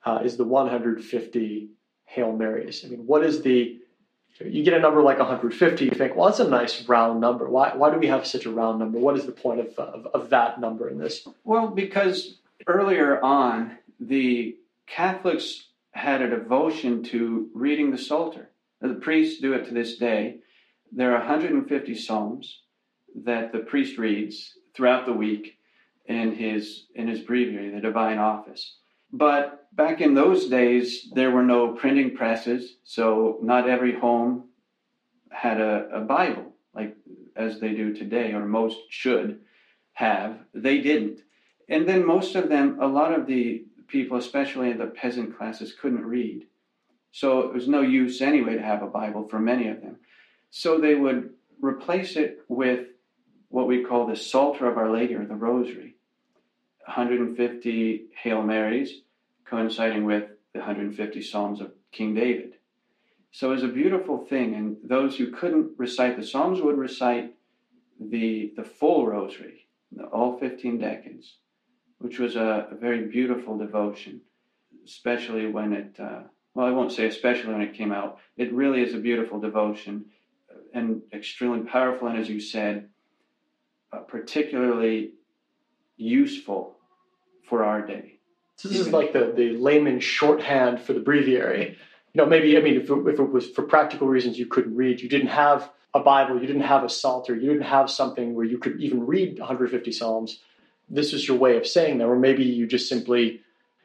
uh, 0.06 0.20
is 0.24 0.38
the 0.38 0.44
150 0.44 1.70
Hail 2.14 2.32
Marys. 2.32 2.86
I 2.86 2.90
mean, 2.90 3.06
what 3.08 3.24
is 3.24 3.42
the 3.42 3.80
you 4.40 4.64
get 4.64 4.74
a 4.74 4.80
number 4.80 5.02
like 5.02 5.20
150, 5.20 5.86
you 5.86 5.92
think, 5.92 6.16
well, 6.16 6.28
that's 6.28 6.40
a 6.40 6.48
nice 6.48 6.88
round 6.88 7.22
number. 7.22 7.48
Why, 7.48 7.76
why 7.76 7.92
do 7.92 8.00
we 8.00 8.08
have 8.08 8.26
such 8.26 8.46
a 8.46 8.52
round 8.52 8.80
number? 8.80 8.98
What 8.98 9.16
is 9.16 9.28
the 9.28 9.32
point 9.32 9.60
of, 9.60 9.78
of, 9.78 10.08
of 10.08 10.30
that 10.32 10.60
number 10.60 10.90
in 10.90 10.98
this? 10.98 11.28
Well, 11.44 11.68
because 11.68 12.38
earlier 12.66 13.24
on, 13.24 13.78
the 14.00 14.58
Catholics 14.88 15.68
had 15.92 16.24
a 16.24 16.30
devotion 16.30 17.04
to 17.04 17.50
reading 17.54 17.92
the 17.92 17.98
Psalter. 17.98 18.50
The 18.82 18.96
priests 18.96 19.40
do 19.40 19.54
it 19.54 19.66
to 19.68 19.74
this 19.74 19.98
day. 19.98 20.40
There 20.92 21.12
are 21.12 21.20
150 21.20 21.96
psalms 21.96 22.62
that 23.24 23.52
the 23.52 23.60
priest 23.60 23.98
reads 24.00 24.58
throughout 24.76 25.06
the 25.06 25.14
week 25.14 25.58
in 26.06 26.36
his 26.36 26.88
in 26.96 27.08
his 27.08 27.22
breviary, 27.22 27.70
the 27.70 27.80
divine 27.80 28.18
office. 28.18 28.78
But 29.14 29.68
back 29.76 30.02
in 30.02 30.16
those 30.16 30.48
days, 30.48 31.08
there 31.14 31.32
were 31.32 31.44
no 31.44 31.74
printing 31.74 32.18
presses, 32.18 32.78
so 32.84 33.38
not 33.42 33.70
every 33.70 33.98
home 33.98 34.46
had 35.30 35.62
a, 35.62 35.88
a 35.94 36.02
Bible 36.02 36.54
like 36.74 36.96
as 37.36 37.60
they 37.60 37.74
do 37.74 37.94
today, 37.94 38.34
or 38.34 38.46
most 38.46 38.80
should 38.90 39.40
have. 39.94 40.40
They 40.54 40.80
didn't. 40.80 41.22
And 41.70 41.88
then 41.88 42.06
most 42.06 42.36
of 42.36 42.50
them, 42.50 42.80
a 42.82 42.88
lot 42.88 43.14
of 43.14 43.28
the 43.28 43.66
people, 43.88 44.18
especially 44.18 44.72
in 44.72 44.78
the 44.78 44.88
peasant 44.88 45.38
classes, 45.38 45.74
couldn't 45.80 46.06
read. 46.06 46.48
So 47.12 47.42
it 47.42 47.54
was 47.54 47.68
no 47.68 47.82
use 47.82 48.22
anyway 48.22 48.56
to 48.56 48.64
have 48.64 48.82
a 48.82 48.88
Bible 48.88 49.28
for 49.30 49.40
many 49.40 49.68
of 49.68 49.82
them. 49.82 49.98
So 50.50 50.80
they 50.80 50.96
would 50.96 51.30
replace 51.62 52.16
it 52.16 52.40
with 52.48 52.88
what 53.50 53.68
we 53.68 53.84
call 53.84 54.08
the 54.08 54.16
Psalter 54.16 54.68
of 54.68 54.78
Our 54.78 54.92
Lady 54.92 55.14
or 55.14 55.26
the 55.26 55.36
Rosary. 55.36 55.93
150 56.86 58.06
Hail 58.22 58.42
Marys, 58.42 59.02
coinciding 59.46 60.06
with 60.06 60.26
the 60.54 60.60
150 60.60 61.22
Psalms 61.22 61.62
of 61.62 61.72
King 61.92 62.14
David. 62.14 62.54
So 63.32 63.50
it 63.50 63.56
was 63.56 63.64
a 63.64 63.68
beautiful 63.68 64.26
thing, 64.26 64.54
and 64.54 64.78
those 64.84 65.18
who 65.18 65.32
couldn't 65.32 65.72
recite 65.78 66.18
the 66.18 66.26
Psalms 66.26 66.62
would 66.62 66.78
recite 66.78 67.34
the, 68.00 68.54
the 68.56 68.64
full 68.64 69.08
rosary, 69.08 69.68
all 70.12 70.38
15 70.38 70.78
decades, 70.78 71.38
which 71.98 72.20
was 72.20 72.36
a, 72.36 72.68
a 72.72 72.76
very 72.76 73.08
beautiful 73.08 73.58
devotion, 73.58 74.22
especially 74.86 75.48
when 75.48 75.74
it, 75.74 76.00
uh, 76.00 76.22
well, 76.54 76.68
I 76.68 76.72
won't 76.72 76.92
say 76.92 77.08
especially 77.08 77.54
when 77.54 77.62
it 77.62 77.74
came 77.74 77.92
out. 77.92 78.20
It 78.38 78.54
really 78.54 78.82
is 78.82 78.94
a 78.94 79.00
beautiful 79.00 79.40
devotion 79.40 80.06
and 80.74 81.02
extremely 81.12 81.62
powerful, 81.62 82.08
and 82.08 82.20
as 82.20 82.30
you 82.30 82.40
said, 82.40 82.90
uh, 83.92 84.00
particularly 84.00 85.14
useful 85.98 86.73
for 87.48 87.64
our 87.64 87.86
day. 87.86 88.20
So 88.58 88.70
this 88.70 88.80
is 88.80 88.90
like 88.90 89.14
the, 89.14 89.34
the 89.36 89.58
layman 89.58 90.00
shorthand 90.00 90.82
for 90.82 90.94
the 90.94 91.00
breviary. 91.00 91.78
You 92.14 92.22
know, 92.22 92.26
maybe, 92.26 92.58
I 92.58 92.62
mean, 92.62 92.76
if 92.76 92.90
it, 92.90 93.08
if 93.08 93.20
it 93.20 93.32
was 93.32 93.50
for 93.50 93.64
practical 93.64 94.08
reasons 94.08 94.38
you 94.38 94.46
couldn't 94.46 94.76
read, 94.76 95.02
you 95.02 95.10
didn't 95.10 95.28
have 95.28 95.70
a 95.94 96.00
Bible, 96.00 96.40
you 96.40 96.48
didn't 96.48 96.62
have 96.64 96.84
a 96.84 96.90
Psalter, 96.90 97.36
you 97.36 97.48
didn't 97.50 97.64
have 97.64 97.90
something 97.90 98.36
where 98.36 98.46
you 98.46 98.58
could 98.58 98.80
even 98.80 99.06
read 99.06 99.40
150 99.40 99.92
Psalms. 99.92 100.40
This 100.90 101.12
was 101.12 101.28
your 101.28 101.38
way 101.38 101.58
of 101.58 101.68
saying 101.68 101.98
that, 101.98 102.06
or 102.06 102.16
maybe 102.18 102.44
you 102.44 102.68
just 102.68 102.88
simply, 102.88 103.42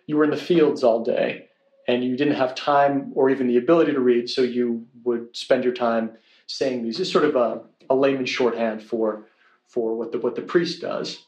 you 0.06 0.16
were 0.16 0.24
in 0.24 0.30
the 0.30 0.36
fields 0.36 0.84
all 0.84 1.02
day 1.02 1.48
and 1.88 2.04
you 2.04 2.16
didn't 2.16 2.34
have 2.34 2.54
time 2.54 3.12
or 3.14 3.30
even 3.30 3.48
the 3.48 3.56
ability 3.56 3.92
to 3.92 4.00
read, 4.00 4.28
so 4.28 4.42
you 4.42 4.86
would 5.04 5.34
spend 5.34 5.64
your 5.64 5.72
time 5.72 6.10
saying 6.46 6.82
these. 6.82 7.00
It's 7.00 7.10
sort 7.10 7.24
of 7.24 7.34
a, 7.34 7.62
a 7.90 7.94
layman 7.94 8.26
shorthand 8.26 8.82
for 8.82 9.26
for 9.66 9.96
what 9.96 10.12
the 10.12 10.18
what 10.18 10.34
the 10.34 10.42
priest 10.42 10.80
does. 10.80 11.24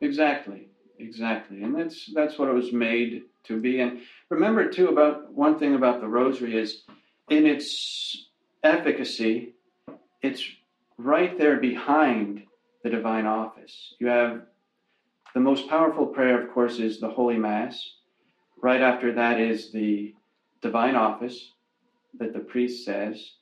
Exactly, 0.00 0.68
exactly, 1.00 1.62
and 1.62 1.74
that's 1.74 2.10
that's 2.14 2.38
what 2.38 2.48
it 2.48 2.54
was 2.54 2.72
made 2.72 3.22
to 3.44 3.60
be. 3.60 3.80
And 3.80 4.00
remember 4.28 4.68
too 4.68 4.88
about 4.88 5.32
one 5.32 5.58
thing 5.58 5.74
about 5.74 6.00
the 6.00 6.08
Rosary 6.08 6.56
is 6.56 6.82
in 7.28 7.46
its 7.46 8.26
efficacy, 8.62 9.54
it's 10.22 10.44
right 10.98 11.36
there 11.38 11.56
behind 11.56 12.42
the 12.82 12.90
divine 12.90 13.26
office. 13.26 13.94
You 13.98 14.08
have 14.08 14.42
the 15.34 15.40
most 15.40 15.68
powerful 15.68 16.06
prayer, 16.06 16.42
of 16.42 16.52
course, 16.52 16.78
is 16.78 17.00
the 17.00 17.08
Holy 17.08 17.36
Mass. 17.38 17.94
Right 18.62 18.82
after 18.82 19.12
that 19.14 19.40
is 19.40 19.72
the 19.72 20.14
divine 20.60 20.96
office 20.96 21.52
that 22.18 22.32
the 22.32 22.40
priest 22.40 22.84
says. 22.84 23.32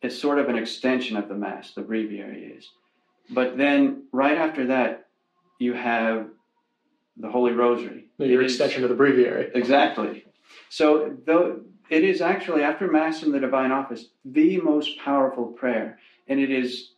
It's 0.00 0.18
sort 0.18 0.38
of 0.38 0.48
an 0.48 0.56
extension 0.56 1.16
of 1.16 1.28
the 1.28 1.34
Mass, 1.34 1.72
the 1.74 1.82
breviary 1.82 2.54
is. 2.56 2.70
But 3.30 3.56
then 3.56 4.04
right 4.12 4.36
after 4.36 4.66
that, 4.66 5.06
you 5.58 5.72
have 5.72 6.28
the 7.16 7.30
Holy 7.30 7.52
Rosary. 7.52 8.06
Your 8.18 8.42
extension 8.42 8.82
of 8.82 8.90
the 8.90 8.96
breviary. 8.96 9.50
Exactly. 9.54 10.24
So 10.68 11.16
though 11.26 11.60
it 11.90 12.04
is 12.04 12.20
actually, 12.20 12.62
after 12.62 12.90
Mass 12.90 13.22
and 13.22 13.32
the 13.32 13.40
Divine 13.40 13.72
Office, 13.72 14.06
the 14.24 14.60
most 14.60 14.98
powerful 14.98 15.46
prayer. 15.46 15.98
And 16.28 16.40
it 16.40 16.50
is, 16.50 16.92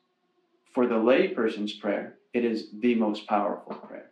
for 0.73 0.87
the 0.87 0.95
layperson's 0.95 1.73
prayer, 1.73 2.19
it 2.33 2.45
is 2.45 2.69
the 2.73 2.95
most 2.95 3.27
powerful 3.27 3.75
prayer. 3.75 4.11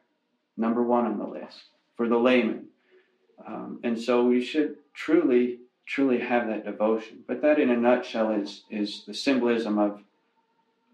Number 0.56 0.82
one 0.82 1.06
on 1.06 1.18
the 1.18 1.26
list 1.26 1.62
for 1.96 2.08
the 2.08 2.18
layman. 2.18 2.66
Um, 3.46 3.80
and 3.84 4.00
so 4.00 4.24
we 4.24 4.42
should 4.42 4.76
truly, 4.94 5.60
truly 5.86 6.18
have 6.20 6.48
that 6.48 6.64
devotion. 6.64 7.24
But 7.26 7.42
that, 7.42 7.58
in 7.58 7.70
a 7.70 7.76
nutshell, 7.76 8.30
is, 8.32 8.64
is 8.70 9.04
the 9.06 9.14
symbolism 9.14 9.78
of, 9.78 10.00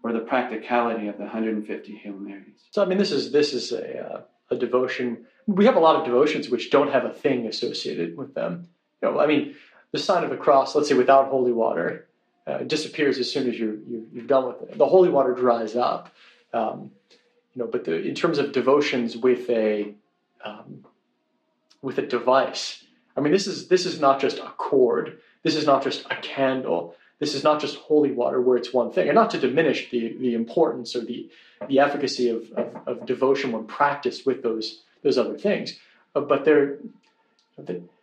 or 0.03 0.13
the 0.13 0.19
practicality 0.19 1.07
of 1.07 1.17
the 1.17 1.23
150 1.23 1.95
Hail 1.95 2.13
Marys. 2.13 2.43
So 2.71 2.81
I 2.81 2.85
mean, 2.85 2.97
this 2.97 3.11
is 3.11 3.31
this 3.31 3.53
is 3.53 3.71
a 3.71 3.99
uh, 3.99 4.21
a 4.51 4.55
devotion. 4.55 5.25
We 5.47 5.65
have 5.65 5.75
a 5.75 5.79
lot 5.79 5.95
of 5.95 6.05
devotions 6.05 6.49
which 6.49 6.69
don't 6.69 6.91
have 6.91 7.05
a 7.05 7.13
thing 7.13 7.47
associated 7.47 8.17
with 8.17 8.33
them. 8.35 8.67
You 9.01 9.11
know, 9.11 9.19
I 9.19 9.25
mean, 9.25 9.55
the 9.91 9.97
sign 9.97 10.23
of 10.23 10.29
the 10.29 10.37
cross, 10.37 10.75
let's 10.75 10.89
say 10.89 10.95
without 10.95 11.29
holy 11.29 11.51
water, 11.51 12.07
uh, 12.47 12.59
disappears 12.59 13.17
as 13.17 13.31
soon 13.31 13.47
as 13.49 13.57
you're, 13.57 13.75
you 13.75 14.07
have 14.17 14.27
done 14.27 14.47
with 14.47 14.61
it. 14.61 14.77
The 14.77 14.85
holy 14.85 15.09
water 15.09 15.33
dries 15.33 15.75
up. 15.75 16.13
Um, 16.53 16.91
you 17.53 17.63
know, 17.63 17.69
but 17.69 17.85
the, 17.85 18.01
in 18.01 18.15
terms 18.15 18.37
of 18.37 18.51
devotions 18.51 19.17
with 19.17 19.49
a 19.49 19.93
um, 20.43 20.85
with 21.81 21.97
a 21.97 22.01
device, 22.01 22.83
I 23.15 23.21
mean, 23.21 23.33
this 23.33 23.47
is 23.47 23.67
this 23.67 23.85
is 23.85 23.99
not 23.99 24.19
just 24.19 24.37
a 24.39 24.51
cord. 24.57 25.19
This 25.43 25.55
is 25.55 25.65
not 25.65 25.83
just 25.83 26.05
a 26.09 26.15
candle. 26.15 26.95
This 27.21 27.35
is 27.35 27.43
not 27.43 27.61
just 27.61 27.75
holy 27.77 28.11
water 28.11 28.41
where 28.41 28.57
it's 28.57 28.73
one 28.73 28.91
thing, 28.91 29.07
and 29.07 29.13
not 29.13 29.29
to 29.29 29.39
diminish 29.39 29.91
the 29.91 30.17
the 30.17 30.33
importance 30.33 30.95
or 30.95 31.01
the 31.01 31.29
the 31.69 31.77
efficacy 31.77 32.29
of, 32.29 32.51
of, 32.53 32.75
of 32.87 33.05
devotion 33.05 33.51
when 33.51 33.65
practiced 33.65 34.25
with 34.25 34.41
those 34.41 34.81
those 35.03 35.19
other 35.19 35.37
things. 35.37 35.77
Uh, 36.15 36.21
but 36.21 36.45
there, 36.45 36.79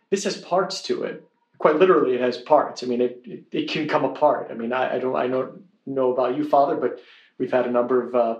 this 0.09 0.23
has 0.23 0.37
parts 0.37 0.81
to 0.83 1.03
it. 1.03 1.21
Quite 1.57 1.75
literally, 1.75 2.15
it 2.15 2.21
has 2.21 2.37
parts. 2.37 2.81
I 2.81 2.87
mean, 2.87 3.01
it 3.01 3.21
it, 3.25 3.43
it 3.51 3.69
can 3.69 3.89
come 3.89 4.05
apart. 4.05 4.47
I 4.51 4.53
mean, 4.53 4.71
I, 4.71 4.95
I, 4.95 4.99
don't 4.99 5.17
I 5.17 5.27
don't 5.27 5.65
know 5.85 6.13
about 6.13 6.37
you, 6.37 6.47
Father, 6.47 6.77
but 6.77 7.01
we've 7.37 7.51
had 7.51 7.67
a 7.67 7.71
number 7.71 8.01
of 8.01 8.15
uh, 8.15 8.39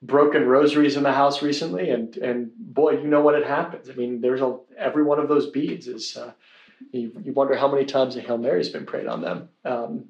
broken 0.00 0.46
rosaries 0.46 0.96
in 0.96 1.02
the 1.02 1.12
house 1.12 1.42
recently, 1.42 1.90
and 1.90 2.16
and 2.18 2.52
boy, 2.56 2.92
you 2.92 3.08
know 3.08 3.20
what 3.20 3.34
it 3.34 3.48
happens. 3.48 3.90
I 3.90 3.94
mean, 3.94 4.20
there's 4.20 4.42
a 4.42 4.58
every 4.78 5.02
one 5.02 5.18
of 5.18 5.26
those 5.26 5.50
beads 5.50 5.88
is. 5.88 6.16
Uh, 6.16 6.30
you, 6.92 7.12
you 7.24 7.32
wonder 7.32 7.56
how 7.56 7.70
many 7.70 7.84
times 7.84 8.16
a 8.16 8.20
Hail 8.20 8.38
Mary's 8.38 8.68
been 8.68 8.86
prayed 8.86 9.06
on 9.06 9.22
them. 9.22 9.48
Um, 9.64 10.06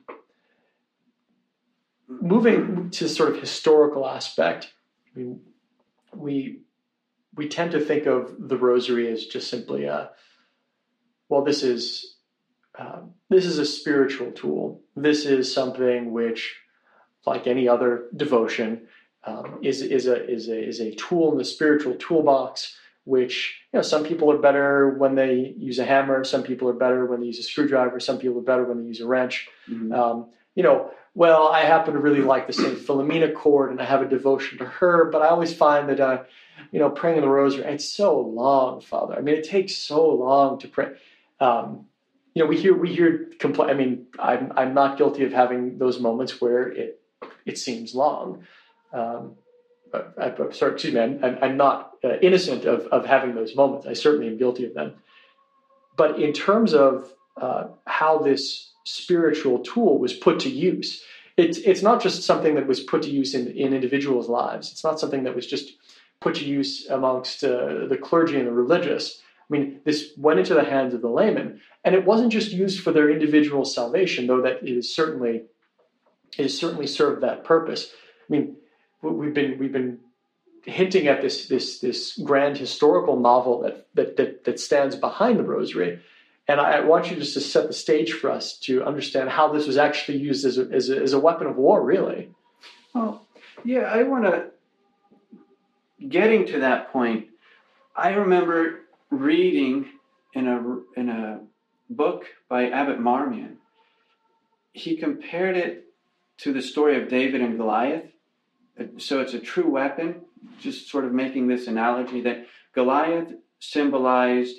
moving 2.09 2.91
to 2.91 3.09
sort 3.09 3.35
of 3.35 3.41
historical 3.41 4.09
aspect, 4.09 4.73
I 5.07 5.19
mean, 5.19 5.41
we 6.15 6.61
we 7.35 7.49
tend 7.49 7.73
to 7.73 7.81
think 7.81 8.07
of 8.07 8.35
the 8.39 8.57
rosary 8.57 9.11
as 9.11 9.27
just 9.27 9.49
simply 9.49 9.85
a 9.85 10.11
well, 11.31 11.45
this 11.45 11.63
is 11.63 12.17
uh, 12.79 13.01
this 13.31 13.47
is 13.47 13.59
a 13.59 13.65
spiritual 13.65 14.33
tool. 14.33 14.83
This 14.97 15.25
is 15.25 15.53
something 15.53 16.13
which, 16.13 16.57
like 17.25 17.47
any 17.47 17.69
other 17.69 18.09
devotion, 18.15 18.89
um, 19.25 19.61
is 19.63 19.81
is 19.81 20.07
a 20.07 20.29
is 20.29 20.49
a 20.49 20.69
is 20.69 20.81
a 20.81 20.95
tool 20.97 21.33
in 21.33 21.39
the 21.39 21.45
spiritual 21.45 21.95
toolbox. 21.95 22.77
Which 23.05 23.59
you 23.73 23.79
know, 23.79 23.83
some 23.83 24.05
people 24.05 24.31
are 24.31 24.39
better 24.39 24.91
when 24.91 25.15
they 25.15 25.55
use 25.57 25.79
a 25.79 25.85
hammer. 25.85 26.23
Some 26.25 26.43
people 26.43 26.69
are 26.69 26.75
better 26.75 27.07
when 27.07 27.21
they 27.21 27.27
use 27.27 27.39
a 27.39 27.43
screwdriver. 27.43 27.99
Some 27.99 28.19
people 28.19 28.39
are 28.39 28.43
better 28.43 28.65
when 28.65 28.83
they 28.83 28.89
use 28.89 29.01
a 29.01 29.07
wrench. 29.07 29.49
Mm-hmm. 29.69 29.93
Um, 29.93 30.27
you 30.55 30.63
know, 30.63 30.91
well, 31.15 31.49
I 31.49 31.63
happen 31.63 31.95
to 31.95 32.01
really 32.01 32.21
like 32.21 32.47
the 32.47 32.53
Saint 32.53 32.79
Philomena 32.79 33.35
cord, 33.35 33.71
and 33.71 33.81
I 33.81 33.85
have 33.85 34.03
a 34.03 34.09
devotion 34.09 34.59
to 34.59 34.65
her. 34.65 35.11
But 35.11 35.23
I 35.23 35.29
always 35.29 35.53
find 35.53 35.89
that, 35.89 35.99
uh, 35.99 36.23
you 36.71 36.79
know, 36.79 36.91
praying 36.91 37.17
in 37.17 37.23
the 37.23 37.29
Rosary, 37.29 37.65
it's 37.65 37.89
so 37.89 38.21
long, 38.21 38.81
Father. 38.81 39.15
I 39.15 39.21
mean, 39.21 39.35
it 39.35 39.45
takes 39.45 39.77
so 39.77 40.09
long 40.09 40.59
to 40.61 40.69
pray. 40.69 40.93
Um, 41.41 41.87
you 42.35 42.43
know, 42.43 42.49
we 42.49 42.57
hear 42.59 42.77
we 42.77 42.95
hear 42.95 43.31
compl- 43.39 43.69
I 43.69 43.75
mean, 43.75 44.07
I'm 44.19 44.53
I'm 44.57 44.75
not 44.75 44.99
guilty 44.99 45.25
of 45.25 45.33
having 45.33 45.79
those 45.79 45.99
moments 45.99 46.41
where 46.41 46.69
it 46.69 47.01
it 47.45 47.59
seems 47.59 47.95
long. 47.95 48.45
Um, 48.93 49.37
I, 49.93 50.27
am 50.27 50.53
sorry, 50.53 50.73
excuse 50.73 50.95
me, 50.95 51.01
I'm, 51.01 51.39
I'm 51.43 51.57
not 51.57 51.93
uh, 52.05 52.19
innocent 52.23 52.65
of, 52.65 52.87
of 52.87 53.07
having 53.07 53.35
those 53.35 53.55
moments. 53.57 53.87
I 53.87 53.93
certainly 53.93 54.29
am 54.29 54.39
guilty 54.39 54.65
of 54.65 54.75
them. 54.75 54.95
But 55.97 56.21
in 56.21 56.33
terms 56.33 56.75
of 56.75 57.13
uh, 57.41 57.69
how 57.87 58.19
this 58.19 58.73
spiritual 58.85 59.59
tool 59.61 59.99
was 59.99 60.15
put 60.15 60.41
to 60.41 60.51
use, 60.51 61.03
it's, 61.37 61.59
it's 61.59 61.83
not 61.83 62.03
just 62.03 62.23
something 62.23 62.55
that 62.55 62.67
was 62.67 62.81
put 62.81 63.03
to 63.03 63.11
use 63.11 63.35
in, 63.35 63.49
in 63.49 63.73
individuals' 63.75 64.29
lives. 64.29 64.71
It's 64.71 64.85
not 64.85 65.01
something 65.01 65.25
that 65.25 65.35
was 65.35 65.47
just 65.47 65.73
put 66.21 66.35
to 66.37 66.45
use 66.45 66.87
amongst 66.89 67.43
uh, 67.43 67.87
the 67.89 67.99
clergy 68.01 68.39
and 68.39 68.47
the 68.47 68.53
religious. 68.53 69.21
I 69.51 69.53
mean, 69.53 69.81
this 69.85 70.11
went 70.17 70.39
into 70.39 70.55
the 70.55 70.65
hands 70.65 70.95
of 70.95 71.01
the 71.01 71.09
laymen, 71.09 71.61
and 71.85 71.95
it 71.95 72.05
wasn't 72.05 72.33
just 72.33 72.53
used 72.53 72.83
for 72.83 72.93
their 72.93 73.11
individual 73.11 73.65
salvation, 73.65 74.27
though 74.27 74.43
that 74.43 74.67
is 74.67 74.95
certainly 74.95 75.45
has 76.39 76.57
certainly 76.57 76.87
served 76.87 77.23
that 77.23 77.43
purpose. 77.43 77.91
I 77.93 78.33
mean, 78.33 78.57
we've 79.03 79.35
been 79.35 79.59
we've 79.59 79.73
been 79.73 79.99
hinting 80.65 81.09
at 81.09 81.23
this 81.23 81.49
this 81.49 81.79
this 81.81 82.17
grand 82.19 82.57
historical 82.57 83.19
novel 83.19 83.61
that 83.63 83.87
that 83.95 84.17
that, 84.17 84.45
that 84.45 84.61
stands 84.61 84.97
behind 84.97 85.39
the 85.39 85.45
Rosary. 85.45 86.01
And 86.49 86.61
I 86.61 86.81
want 86.81 87.09
you 87.09 87.17
just 87.17 87.35
to 87.35 87.41
set 87.41 87.69
the 87.69 87.73
stage 87.73 88.13
for 88.13 88.29
us 88.29 88.59
to 88.61 88.83
understand 88.83 89.31
how 89.31 89.53
this 89.53 89.69
was 89.69 89.77
actually 89.77 90.19
used 90.19 90.45
as 90.45 90.59
a, 90.59 90.63
as 90.73 90.91
a, 90.91 91.01
as 91.01 91.13
a 91.13 91.21
weapon 91.21 91.47
of 91.47 91.57
war, 91.57 91.81
really. 91.81 92.31
Well, 92.93 93.25
yeah, 93.65 93.83
I 93.83 94.03
want 94.03 94.25
to, 94.25 94.47
getting 96.09 96.47
to 96.47 96.59
that 96.59 96.93
point, 96.93 97.29
I 97.95 98.15
remember 98.15 98.81
reading 99.11 99.91
in 100.35 100.49
a, 100.49 101.01
in 101.01 101.09
a 101.09 101.41
book 101.89 102.25
by 102.49 102.69
Abbot 102.71 102.99
Marmion, 102.99 103.59
he 104.73 104.97
compared 104.97 105.57
it 105.57 105.85
to 106.39 106.53
the 106.53 106.63
story 106.63 107.01
of 107.01 107.09
David 107.09 107.43
and 107.43 107.59
Goliath 107.59 108.11
so 108.99 109.21
it's 109.21 109.35
a 109.35 109.41
true 109.41 109.69
weapon, 109.69 110.23
just 110.61 110.89
sort 110.89 111.05
of 111.05 111.13
making 111.13 111.49
this 111.49 111.67
analogy 111.67 112.21
that 112.23 112.47
Goliath 112.75 113.33
symbolized 113.59 114.57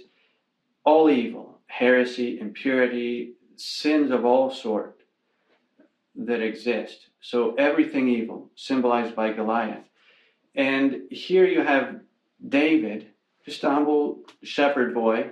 all 0.84 1.10
evil, 1.10 1.60
heresy, 1.68 2.40
impurity, 2.40 3.34
sins 3.56 4.12
of 4.12 4.26
all 4.26 4.50
sort 4.50 5.00
that 6.16 6.42
exist. 6.42 7.08
So 7.22 7.56
everything 7.56 8.10
evil 8.10 8.50
symbolized 8.56 9.16
by 9.16 9.32
Goliath. 9.34 9.86
And 10.56 11.04
here 11.10 11.46
you 11.46 11.62
have 11.62 12.02
David, 12.48 13.08
just 13.46 13.64
a 13.64 13.70
humble 13.70 14.24
shepherd 14.44 14.94
boy 14.94 15.32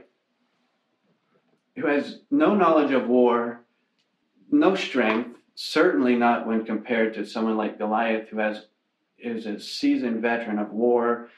who 1.75 1.87
has 1.87 2.19
no 2.29 2.55
knowledge 2.55 2.91
of 2.91 3.07
war, 3.07 3.61
no 4.51 4.75
strength, 4.75 5.37
certainly 5.55 6.15
not 6.15 6.47
when 6.47 6.65
compared 6.65 7.13
to 7.13 7.25
someone 7.25 7.57
like 7.57 7.77
Goliath 7.77 8.29
who 8.29 8.37
has 8.37 8.65
is 9.21 9.45
a 9.45 9.59
seasoned 9.59 10.21
veteran 10.21 10.59
of 10.59 10.71
war, 10.71 11.29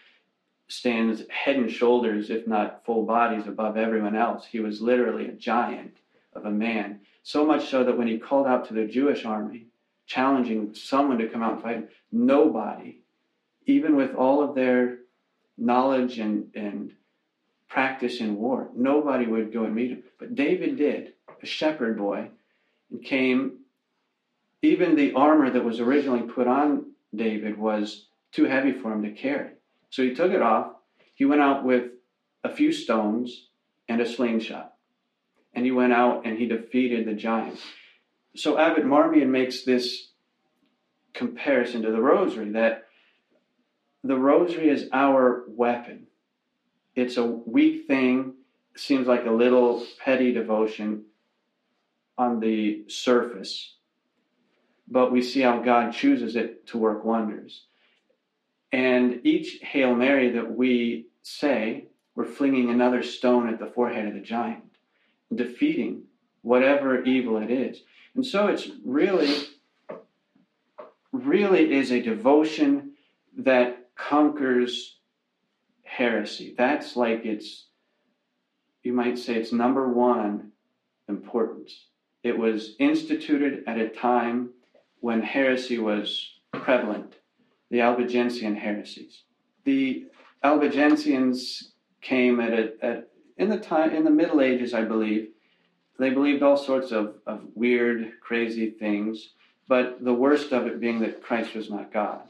stands 0.67 1.23
head 1.29 1.57
and 1.57 1.71
shoulders, 1.71 2.29
if 2.29 2.47
not 2.47 2.85
full 2.85 3.05
bodies, 3.05 3.47
above 3.47 3.77
everyone 3.77 4.15
else. 4.15 4.45
He 4.45 4.59
was 4.59 4.81
literally 4.81 5.27
a 5.27 5.33
giant 5.33 5.97
of 6.33 6.45
a 6.45 6.51
man. 6.51 7.01
So 7.23 7.45
much 7.45 7.69
so 7.69 7.83
that 7.83 7.97
when 7.97 8.07
he 8.07 8.17
called 8.17 8.47
out 8.47 8.67
to 8.67 8.73
the 8.73 8.85
Jewish 8.85 9.25
army, 9.25 9.67
challenging 10.05 10.73
someone 10.73 11.17
to 11.17 11.27
come 11.27 11.43
out 11.43 11.53
and 11.53 11.61
fight 11.61 11.75
him, 11.75 11.89
nobody, 12.11 12.99
even 13.65 13.95
with 13.95 14.15
all 14.15 14.43
of 14.43 14.55
their 14.55 14.99
knowledge 15.57 16.19
and, 16.19 16.51
and 16.55 16.93
practice 17.67 18.19
in 18.19 18.37
war, 18.37 18.69
nobody 18.75 19.25
would 19.27 19.53
go 19.53 19.65
and 19.65 19.75
meet 19.75 19.91
him. 19.91 20.03
But 20.19 20.35
David 20.35 20.77
did, 20.77 21.13
a 21.41 21.45
shepherd 21.45 21.97
boy, 21.97 22.29
and 22.89 23.03
came. 23.03 23.57
Even 24.61 24.95
the 24.95 25.13
armor 25.13 25.49
that 25.49 25.63
was 25.63 25.79
originally 25.79 26.21
put 26.21 26.47
on 26.47 26.90
David 27.15 27.57
was 27.57 28.07
too 28.31 28.45
heavy 28.45 28.71
for 28.71 28.91
him 28.93 29.03
to 29.03 29.11
carry. 29.11 29.51
So 29.89 30.03
he 30.03 30.13
took 30.13 30.31
it 30.31 30.41
off. 30.41 30.73
He 31.13 31.25
went 31.25 31.41
out 31.41 31.63
with 31.63 31.91
a 32.43 32.49
few 32.49 32.71
stones 32.71 33.49
and 33.87 34.01
a 34.01 34.05
slingshot. 34.05 34.73
And 35.53 35.65
he 35.65 35.71
went 35.71 35.93
out 35.93 36.25
and 36.25 36.37
he 36.37 36.47
defeated 36.47 37.05
the 37.05 37.13
giant. 37.13 37.59
So 38.35 38.57
Abbot 38.57 38.85
Marmion 38.85 39.31
makes 39.31 39.63
this 39.63 40.11
comparison 41.13 41.81
to 41.81 41.91
the 41.91 42.01
rosary 42.01 42.51
that 42.51 42.85
the 44.03 44.17
rosary 44.17 44.69
is 44.69 44.87
our 44.93 45.43
weapon. 45.47 46.07
It's 46.95 47.17
a 47.17 47.25
weak 47.25 47.87
thing, 47.87 48.35
seems 48.75 49.07
like 49.07 49.25
a 49.25 49.31
little 49.31 49.85
petty 50.03 50.33
devotion 50.33 51.03
on 52.17 52.39
the 52.39 52.85
surface 52.87 53.75
but 54.91 55.11
we 55.11 55.21
see 55.21 55.39
how 55.39 55.59
God 55.59 55.93
chooses 55.93 56.35
it 56.35 56.67
to 56.67 56.77
work 56.77 57.05
wonders. 57.05 57.63
And 58.73 59.21
each 59.23 59.59
Hail 59.61 59.95
Mary 59.95 60.31
that 60.31 60.55
we 60.55 61.07
say, 61.23 61.85
we're 62.13 62.25
flinging 62.25 62.69
another 62.69 63.01
stone 63.01 63.47
at 63.47 63.57
the 63.57 63.67
forehead 63.67 64.07
of 64.07 64.13
the 64.13 64.19
giant, 64.19 64.65
defeating 65.33 66.03
whatever 66.41 67.03
evil 67.03 67.37
it 67.37 67.49
is. 67.49 67.81
And 68.15 68.25
so 68.25 68.47
it's 68.47 68.67
really, 68.85 69.33
really 71.13 71.73
is 71.73 71.91
a 71.91 72.01
devotion 72.01 72.91
that 73.37 73.87
conquers 73.95 74.97
heresy. 75.83 76.53
That's 76.57 76.97
like 76.97 77.25
it's, 77.25 77.67
you 78.83 78.91
might 78.91 79.17
say 79.17 79.35
it's 79.35 79.53
number 79.53 79.87
one 79.87 80.51
importance. 81.07 81.85
It 82.23 82.37
was 82.37 82.75
instituted 82.77 83.63
at 83.67 83.77
a 83.77 83.87
time 83.87 84.49
when 85.01 85.21
heresy 85.21 85.77
was 85.77 86.35
prevalent, 86.53 87.15
the 87.69 87.81
Albigensian 87.81 88.55
heresies. 88.55 89.23
The 89.65 90.05
Albigensians 90.43 91.71
came 92.01 92.39
at, 92.39 92.53
a, 92.53 92.71
at 92.81 93.07
in 93.37 93.49
the 93.49 93.59
time 93.59 93.93
in 93.95 94.03
the 94.03 94.09
Middle 94.09 94.41
Ages, 94.41 94.73
I 94.73 94.83
believe. 94.83 95.29
They 95.99 96.09
believed 96.09 96.41
all 96.41 96.57
sorts 96.57 96.91
of, 96.91 97.15
of 97.27 97.41
weird, 97.53 98.13
crazy 98.21 98.71
things, 98.71 99.33
but 99.67 100.03
the 100.03 100.13
worst 100.13 100.51
of 100.51 100.65
it 100.65 100.79
being 100.79 100.99
that 101.01 101.21
Christ 101.21 101.53
was 101.53 101.69
not 101.69 101.93
God. 101.93 102.21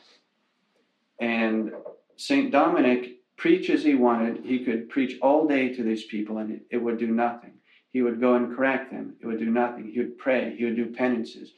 And 1.20 1.72
Saint 2.18 2.52
Dominic 2.52 3.22
preach 3.38 3.70
as 3.70 3.84
he 3.84 3.96
wanted. 3.96 4.46
He 4.46 4.64
could 4.64 4.90
preach 4.90 5.18
all 5.22 5.48
day 5.48 5.74
to 5.74 5.84
these 5.84 6.04
people, 6.04 6.38
and 6.38 6.52
it, 6.52 6.62
it 6.70 6.78
would 6.78 7.00
do 7.00 7.08
nothing. 7.08 7.54
He 7.92 8.02
would 8.02 8.22
go 8.22 8.36
and 8.36 8.56
correct 8.56 8.92
them. 8.92 9.16
It 9.20 9.26
would 9.26 9.40
do 9.40 9.50
nothing. 9.50 9.92
He 9.92 10.00
would 10.00 10.18
pray. 10.18 10.56
He 10.56 10.66
would 10.66 10.76
do 10.76 10.86
penances. 10.86 11.54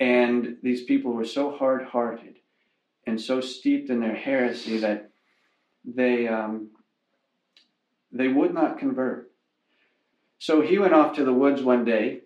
And 0.00 0.56
these 0.62 0.84
people 0.84 1.12
were 1.12 1.24
so 1.24 1.56
hard 1.56 1.84
hearted 1.84 2.36
and 3.06 3.20
so 3.20 3.40
steeped 3.40 3.90
in 3.90 4.00
their 4.00 4.14
heresy 4.14 4.78
that 4.78 5.10
they, 5.84 6.26
um, 6.26 6.70
they 8.10 8.28
would 8.28 8.52
not 8.52 8.78
convert. 8.78 9.30
So 10.38 10.60
he 10.60 10.78
went 10.78 10.94
off 10.94 11.16
to 11.16 11.24
the 11.24 11.32
woods 11.32 11.62
one 11.62 11.84
day 11.84 12.22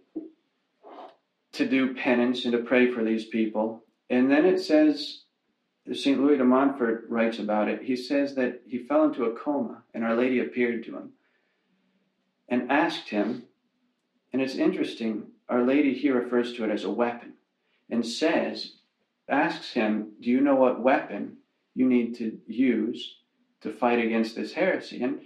to 1.53 1.69
do 1.69 1.95
penance 1.95 2.45
and 2.45 2.53
to 2.53 2.59
pray 2.59 2.91
for 2.91 3.05
these 3.05 3.27
people. 3.27 3.85
And 4.09 4.31
then 4.31 4.45
it 4.45 4.61
says, 4.61 5.23
St. 5.93 6.21
Louis 6.21 6.37
de 6.37 6.45
Montfort 6.45 7.07
writes 7.09 7.39
about 7.39 7.69
it. 7.69 7.83
He 7.83 7.97
says 7.97 8.35
that 8.35 8.63
he 8.67 8.79
fell 8.79 9.05
into 9.05 9.25
a 9.25 9.37
coma 9.37 9.83
and 9.95 10.05
Our 10.05 10.15
Lady 10.15 10.41
appeared 10.41 10.85
to 10.85 10.97
him 10.97 11.13
and 12.49 12.71
asked 12.71 13.09
him, 13.09 13.45
and 14.33 14.41
it's 14.41 14.55
interesting, 14.55 15.29
Our 15.49 15.65
Lady 15.65 15.95
here 15.95 16.21
refers 16.21 16.55
to 16.55 16.65
it 16.65 16.71
as 16.71 16.85
a 16.85 16.91
weapon 16.91 17.35
and 17.91 18.05
says, 18.07 18.73
asks 19.29 19.73
him, 19.73 20.13
Do 20.21 20.31
you 20.31 20.41
know 20.41 20.57
what 20.57 20.83
weapon 20.83 21.39
you 21.75 21.87
need 21.87 22.17
to 22.17 22.39
use 22.47 23.17
to 23.61 23.73
fight 23.73 23.99
against 23.99 24.37
this 24.37 24.53
heresy? 24.53 25.03
And 25.03 25.21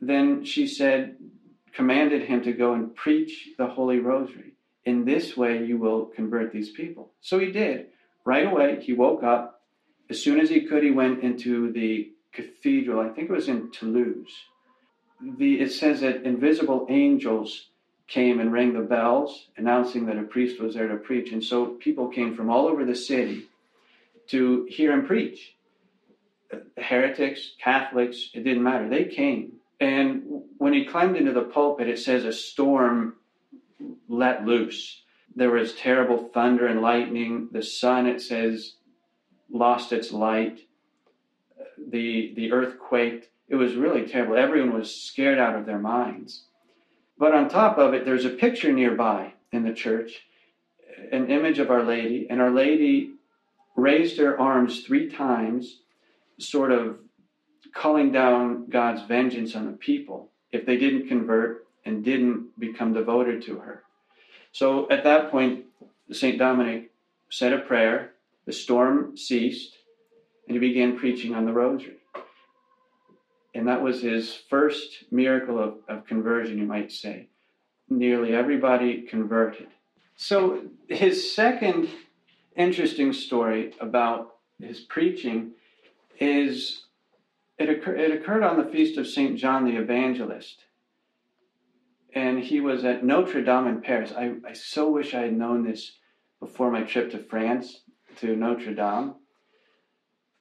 then 0.00 0.44
she 0.44 0.66
said, 0.66 1.16
commanded 1.72 2.22
him 2.22 2.42
to 2.42 2.52
go 2.52 2.74
and 2.74 2.94
preach 2.94 3.50
the 3.58 3.66
Holy 3.66 3.98
Rosary. 3.98 4.54
In 4.84 5.04
this 5.04 5.36
way, 5.36 5.64
you 5.64 5.78
will 5.78 6.06
convert 6.06 6.52
these 6.52 6.70
people. 6.70 7.12
So 7.20 7.38
he 7.38 7.52
did. 7.52 7.86
Right 8.24 8.46
away, 8.46 8.80
he 8.82 8.92
woke 8.92 9.22
up. 9.22 9.62
As 10.08 10.22
soon 10.22 10.40
as 10.40 10.50
he 10.50 10.62
could, 10.62 10.82
he 10.82 10.90
went 10.90 11.22
into 11.22 11.72
the 11.72 12.12
cathedral. 12.32 13.00
I 13.00 13.10
think 13.10 13.30
it 13.30 13.32
was 13.32 13.48
in 13.48 13.70
Toulouse. 13.70 14.32
The, 15.38 15.60
it 15.60 15.70
says 15.70 16.00
that 16.00 16.22
invisible 16.24 16.86
angels 16.88 17.69
came 18.10 18.40
and 18.40 18.52
rang 18.52 18.74
the 18.74 18.80
bells, 18.80 19.46
announcing 19.56 20.04
that 20.06 20.18
a 20.18 20.22
priest 20.22 20.60
was 20.60 20.74
there 20.74 20.88
to 20.88 20.96
preach. 20.96 21.32
And 21.32 21.42
so 21.42 21.66
people 21.66 22.08
came 22.08 22.34
from 22.34 22.50
all 22.50 22.66
over 22.66 22.84
the 22.84 22.94
city 22.94 23.46
to 24.28 24.66
hear 24.68 24.92
him 24.92 25.06
preach. 25.06 25.54
Heretics, 26.76 27.52
Catholics, 27.62 28.30
it 28.34 28.42
didn't 28.42 28.64
matter. 28.64 28.88
They 28.88 29.04
came. 29.04 29.52
And 29.78 30.42
when 30.58 30.72
he 30.72 30.84
climbed 30.84 31.16
into 31.16 31.32
the 31.32 31.42
pulpit, 31.42 31.88
it 31.88 32.00
says 32.00 32.24
a 32.24 32.32
storm 32.32 33.14
let 34.08 34.44
loose. 34.44 35.02
There 35.36 35.50
was 35.50 35.74
terrible 35.74 36.28
thunder 36.34 36.66
and 36.66 36.82
lightning. 36.82 37.48
The 37.52 37.62
sun, 37.62 38.06
it 38.06 38.20
says, 38.20 38.74
lost 39.50 39.92
its 39.92 40.10
light. 40.10 40.60
The, 41.78 42.32
the 42.34 42.50
earth 42.50 42.78
quaked. 42.80 43.28
It 43.48 43.54
was 43.54 43.76
really 43.76 44.06
terrible. 44.06 44.36
Everyone 44.36 44.74
was 44.74 44.94
scared 44.94 45.38
out 45.38 45.54
of 45.54 45.64
their 45.64 45.78
minds. 45.78 46.42
But 47.20 47.34
on 47.34 47.50
top 47.50 47.76
of 47.76 47.92
it, 47.92 48.06
there's 48.06 48.24
a 48.24 48.30
picture 48.30 48.72
nearby 48.72 49.34
in 49.52 49.62
the 49.62 49.74
church, 49.74 50.22
an 51.12 51.30
image 51.30 51.58
of 51.58 51.70
Our 51.70 51.84
Lady, 51.84 52.26
and 52.30 52.40
Our 52.40 52.50
Lady 52.50 53.12
raised 53.76 54.16
her 54.18 54.40
arms 54.40 54.84
three 54.84 55.10
times, 55.10 55.82
sort 56.38 56.72
of 56.72 56.96
calling 57.74 58.10
down 58.10 58.70
God's 58.70 59.02
vengeance 59.02 59.54
on 59.54 59.66
the 59.66 59.76
people 59.76 60.30
if 60.50 60.64
they 60.64 60.78
didn't 60.78 61.08
convert 61.08 61.66
and 61.84 62.02
didn't 62.02 62.58
become 62.58 62.94
devoted 62.94 63.42
to 63.42 63.58
her. 63.58 63.84
So 64.52 64.90
at 64.90 65.04
that 65.04 65.30
point, 65.30 65.66
St. 66.10 66.38
Dominic 66.38 66.90
said 67.28 67.52
a 67.52 67.58
prayer, 67.58 68.12
the 68.46 68.52
storm 68.52 69.18
ceased, 69.18 69.76
and 70.48 70.56
he 70.56 70.58
began 70.58 70.98
preaching 70.98 71.34
on 71.34 71.44
the 71.44 71.52
rosary. 71.52 71.99
And 73.54 73.66
that 73.68 73.82
was 73.82 74.02
his 74.02 74.34
first 74.34 75.04
miracle 75.10 75.58
of, 75.58 75.74
of 75.88 76.06
conversion, 76.06 76.58
you 76.58 76.66
might 76.66 76.92
say. 76.92 77.28
Nearly 77.88 78.34
everybody 78.34 79.02
converted. 79.02 79.68
So 80.16 80.62
his 80.88 81.34
second 81.34 81.88
interesting 82.56 83.12
story 83.12 83.74
about 83.80 84.34
his 84.60 84.80
preaching 84.80 85.52
is 86.20 86.84
it, 87.58 87.68
occur, 87.68 87.96
it 87.96 88.12
occurred 88.12 88.42
on 88.42 88.56
the 88.58 88.70
feast 88.70 88.98
of 88.98 89.06
St. 89.06 89.36
John 89.36 89.64
the 89.64 89.76
Evangelist. 89.76 90.64
And 92.14 92.40
he 92.40 92.60
was 92.60 92.84
at 92.84 93.04
Notre 93.04 93.42
Dame 93.42 93.66
in 93.66 93.80
Paris. 93.80 94.12
I, 94.16 94.34
I 94.46 94.52
so 94.52 94.90
wish 94.90 95.14
I 95.14 95.22
had 95.22 95.36
known 95.36 95.64
this 95.64 95.92
before 96.40 96.70
my 96.70 96.82
trip 96.82 97.10
to 97.12 97.18
France 97.18 97.80
to 98.16 98.34
Notre 98.36 98.74
Dame 98.74 99.14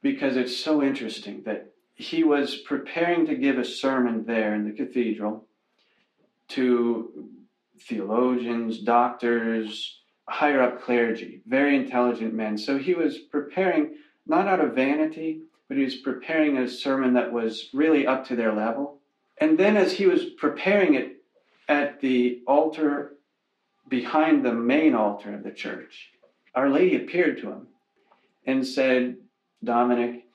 because 0.02 0.36
it's 0.38 0.56
so 0.56 0.82
interesting 0.82 1.44
that 1.46 1.74
he 2.00 2.24
was 2.24 2.56
preparing 2.56 3.26
to 3.26 3.36
give 3.36 3.58
a 3.58 3.66
sermon 3.66 4.24
there 4.26 4.56
in 4.56 4.64
the 4.64 4.72
cathedral 4.72 5.46
to 6.48 7.30
theologians, 7.82 8.80
doctors, 8.80 10.00
higher 10.26 10.62
up 10.62 10.82
clergy, 10.82 11.42
very 11.46 11.76
intelligent 11.76 12.34
men. 12.34 12.58
So 12.58 12.78
he 12.78 12.94
was 12.94 13.18
preparing, 13.18 13.96
not 14.26 14.48
out 14.48 14.62
of 14.62 14.76
vanity, 14.76 15.42
but 15.68 15.76
he 15.76 15.84
was 15.84 15.98
preparing 15.98 16.58
a 16.58 16.70
sermon 16.70 17.16
that 17.16 17.34
was 17.34 17.68
really 17.74 18.08
up 18.08 18.26
to 18.28 18.36
their 18.38 18.54
level. 18.54 19.02
And 19.38 19.58
then 19.58 19.76
as 19.76 19.92
he 19.92 20.06
was 20.06 20.24
preparing 20.38 20.94
it 20.94 21.18
at 21.68 22.00
the 22.00 22.42
altar 22.48 23.18
behind 23.90 24.46
the 24.46 24.54
main 24.54 24.96
altar 24.96 25.36
of 25.36 25.44
the 25.44 25.52
church, 25.52 26.12
Our 26.56 26.70
Lady 26.70 26.96
appeared 26.96 27.40
to 27.40 27.52
him 27.52 27.68
and 28.46 28.66
said, 28.66 29.18
Dominic, 29.62 30.29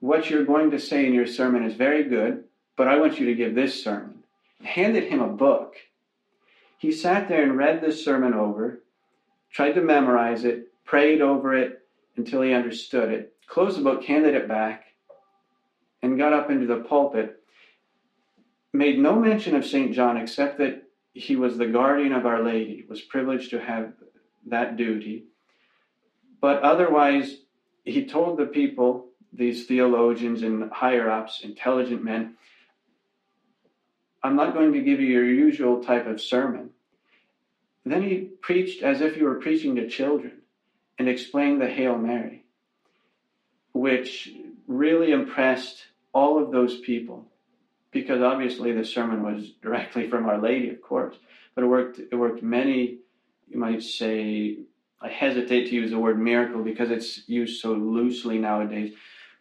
what 0.00 0.28
you're 0.30 0.44
going 0.44 0.70
to 0.70 0.78
say 0.78 1.06
in 1.06 1.14
your 1.14 1.26
sermon 1.26 1.64
is 1.64 1.74
very 1.74 2.04
good, 2.04 2.44
but 2.76 2.88
I 2.88 2.98
want 2.98 3.18
you 3.18 3.26
to 3.26 3.34
give 3.34 3.54
this 3.54 3.82
sermon. 3.82 4.22
Handed 4.62 5.04
him 5.04 5.20
a 5.20 5.28
book. 5.28 5.76
He 6.78 6.92
sat 6.92 7.28
there 7.28 7.42
and 7.42 7.56
read 7.56 7.80
this 7.80 8.04
sermon 8.04 8.34
over, 8.34 8.82
tried 9.50 9.72
to 9.72 9.80
memorize 9.80 10.44
it, 10.44 10.72
prayed 10.84 11.20
over 11.20 11.54
it 11.54 11.86
until 12.16 12.42
he 12.42 12.52
understood 12.52 13.10
it, 13.10 13.34
closed 13.46 13.78
the 13.78 13.82
book, 13.82 14.04
handed 14.04 14.34
it 14.34 14.48
back, 14.48 14.84
and 16.02 16.18
got 16.18 16.32
up 16.32 16.50
into 16.50 16.66
the 16.66 16.84
pulpit. 16.84 17.42
Made 18.72 18.98
no 18.98 19.18
mention 19.18 19.56
of 19.56 19.64
St. 19.64 19.94
John 19.94 20.18
except 20.18 20.58
that 20.58 20.82
he 21.14 21.36
was 21.36 21.56
the 21.56 21.66
guardian 21.66 22.12
of 22.12 22.26
Our 22.26 22.42
Lady, 22.42 22.84
was 22.88 23.00
privileged 23.00 23.50
to 23.50 23.60
have 23.60 23.94
that 24.46 24.76
duty. 24.76 25.24
But 26.40 26.62
otherwise, 26.62 27.38
he 27.84 28.04
told 28.04 28.38
the 28.38 28.46
people 28.46 29.06
these 29.36 29.66
theologians 29.66 30.42
and 30.42 30.70
higher 30.70 31.10
ups, 31.10 31.40
intelligent 31.42 32.02
men, 32.02 32.36
I'm 34.22 34.36
not 34.36 34.54
going 34.54 34.72
to 34.72 34.80
give 34.80 35.00
you 35.00 35.06
your 35.06 35.24
usual 35.24 35.82
type 35.82 36.06
of 36.06 36.20
sermon. 36.20 36.70
Then 37.84 38.02
he 38.02 38.30
preached 38.40 38.82
as 38.82 39.00
if 39.00 39.14
he 39.14 39.22
were 39.22 39.36
preaching 39.40 39.76
to 39.76 39.88
children 39.88 40.38
and 40.98 41.08
explained 41.08 41.60
the 41.60 41.68
Hail 41.68 41.96
Mary, 41.96 42.44
which 43.72 44.32
really 44.66 45.12
impressed 45.12 45.84
all 46.12 46.42
of 46.42 46.50
those 46.50 46.80
people 46.80 47.26
because 47.92 48.20
obviously 48.20 48.72
the 48.72 48.84
sermon 48.84 49.22
was 49.22 49.52
directly 49.62 50.08
from 50.08 50.26
Our 50.26 50.38
Lady, 50.38 50.68
of 50.70 50.82
course, 50.82 51.16
but 51.54 51.64
it 51.64 51.66
worked, 51.66 51.98
it 51.98 52.14
worked 52.14 52.42
many, 52.42 52.98
you 53.48 53.58
might 53.58 53.82
say, 53.82 54.58
I 55.00 55.08
hesitate 55.08 55.68
to 55.68 55.74
use 55.74 55.90
the 55.90 55.98
word 55.98 56.18
miracle 56.18 56.62
because 56.62 56.90
it's 56.90 57.26
used 57.28 57.60
so 57.60 57.72
loosely 57.72 58.38
nowadays, 58.38 58.92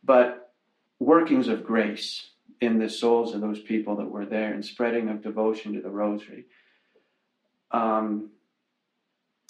but 0.05 0.51
workings 0.99 1.47
of 1.47 1.65
grace 1.65 2.29
in 2.61 2.79
the 2.79 2.89
souls 2.89 3.33
of 3.33 3.41
those 3.41 3.59
people 3.59 3.97
that 3.97 4.09
were 4.09 4.25
there 4.25 4.53
and 4.53 4.63
spreading 4.63 5.09
of 5.09 5.21
devotion 5.21 5.73
to 5.73 5.81
the 5.81 5.89
rosary. 5.89 6.45
Um, 7.71 8.29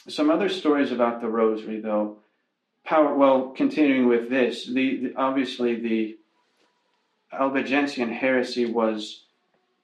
some 0.07 0.29
other 0.29 0.49
stories 0.49 0.91
about 0.91 1.21
the 1.21 1.27
rosary, 1.27 1.79
though. 1.79 2.19
Power. 2.83 3.15
Well, 3.15 3.49
continuing 3.49 4.07
with 4.07 4.29
this, 4.29 4.65
the, 4.65 4.97
the 4.97 5.13
obviously 5.15 5.79
the 5.79 6.17
Albigensian 7.33 8.11
heresy 8.11 8.65
was 8.65 9.25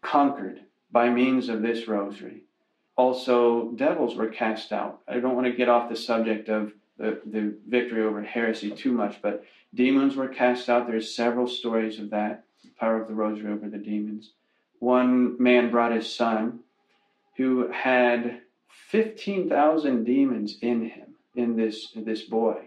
conquered 0.02 0.62
by 0.92 1.10
means 1.10 1.50
of 1.50 1.62
this 1.62 1.88
rosary. 1.88 2.44
Also, 2.96 3.72
devils 3.72 4.16
were 4.16 4.28
cast 4.28 4.72
out. 4.72 5.02
I 5.08 5.20
don't 5.20 5.36
want 5.36 5.48
to 5.48 5.54
get 5.54 5.70
off 5.70 5.90
the 5.90 5.96
subject 5.96 6.50
of 6.50 6.74
the, 7.02 7.20
the 7.26 7.56
victory 7.68 8.04
over 8.04 8.22
heresy 8.22 8.70
too 8.70 8.92
much, 8.92 9.22
but 9.22 9.44
demons 9.74 10.16
were 10.16 10.28
cast 10.28 10.70
out. 10.70 10.88
There's 10.88 11.14
several 11.14 11.48
stories 11.48 12.00
of 12.00 12.12
that, 12.12 12.44
the 12.64 12.70
power 12.80 13.02
of 13.02 13.08
the 13.08 13.16
rosary 13.16 13.52
over 13.52 13.68
the 13.68 13.78
demons. 13.78 14.32
One 14.80 15.42
man 15.42 15.72
brought 15.72 15.94
his 15.94 16.14
son 16.14 16.60
who 17.38 17.72
had 17.72 18.42
15,000 18.90 20.04
demons 20.04 20.58
in 20.62 20.90
him, 20.90 21.16
in 21.36 21.56
this, 21.56 21.92
this 21.96 22.22
boy. 22.22 22.66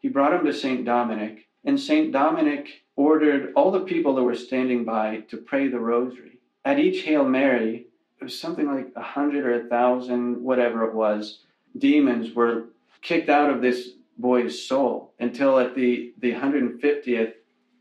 He 0.00 0.08
brought 0.08 0.32
him 0.32 0.46
to 0.46 0.52
St. 0.52 0.84
Dominic, 0.84 1.46
and 1.64 1.78
St. 1.78 2.12
Dominic 2.12 2.82
ordered 2.94 3.52
all 3.54 3.70
the 3.70 3.80
people 3.80 4.14
that 4.14 4.22
were 4.22 4.34
standing 4.34 4.84
by 4.84 5.18
to 5.28 5.36
pray 5.36 5.68
the 5.68 5.78
rosary. 5.78 6.38
At 6.64 6.78
each 6.78 7.02
Hail 7.02 7.24
Mary, 7.24 7.86
it 8.20 8.24
was 8.24 8.38
something 8.38 8.66
like 8.66 8.92
a 8.96 9.02
hundred 9.02 9.44
or 9.44 9.60
a 9.60 9.68
thousand, 9.68 10.42
whatever 10.42 10.84
it 10.84 10.94
was, 10.94 11.40
demons 11.76 12.34
were 12.34 12.66
kicked 13.02 13.28
out 13.28 13.50
of 13.50 13.60
this 13.60 13.90
boy's 14.18 14.66
soul 14.66 15.14
until 15.18 15.58
at 15.58 15.74
the, 15.74 16.12
the 16.18 16.32
150th 16.32 17.32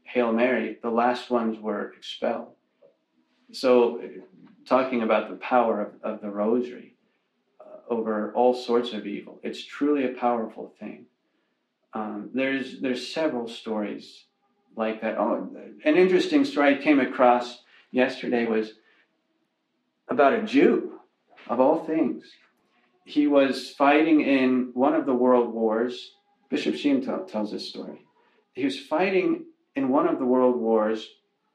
Hail 0.03 0.32
Mary, 0.32 0.78
the 0.82 0.89
last 0.89 1.30
ones 1.30 1.59
were 1.59 1.93
expelled. 1.93 2.53
So, 3.51 4.01
talking 4.66 5.03
about 5.03 5.30
the 5.30 5.36
power 5.38 5.82
of, 5.82 6.13
of 6.13 6.22
the 6.22 6.30
rosary 6.30 6.95
uh, 7.59 7.93
over 7.93 8.34
all 8.34 8.53
sorts 8.53 8.93
of 8.93 9.05
evil, 9.05 9.39
it's 9.43 9.63
truly 9.63 10.05
a 10.05 10.09
powerful 10.09 10.74
thing. 10.80 11.05
Um, 11.93 12.30
there's 12.34 12.82
there's 12.82 13.13
several 13.13 13.47
stories 13.47 14.26
like 14.76 15.01
that. 15.01 15.18
Oh, 15.18 15.49
an 15.86 15.95
interesting 15.95 16.43
story 16.43 16.76
I 16.76 16.82
came 16.82 16.99
across 16.99 17.63
yesterday 17.91 18.45
was 18.45 18.74
about 20.09 20.34
a 20.34 20.43
Jew, 20.43 20.99
of 21.47 21.59
all 21.59 21.86
things. 21.86 22.26
He 23.06 23.28
was 23.28 23.70
fighting 23.70 24.22
in 24.22 24.72
one 24.74 24.95
of 24.95 25.06
the 25.06 25.14
world 25.14 25.53
wars. 25.53 26.12
Bishop 26.49 26.76
Sheen 26.76 27.01
t- 27.01 27.32
tells 27.32 27.51
this 27.51 27.70
story. 27.70 28.01
He 28.53 28.66
was 28.66 28.80
fighting 28.80 29.45
in 29.76 29.89
one 29.89 30.08
of 30.08 30.18
the 30.18 30.26
world 30.26 30.60
wars, 30.60 31.08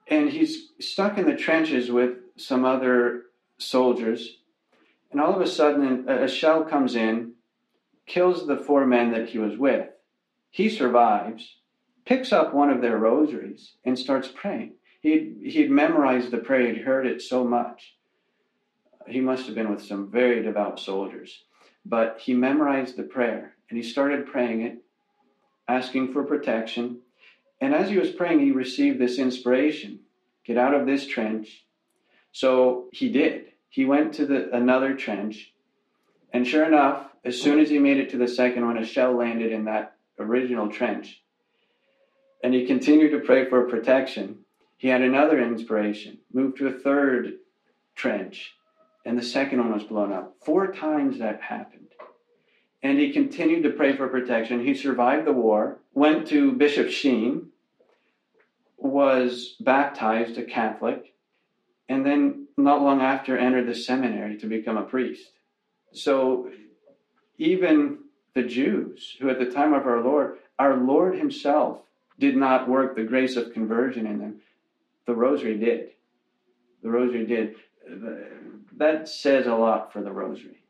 and 0.07 0.31
he's 0.31 0.69
stuck 0.81 1.19
in 1.19 1.27
the 1.27 1.37
trenches 1.37 1.91
with 1.91 2.19
some 2.37 2.65
other 2.65 3.25
soldiers. 3.59 4.39
And 5.11 5.21
all 5.21 5.35
of 5.35 5.41
a 5.41 5.47
sudden, 5.47 6.09
a 6.09 6.29
shell 6.29 6.65
comes 6.65 6.95
in, 6.95 7.33
kills 8.07 8.47
the 8.47 8.57
four 8.57 8.87
men 8.87 9.11
that 9.11 9.31
he 9.31 9.39
was 9.39 9.59
with. 9.59 9.89
He 10.51 10.69
survives, 10.69 11.57
picks 12.05 12.33
up 12.33 12.55
one 12.55 12.71
of 12.71 12.81
their 12.81 12.97
rosaries, 12.97 13.75
and 13.85 13.99
starts 13.99 14.29
praying. 14.29 14.75
He'd, 15.01 15.39
he'd 15.43 15.71
memorized 15.71 16.31
the 16.31 16.39
prayer, 16.39 16.73
he'd 16.73 16.83
heard 16.83 17.07
it 17.07 17.21
so 17.23 17.43
much. 17.43 17.97
He 19.07 19.21
must 19.21 19.47
have 19.47 19.55
been 19.55 19.71
with 19.71 19.83
some 19.83 20.11
very 20.11 20.43
devout 20.43 20.79
soldiers. 20.79 21.43
But 21.85 22.19
he 22.21 22.35
memorized 22.35 22.97
the 22.97 23.03
prayer 23.03 23.55
and 23.69 23.77
he 23.77 23.83
started 23.83 24.27
praying 24.27 24.63
it, 24.63 24.79
asking 25.69 26.13
for 26.13 26.25
protection. 26.25 27.01
And 27.61 27.75
as 27.75 27.89
he 27.89 27.99
was 27.99 28.11
praying, 28.11 28.41
he 28.41 28.51
received 28.51 28.99
this 28.99 29.19
inspiration 29.19 30.01
get 30.45 30.57
out 30.57 30.75
of 30.75 30.87
this 30.87 31.07
trench. 31.07 31.65
So 32.33 32.89
he 32.93 33.11
did. 33.11 33.53
He 33.69 33.85
went 33.85 34.15
to 34.15 34.27
the, 34.27 34.51
another 34.55 34.95
trench. 34.95 35.53
And 36.33 36.47
sure 36.47 36.65
enough, 36.65 37.07
as 37.25 37.41
soon 37.41 37.61
as 37.61 37.71
he 37.71 37.79
made 37.79 37.99
it 37.99 38.11
to 38.11 38.19
the 38.19 38.27
second 38.27 38.65
one, 38.67 38.79
a 38.79 38.85
shell 38.85 39.13
landed 39.13 39.53
in 39.53 39.67
that 39.67 39.97
original 40.19 40.69
trench. 40.69 41.23
And 42.43 42.55
he 42.55 42.67
continued 42.67 43.11
to 43.11 43.21
pray 43.21 43.49
for 43.49 43.69
protection. 43.69 44.39
He 44.77 44.89
had 44.89 45.03
another 45.03 45.41
inspiration, 45.41 46.19
moved 46.33 46.59
to 46.59 46.69
a 46.69 46.73
third 46.73 47.35
trench, 47.95 48.55
and 49.05 49.19
the 49.19 49.23
second 49.23 49.59
one 49.59 49.73
was 49.73 49.85
blown 49.85 50.13
up. 50.13 50.37
Four 50.45 50.73
times 50.73 51.19
that 51.19 51.41
happened. 51.41 51.89
And 52.83 52.99
he 52.99 53.13
continued 53.13 53.63
to 53.65 53.71
pray 53.71 53.97
for 53.97 54.09
protection. 54.09 54.65
He 54.65 54.75
survived 54.75 55.27
the 55.27 55.33
war, 55.33 55.81
went 55.93 56.27
to 56.29 56.53
Bishop 56.53 56.89
Sheen, 56.89 57.49
was 58.77 59.57
baptized 59.61 60.39
a 60.39 60.45
Catholic, 60.45 61.15
and 61.89 62.05
then 62.07 62.47
not 62.57 62.83
long 62.83 63.01
after 63.01 63.37
entered 63.37 63.67
the 63.67 63.75
seminary 63.75 64.39
to 64.39 64.47
become 64.47 64.77
a 64.77 64.83
priest. 64.83 65.31
So 65.93 66.51
even 67.37 67.99
the 68.35 68.43
Jews, 68.43 69.17
who 69.21 69.29
at 69.29 69.39
the 69.39 69.51
time 69.51 69.75
of 69.75 69.87
our 69.87 70.03
Lord, 70.03 70.39
our 70.59 70.77
Lord 70.77 71.19
Himself 71.19 71.81
did 72.19 72.37
not 72.37 72.69
work 72.69 72.95
the 72.95 73.05
grace 73.05 73.37
of 73.37 73.53
conversion 73.53 74.07
in 74.07 74.19
them. 74.19 74.41
The 75.07 75.15
rosary 75.15 75.59
did. 75.59 75.91
The 76.83 76.91
rosary 76.91 77.27
did. 77.27 77.57
That 78.77 79.09
says 79.09 79.47
a 79.47 79.55
lot 79.55 79.93
for 79.93 80.03
the 80.03 80.13
rosary, 80.13 80.63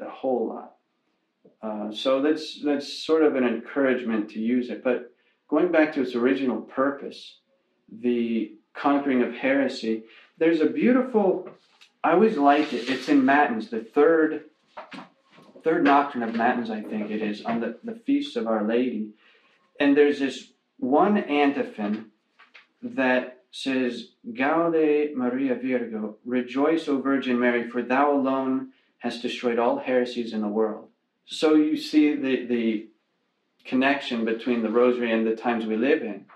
a 0.00 0.08
whole 0.08 0.48
lot. 0.48 0.74
Uh, 1.62 1.92
so 1.92 2.22
that's 2.22 2.60
that's 2.62 2.92
sort 2.92 3.22
of 3.22 3.36
an 3.36 3.44
encouragement 3.44 4.30
to 4.30 4.40
use 4.40 4.70
it. 4.70 4.84
But 4.84 5.12
going 5.48 5.72
back 5.72 5.92
to 5.94 6.02
its 6.02 6.14
original 6.14 6.60
purpose, 6.60 7.38
the 7.90 8.52
conquering 8.74 9.22
of 9.22 9.34
heresy, 9.34 10.04
there's 10.38 10.60
a 10.60 10.66
beautiful. 10.66 11.48
I 12.04 12.12
always 12.12 12.36
liked 12.36 12.72
it. 12.72 12.88
It's 12.88 13.08
in 13.08 13.24
Matins, 13.24 13.70
the 13.70 13.80
third 13.80 14.44
third 15.64 15.84
nocturne 15.84 16.22
of 16.22 16.34
Matins, 16.34 16.70
I 16.70 16.82
think 16.82 17.10
it 17.10 17.20
is, 17.20 17.42
on 17.42 17.60
the, 17.60 17.78
the 17.82 17.94
feast 18.06 18.36
of 18.36 18.46
Our 18.46 18.64
Lady. 18.64 19.10
And 19.80 19.96
there's 19.96 20.18
this 20.18 20.52
one 20.78 21.18
antiphon 21.18 22.10
that 22.82 23.37
says, 23.50 24.10
Gaude 24.34 25.12
Maria 25.16 25.54
Virgo, 25.54 26.16
rejoice, 26.24 26.88
O 26.88 27.00
Virgin 27.00 27.38
Mary, 27.38 27.68
for 27.68 27.82
thou 27.82 28.14
alone 28.14 28.72
hast 28.98 29.22
destroyed 29.22 29.58
all 29.58 29.78
heresies 29.78 30.32
in 30.32 30.40
the 30.40 30.48
world. 30.48 30.88
So 31.26 31.54
you 31.54 31.76
see 31.76 32.14
the, 32.14 32.46
the 32.46 32.88
connection 33.64 34.24
between 34.24 34.62
the 34.62 34.70
rosary 34.70 35.12
and 35.12 35.26
the 35.26 35.36
times 35.36 35.66
we 35.66 35.76
live 35.76 36.02
in. 36.02 36.26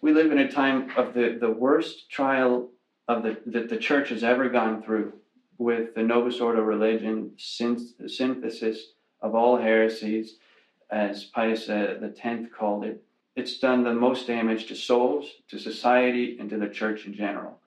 We 0.00 0.12
live 0.12 0.30
in 0.30 0.38
a 0.38 0.50
time 0.50 0.90
of 0.96 1.14
the, 1.14 1.36
the 1.40 1.50
worst 1.50 2.10
trial 2.10 2.70
of 3.08 3.22
the, 3.22 3.38
that 3.46 3.68
the 3.68 3.76
church 3.76 4.10
has 4.10 4.22
ever 4.22 4.48
gone 4.48 4.82
through 4.82 5.12
with 5.58 5.94
the 5.94 6.02
Novus 6.02 6.40
Ordo 6.40 6.60
religion, 6.60 7.32
the 7.36 8.08
synthesis 8.08 8.92
of 9.20 9.34
all 9.34 9.56
heresies, 9.56 10.36
as 10.90 11.24
Pius 11.24 11.68
uh, 11.68 11.98
X 12.22 12.48
called 12.56 12.84
it. 12.84 13.02
It's 13.36 13.58
done 13.58 13.84
the 13.84 13.94
most 13.94 14.26
damage 14.26 14.66
to 14.66 14.74
souls, 14.74 15.30
to 15.50 15.58
society, 15.58 16.36
and 16.40 16.50
to 16.50 16.58
the 16.58 16.68
church 16.68 17.06
in 17.06 17.14
general. 17.14 17.58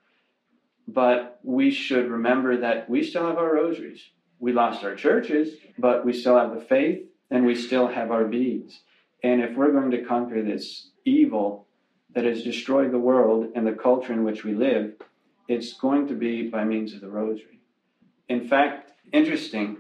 But 0.88 1.40
we 1.44 1.72
should 1.72 2.10
remember 2.10 2.58
that 2.58 2.90
we 2.90 3.04
still 3.04 3.28
have 3.28 3.38
our 3.38 3.54
rosaries. 3.54 4.02
We 4.40 4.52
lost 4.52 4.84
our 4.84 4.96
churches, 4.96 5.54
but 5.78 6.06
we 6.06 6.14
still 6.14 6.38
have 6.38 6.56
the 6.56 6.62
faith 6.62 7.06
and 7.30 7.46
we 7.46 7.56
still 7.56 7.88
have 7.88 8.10
our 8.12 8.26
beads. 8.26 8.82
And 9.24 9.42
if 9.42 9.56
we're 9.56 9.72
going 9.72 9.92
to 9.92 10.04
conquer 10.04 10.42
this 10.42 10.90
evil 11.06 11.68
that 12.16 12.26
has 12.26 12.44
destroyed 12.44 12.92
the 12.92 13.00
world 13.00 13.52
and 13.54 13.68
the 13.68 13.74
culture 13.74 14.14
in 14.14 14.24
which 14.24 14.44
we 14.44 14.56
live, 14.56 14.94
it's 15.48 15.74
going 15.74 16.08
to 16.08 16.16
be 16.16 16.48
by 16.48 16.64
means 16.64 16.94
of 16.94 17.02
the 17.02 17.10
rosary 17.10 17.60
in 18.30 18.48
fact, 18.48 18.92
interesting 19.12 19.78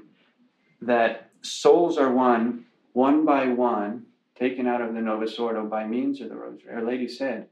that 0.82 1.30
souls 1.42 1.98
are 1.98 2.12
won 2.12 2.66
one 2.94 3.24
by 3.24 3.48
one, 3.48 4.08
taken 4.40 4.66
out 4.68 4.82
of 4.82 4.94
the 4.94 5.02
Novus 5.02 5.38
Ordo 5.38 5.66
by 5.66 5.86
means 5.86 6.22
of 6.22 6.30
the 6.30 6.36
rosary. 6.36 6.74
Our 6.74 6.84
Lady 6.84 7.08
said, 7.08 7.48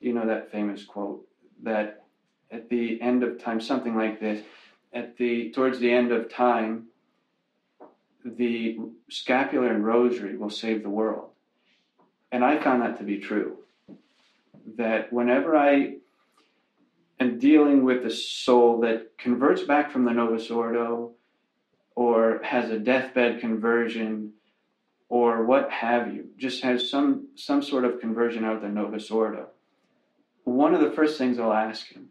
you 0.00 0.14
know 0.14 0.26
that 0.26 0.50
famous 0.50 0.84
quote, 0.84 1.26
that 1.62 2.04
at 2.50 2.68
the 2.68 3.00
end 3.00 3.22
of 3.22 3.38
time, 3.38 3.60
something 3.60 3.94
like 3.94 4.18
this, 4.18 4.42
at 4.92 5.16
the 5.16 5.52
towards 5.52 5.78
the 5.78 5.92
end 5.92 6.10
of 6.10 6.32
time, 6.32 6.86
the 8.24 8.78
scapular 9.10 9.72
and 9.72 9.84
rosary 9.84 10.36
will 10.36 10.50
save 10.50 10.82
the 10.82 10.90
world. 10.90 11.30
And 12.30 12.44
I 12.44 12.62
found 12.62 12.82
that 12.82 12.98
to 12.98 13.04
be 13.04 13.18
true. 13.18 13.58
That 14.76 15.12
whenever 15.12 15.56
I 15.56 15.96
and 17.18 17.40
dealing 17.40 17.84
with 17.84 18.04
a 18.04 18.10
soul 18.10 18.80
that 18.80 19.16
converts 19.18 19.62
back 19.62 19.92
from 19.92 20.04
the 20.04 20.12
Novus 20.12 20.50
Ordo 20.50 21.12
or 21.94 22.40
has 22.42 22.70
a 22.70 22.78
deathbed 22.78 23.40
conversion 23.40 24.32
or 25.12 25.44
what 25.44 25.70
have 25.70 26.14
you, 26.14 26.24
just 26.38 26.62
has 26.62 26.88
some, 26.88 27.28
some 27.34 27.60
sort 27.60 27.84
of 27.84 28.00
conversion 28.00 28.46
out 28.46 28.56
of 28.56 28.62
the 28.62 28.68
Novus 28.68 29.10
Ordo, 29.10 29.48
one 30.44 30.72
of 30.74 30.80
the 30.80 30.92
first 30.92 31.18
things 31.18 31.38
I'll 31.38 31.52
ask 31.52 31.86
him, 31.88 32.08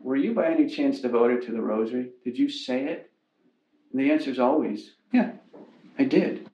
were 0.00 0.14
you 0.14 0.32
by 0.32 0.46
any 0.46 0.68
chance 0.68 1.00
devoted 1.00 1.42
to 1.42 1.50
the 1.50 1.60
rosary? 1.60 2.10
Did 2.22 2.38
you 2.38 2.48
say 2.48 2.84
it? 2.84 3.10
And 3.90 4.00
the 4.00 4.12
answer 4.12 4.30
is 4.30 4.38
always, 4.38 4.92
yeah, 5.12 5.32
I 5.98 6.04
did. 6.04 6.48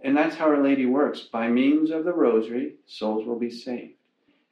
And 0.00 0.16
that's 0.16 0.36
how 0.36 0.46
Our 0.46 0.62
Lady 0.62 0.86
works. 0.86 1.20
By 1.20 1.48
means 1.48 1.90
of 1.90 2.06
the 2.06 2.14
rosary, 2.14 2.76
souls 2.86 3.26
will 3.26 3.38
be 3.38 3.50
saved. 3.50 3.96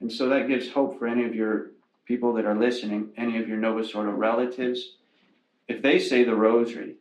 And 0.02 0.12
so 0.12 0.28
that 0.28 0.46
gives 0.46 0.70
hope 0.70 0.98
for 0.98 1.06
any 1.06 1.24
of 1.24 1.34
your 1.34 1.70
people 2.04 2.34
that 2.34 2.44
are 2.44 2.54
listening, 2.54 3.12
any 3.16 3.38
of 3.40 3.48
your 3.48 3.56
Novus 3.56 3.94
Ordo 3.94 4.10
relatives, 4.10 4.96
if 5.68 5.80
they 5.80 5.98
say 5.98 6.22
the 6.22 6.36
rosary, 6.36 6.96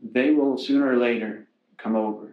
they 0.00 0.30
will 0.30 0.56
sooner 0.56 0.88
or 0.88 0.96
later 0.96 1.48
come 1.78 1.96
over. 1.96 2.25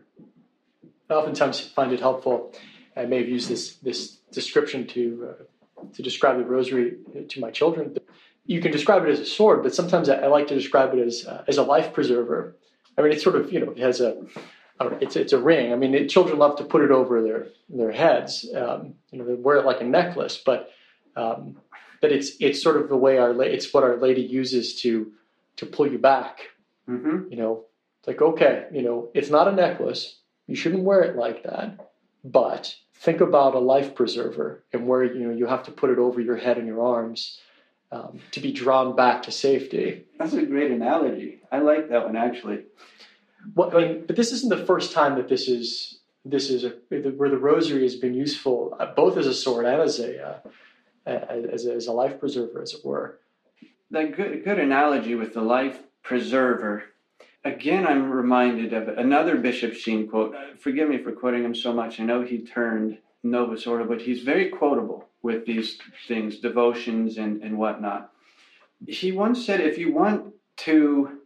I 1.14 1.18
oftentimes 1.18 1.60
find 1.60 1.94
it 1.94 2.00
helpful. 2.00 2.54
I 2.96 3.06
may 3.06 3.20
have 3.20 3.30
used 3.30 3.50
this 3.50 3.76
this 3.78 4.18
description 4.32 4.88
to 4.88 5.30
uh, 5.30 5.84
to 5.94 6.02
describe 6.02 6.38
the 6.38 6.46
rosary 6.46 6.98
to 7.30 7.40
my 7.40 7.52
children. 7.52 7.96
You 8.46 8.62
can 8.62 8.72
describe 8.72 9.04
it 9.06 9.10
as 9.10 9.20
a 9.20 9.26
sword, 9.26 9.64
but 9.64 9.74
sometimes 9.74 10.10
I, 10.10 10.16
I 10.16 10.28
like 10.28 10.48
to 10.48 10.56
describe 10.56 10.94
it 10.94 11.00
as 11.00 11.26
uh, 11.26 11.44
as 11.48 11.58
a 11.58 11.64
life 11.64 11.94
preserver. 11.94 12.56
I 12.98 13.02
mean, 13.02 13.12
it's 13.12 13.24
sort 13.24 13.36
of 13.36 13.54
you 13.54 13.60
know 13.60 13.72
it 13.72 13.80
has 13.80 14.02
a 14.02 14.26
it's 15.02 15.16
it's 15.16 15.34
a 15.34 15.40
ring. 15.40 15.72
I 15.72 15.76
mean, 15.76 15.94
it, 15.94 16.10
children 16.10 16.38
love 16.40 16.58
to 16.58 16.64
put 16.64 16.82
it 16.82 16.92
over 16.92 17.22
their 17.22 17.48
their 17.70 17.92
heads. 17.92 18.50
Um, 18.56 18.96
you 19.12 19.20
know, 19.20 19.26
they 19.26 19.36
wear 19.36 19.58
it 19.58 19.66
like 19.66 19.82
a 19.82 19.86
necklace, 19.86 20.42
but 20.44 20.72
um, 21.16 21.58
but 22.02 22.12
it's 22.12 22.32
it's 22.40 22.62
sort 22.62 22.78
of 22.78 22.90
the 22.90 22.98
way 22.98 23.18
our 23.18 23.40
it's 23.44 23.74
what 23.74 23.84
our 23.84 23.98
lady 23.98 24.22
uses 24.22 24.82
to 24.82 25.12
to 25.58 25.66
pull 25.66 25.88
you 25.88 26.00
back. 26.00 26.40
hmm 26.88 27.30
You 27.30 27.38
know, 27.38 27.66
it's 28.00 28.08
like 28.08 28.22
okay, 28.22 28.66
you 28.72 28.82
know, 28.82 29.10
it's 29.14 29.30
not 29.30 29.48
a 29.48 29.52
necklace. 29.52 30.20
You 30.48 30.56
shouldn't 30.56 30.84
wear 30.84 31.02
it 31.02 31.16
like 31.16 31.44
that. 31.44 31.92
But 32.24 32.76
think 32.96 33.22
about 33.22 33.56
a 33.56 33.60
life 33.60 33.96
preserver 33.96 34.64
and 34.72 34.88
where 34.88 35.04
you 35.04 35.28
know 35.28 35.34
you 35.34 35.46
have 35.48 35.64
to 35.64 35.72
put 35.72 35.90
it 35.90 36.00
over 36.00 36.22
your 36.22 36.38
head 36.38 36.58
and 36.58 36.68
your 36.68 36.82
arms 36.82 37.40
um, 37.92 38.20
to 38.32 38.40
be 38.40 38.52
drawn 38.52 38.96
back 38.96 39.24
to 39.24 39.32
safety. 39.32 40.06
That's 40.18 40.34
a 40.34 40.46
great 40.46 40.72
analogy. 40.72 41.42
I 41.52 41.60
like 41.60 41.90
that 41.90 42.06
one 42.06 42.16
actually. 42.16 42.66
Well, 43.56 43.76
I 43.76 43.80
mean, 43.82 44.04
but 44.08 44.16
this 44.16 44.32
isn't 44.32 44.50
the 44.50 44.66
first 44.66 44.94
time 44.94 45.16
that 45.16 45.28
this 45.28 45.48
is 45.48 46.00
this 46.26 46.50
is 46.50 46.64
a, 46.64 46.70
where 46.90 47.30
the 47.30 47.38
rosary 47.38 47.84
has 47.84 47.96
been 47.96 48.14
useful, 48.14 48.76
uh, 48.80 48.94
both 48.96 49.18
as 49.18 49.28
a 49.28 49.34
sword 49.34 49.66
and 49.66 49.82
as 49.82 50.00
a 50.00 50.26
uh, 50.26 50.50
as 51.06 51.66
a, 51.66 51.74
as 51.74 51.88
a 51.88 51.92
life 51.92 52.20
preserver, 52.20 52.62
as 52.62 52.74
it 52.74 52.86
were. 52.86 53.20
That 53.92 54.16
good 54.16 54.44
good 54.44 54.60
analogy 54.60 55.16
with 55.16 55.34
the 55.34 55.42
life 55.42 55.80
preserver. 56.02 56.86
Again, 57.46 57.86
I'm 57.86 58.10
reminded 58.10 58.72
of 58.74 58.88
another 58.88 59.36
Bishop 59.36 59.74
Sheen 59.74 60.08
quote. 60.08 60.34
Forgive 60.60 60.88
me 60.88 60.98
for 60.98 61.12
quoting 61.12 61.44
him 61.44 61.54
so 61.56 61.74
much. 61.74 62.00
I 62.00 62.04
know 62.04 62.22
he 62.22 62.40
turned 62.40 63.00
Novus 63.22 63.68
Ordo, 63.68 63.86
but 63.86 64.02
he's 64.02 64.22
very 64.22 64.50
quotable 64.50 65.10
with 65.22 65.46
these 65.46 65.78
things, 66.08 66.40
devotions 66.40 67.18
and, 67.18 67.42
and 67.42 67.58
whatnot. 67.58 68.12
He 68.88 69.12
once 69.12 69.46
said, 69.46 69.60
if 69.60 69.78
you 69.78 69.94
want 69.94 70.34
to 70.58 71.20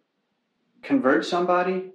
convert 0.81 1.25
somebody, 1.25 1.91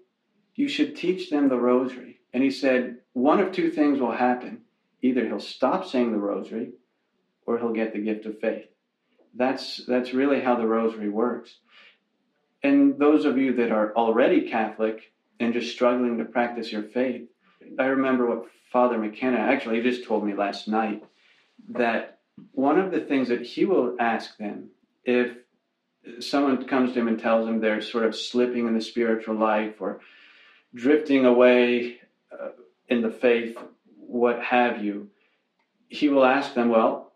you 0.55 0.69
should 0.69 0.95
teach 0.95 1.31
them 1.31 1.49
the 1.49 1.59
rosary. 1.59 2.21
And 2.33 2.43
he 2.43 2.51
said, 2.51 2.99
one 3.15 3.41
of 3.41 3.53
two 3.53 3.71
things 3.71 4.01
will 4.01 4.13
happen. 4.13 4.63
Either 5.03 5.27
he'll 5.27 5.41
stop 5.41 5.85
saying 5.85 6.13
the 6.13 6.19
rosary 6.19 6.73
or 7.47 7.59
he'll 7.59 7.73
get 7.73 7.93
the 7.93 7.99
gift 7.99 8.27
of 8.27 8.39
faith. 8.39 8.67
That's, 9.35 9.85
that's 9.87 10.15
really 10.15 10.41
how 10.41 10.57
the 10.57 10.67
rosary 10.67 11.09
works. 11.09 11.57
And 12.63 12.99
those 12.99 13.25
of 13.25 13.39
you 13.39 13.55
that 13.57 13.73
are 13.73 13.95
already 13.97 14.49
Catholic 14.49 15.13
and 15.41 15.53
just 15.53 15.73
struggling 15.73 16.19
to 16.19 16.25
practice 16.25 16.71
your 16.71 16.83
faith, 16.83 17.29
I 17.79 17.87
remember 17.87 18.27
what 18.27 18.47
Father 18.73 18.99
McKenna 18.99 19.39
actually 19.39 19.83
just 19.83 20.05
told 20.05 20.25
me 20.25 20.35
last 20.35 20.69
night 20.69 21.03
that 21.71 22.21
one 22.53 22.79
of 22.79 22.91
the 22.91 23.01
things 23.01 23.29
that 23.29 23.43
he 23.43 23.65
will 23.65 23.97
ask 23.99 24.37
them 24.39 24.71
if 25.05 25.37
someone 26.21 26.65
comes 26.67 26.93
to 26.93 27.01
him 27.01 27.09
and 27.09 27.19
tells 27.19 27.47
him 27.47 27.61
they're 27.61 27.81
sort 27.81 28.05
of 28.05 28.17
slipping 28.17 28.67
in 28.67 28.75
the 28.75 28.81
spiritual 28.81 29.37
life 29.37 29.81
or 29.81 30.01
drifting 30.75 31.25
away 31.25 32.01
uh, 32.33 32.49
in 32.89 33.03
the 33.03 33.11
faith, 33.11 33.57
what 33.97 34.43
have 34.43 34.83
you, 34.83 35.09
he 35.89 36.09
will 36.09 36.25
ask 36.25 36.55
them, 36.55 36.71
Well, 36.71 37.13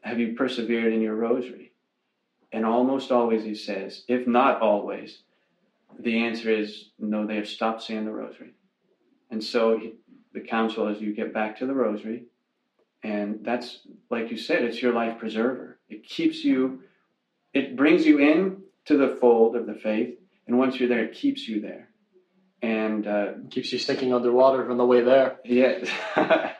have 0.00 0.18
you 0.18 0.34
persevered 0.34 0.92
in 0.92 1.02
your 1.02 1.14
rosary? 1.14 1.69
And 2.52 2.66
almost 2.66 3.12
always 3.12 3.44
he 3.44 3.54
says, 3.54 4.04
if 4.08 4.26
not 4.26 4.60
always, 4.60 5.22
the 5.98 6.24
answer 6.24 6.50
is 6.50 6.90
no, 6.98 7.26
they 7.26 7.36
have 7.36 7.48
stopped 7.48 7.82
saying 7.82 8.04
the 8.04 8.10
rosary. 8.10 8.54
And 9.30 9.42
so 9.42 9.78
he, 9.78 9.94
the 10.32 10.40
counsel 10.40 10.88
is 10.88 11.00
you 11.00 11.14
get 11.14 11.32
back 11.32 11.58
to 11.58 11.66
the 11.66 11.74
rosary, 11.74 12.24
and 13.02 13.40
that's, 13.42 13.80
like 14.10 14.30
you 14.30 14.36
said, 14.36 14.62
it's 14.64 14.82
your 14.82 14.92
life 14.92 15.18
preserver. 15.18 15.78
It 15.88 16.04
keeps 16.04 16.44
you, 16.44 16.82
it 17.54 17.76
brings 17.76 18.04
you 18.04 18.18
in 18.18 18.62
to 18.86 18.96
the 18.96 19.16
fold 19.20 19.56
of 19.56 19.66
the 19.66 19.74
faith, 19.74 20.18
and 20.46 20.58
once 20.58 20.78
you're 20.78 20.88
there, 20.88 21.04
it 21.04 21.14
keeps 21.14 21.46
you 21.48 21.60
there. 21.60 21.88
And 22.62 23.06
uh, 23.06 23.32
keeps 23.50 23.72
you 23.72 23.78
sticking 23.78 24.12
underwater 24.12 24.70
on 24.70 24.76
the 24.76 24.84
way 24.84 25.00
there. 25.00 25.38
yeah, 25.44 25.84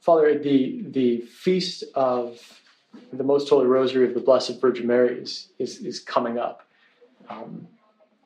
Father, 0.00 0.38
the 0.38 0.84
the 0.88 1.22
feast 1.22 1.84
of 1.94 2.40
the 3.12 3.24
Most 3.24 3.48
Holy 3.48 3.66
Rosary 3.66 4.06
of 4.06 4.14
the 4.14 4.20
Blessed 4.20 4.60
Virgin 4.60 4.86
Mary 4.86 5.18
is 5.18 5.48
is, 5.58 5.78
is 5.78 6.00
coming 6.00 6.38
up, 6.38 6.62
um, 7.28 7.66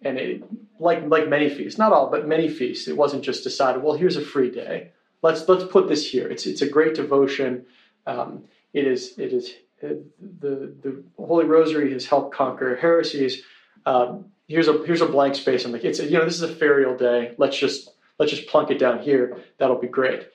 and 0.02 0.18
it, 0.18 0.42
like 0.78 1.04
like 1.06 1.28
many 1.28 1.48
feasts, 1.48 1.78
not 1.78 1.92
all, 1.92 2.10
but 2.10 2.26
many 2.26 2.48
feasts, 2.48 2.88
it 2.88 2.96
wasn't 2.96 3.22
just 3.22 3.44
decided. 3.44 3.82
Well, 3.82 3.94
here's 3.94 4.16
a 4.16 4.24
free 4.24 4.50
day. 4.50 4.90
Let's 5.22 5.48
let's 5.48 5.64
put 5.64 5.88
this 5.88 6.10
here. 6.10 6.28
It's 6.28 6.46
it's 6.46 6.62
a 6.62 6.68
great 6.68 6.94
devotion. 6.94 7.66
Um, 8.06 8.44
it 8.72 8.86
is 8.86 9.18
it 9.18 9.32
is 9.32 9.54
uh, 9.82 9.94
the 10.40 10.74
the 10.82 11.02
Holy 11.18 11.44
Rosary 11.44 11.92
has 11.92 12.06
helped 12.06 12.34
conquer 12.34 12.76
heresies. 12.76 13.42
Um, 13.86 14.26
here's 14.48 14.68
a 14.68 14.84
here's 14.84 15.00
a 15.00 15.06
blank 15.06 15.34
space 15.34 15.64
on 15.64 15.72
the 15.72 15.86
it's 15.86 15.98
you 15.98 16.18
know 16.18 16.24
this 16.24 16.40
is 16.40 16.42
a 16.42 16.54
ferial 16.54 16.98
day. 16.98 17.34
Let's 17.38 17.56
just 17.56 17.90
let's 18.18 18.32
just 18.32 18.48
plunk 18.48 18.70
it 18.70 18.78
down 18.78 19.00
here. 19.00 19.38
That'll 19.58 19.80
be 19.80 19.88
great. 19.88 20.28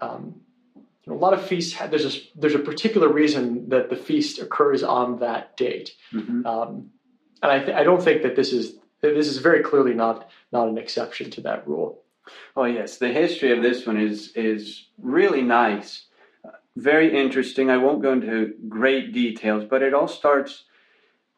Um, 0.00 0.40
know, 1.08 1.14
a 1.14 1.18
lot 1.18 1.32
of 1.34 1.44
feasts 1.46 1.72
have, 1.74 1.90
there's 1.90 2.04
a 2.16 2.18
there's 2.36 2.54
a 2.54 2.58
particular 2.60 3.08
reason 3.12 3.68
that 3.68 3.90
the 3.90 3.96
feast 3.96 4.38
occurs 4.38 4.82
on 4.82 5.18
that 5.20 5.56
date, 5.56 5.94
Mhm. 6.12 6.44
um, 6.46 6.90
and 7.42 7.52
I 7.52 7.58
th- 7.60 7.76
I 7.76 7.84
don't 7.84 8.02
think 8.02 8.22
that 8.22 8.36
this 8.36 8.52
is 8.52 8.78
this 9.00 9.28
is 9.28 9.38
very 9.38 9.62
clearly 9.62 9.94
not 9.94 10.28
not 10.52 10.68
an 10.68 10.78
exception 10.78 11.30
to 11.32 11.40
that 11.42 11.66
rule. 11.68 12.02
Oh 12.56 12.64
yes, 12.64 12.98
the 12.98 13.08
history 13.08 13.52
of 13.52 13.62
this 13.62 13.86
one 13.86 13.96
is 13.98 14.32
is 14.36 14.88
really 14.98 15.42
nice, 15.42 16.06
very 16.76 17.14
interesting. 17.16 17.70
I 17.70 17.78
won't 17.78 18.02
go 18.02 18.12
into 18.12 18.54
great 18.68 19.12
details, 19.12 19.64
but 19.64 19.82
it 19.82 19.94
all 19.94 20.08
starts 20.08 20.64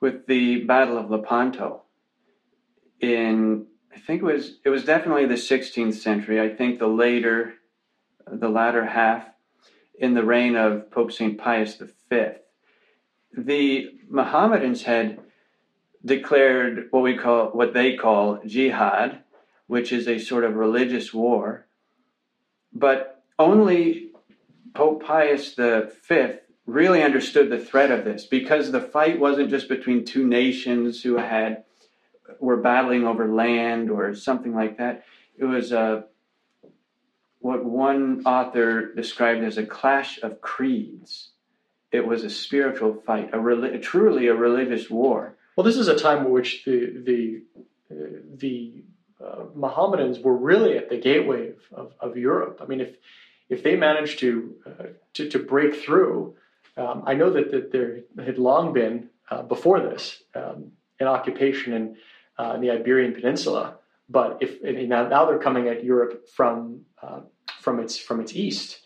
with 0.01 0.27
the 0.27 0.65
Battle 0.65 0.97
of 0.99 1.11
Lepanto. 1.11 1.83
In 3.01 3.67
I 3.95 3.99
think 3.99 4.23
it 4.23 4.25
was 4.25 4.59
it 4.65 4.69
was 4.71 4.85
definitely 4.85 5.27
the 5.27 5.35
16th 5.37 5.95
century. 5.95 6.41
I 6.41 6.49
think 6.55 6.79
the 6.79 6.87
later, 6.87 7.55
the 8.27 8.49
latter 8.49 8.85
half, 8.85 9.27
in 10.01 10.15
the 10.15 10.25
reign 10.25 10.57
of 10.57 10.91
Pope 10.91 11.13
Saint 11.13 11.39
Pius 11.39 11.81
V. 12.11 12.27
The 13.37 13.91
Mohammedans 14.09 14.83
had 14.83 15.21
declared 16.05 16.89
what 16.91 17.05
we 17.05 17.17
call 17.17 17.51
what 17.51 17.75
they 17.75 17.95
call 17.95 18.41
jihad 18.45 19.23
which 19.71 19.93
is 19.93 20.09
a 20.09 20.19
sort 20.19 20.43
of 20.43 20.57
religious 20.57 21.15
war. 21.15 21.65
But 22.73 23.23
only 23.39 24.11
Pope 24.75 25.05
Pius 25.05 25.55
V 25.55 26.25
really 26.67 27.05
understood 27.05 27.51
the 27.51 27.59
threat 27.61 27.93
of 27.93 28.05
this 28.05 28.27
because 28.27 28.73
the 28.73 28.81
fight 28.81 29.21
wasn't 29.21 29.49
just 29.49 29.69
between 29.69 30.05
two 30.05 30.27
nations 30.27 31.05
who 31.05 31.19
had 31.19 31.63
were 32.41 32.57
battling 32.57 33.07
over 33.07 33.33
land 33.33 33.93
or 33.93 34.13
something 34.13 34.57
like 34.57 34.79
that. 34.79 35.05
It 35.39 35.45
was 35.45 35.73
uh, 35.73 36.03
what 37.41 37.65
one 37.65 38.23
author 38.25 38.95
described 38.95 39.43
as 39.45 39.59
a 39.59 39.67
clash 39.67 40.21
of 40.23 40.41
creeds. 40.41 41.31
It 41.91 42.07
was 42.07 42.23
a 42.23 42.31
spiritual 42.31 42.95
fight, 42.95 43.31
a 43.35 43.39
reli- 43.39 43.83
truly 43.83 44.29
a 44.29 44.35
religious 44.35 44.89
war. 44.89 45.35
Well, 45.57 45.65
this 45.65 45.77
is 45.77 45.89
a 45.89 45.99
time 45.99 46.27
in 46.27 46.31
which 46.31 46.65
the 46.65 47.03
the 47.05 47.43
uh, 47.91 48.21
the 48.37 48.85
uh, 49.25 49.45
Mohammedans 49.55 50.21
were 50.21 50.37
really 50.37 50.79
at 50.79 50.89
the 50.89 50.97
gateway 50.99 51.49
of, 51.49 51.57
of, 51.73 51.93
of 52.01 52.17
Europe. 52.17 52.61
I 52.63 52.67
mean, 52.67 52.81
if 52.81 52.95
if 53.49 53.63
they 53.65 53.77
managed 53.77 54.21
to 54.21 54.55
uh, 54.67 54.85
to, 55.15 55.29
to 55.31 55.39
break 55.39 55.75
through, 55.75 56.37
um, 56.77 57.03
I 57.07 57.15
know 57.15 57.31
that, 57.31 57.51
that 57.51 57.73
there 57.73 58.01
had 58.25 58.39
long 58.39 58.73
been 58.73 59.11
uh, 59.31 59.43
before 59.43 59.81
this 59.81 60.23
um, 60.35 60.73
an 61.01 61.09
occupation 61.09 61.73
in, 61.73 61.97
uh, 62.39 62.53
in 62.55 62.61
the 62.61 62.71
Iberian 62.71 63.15
Peninsula, 63.15 63.77
but 64.11 64.39
if 64.41 64.63
and 64.63 64.89
now, 64.89 65.09
now 65.09 65.25
they're 65.25 65.39
coming 65.39 65.69
at 65.69 65.85
Europe 65.85 66.29
from 66.29 66.81
uh, 67.01 67.21
from 67.61 67.79
its 67.79 67.97
from 67.97 68.21
its 68.21 68.35
east, 68.35 68.81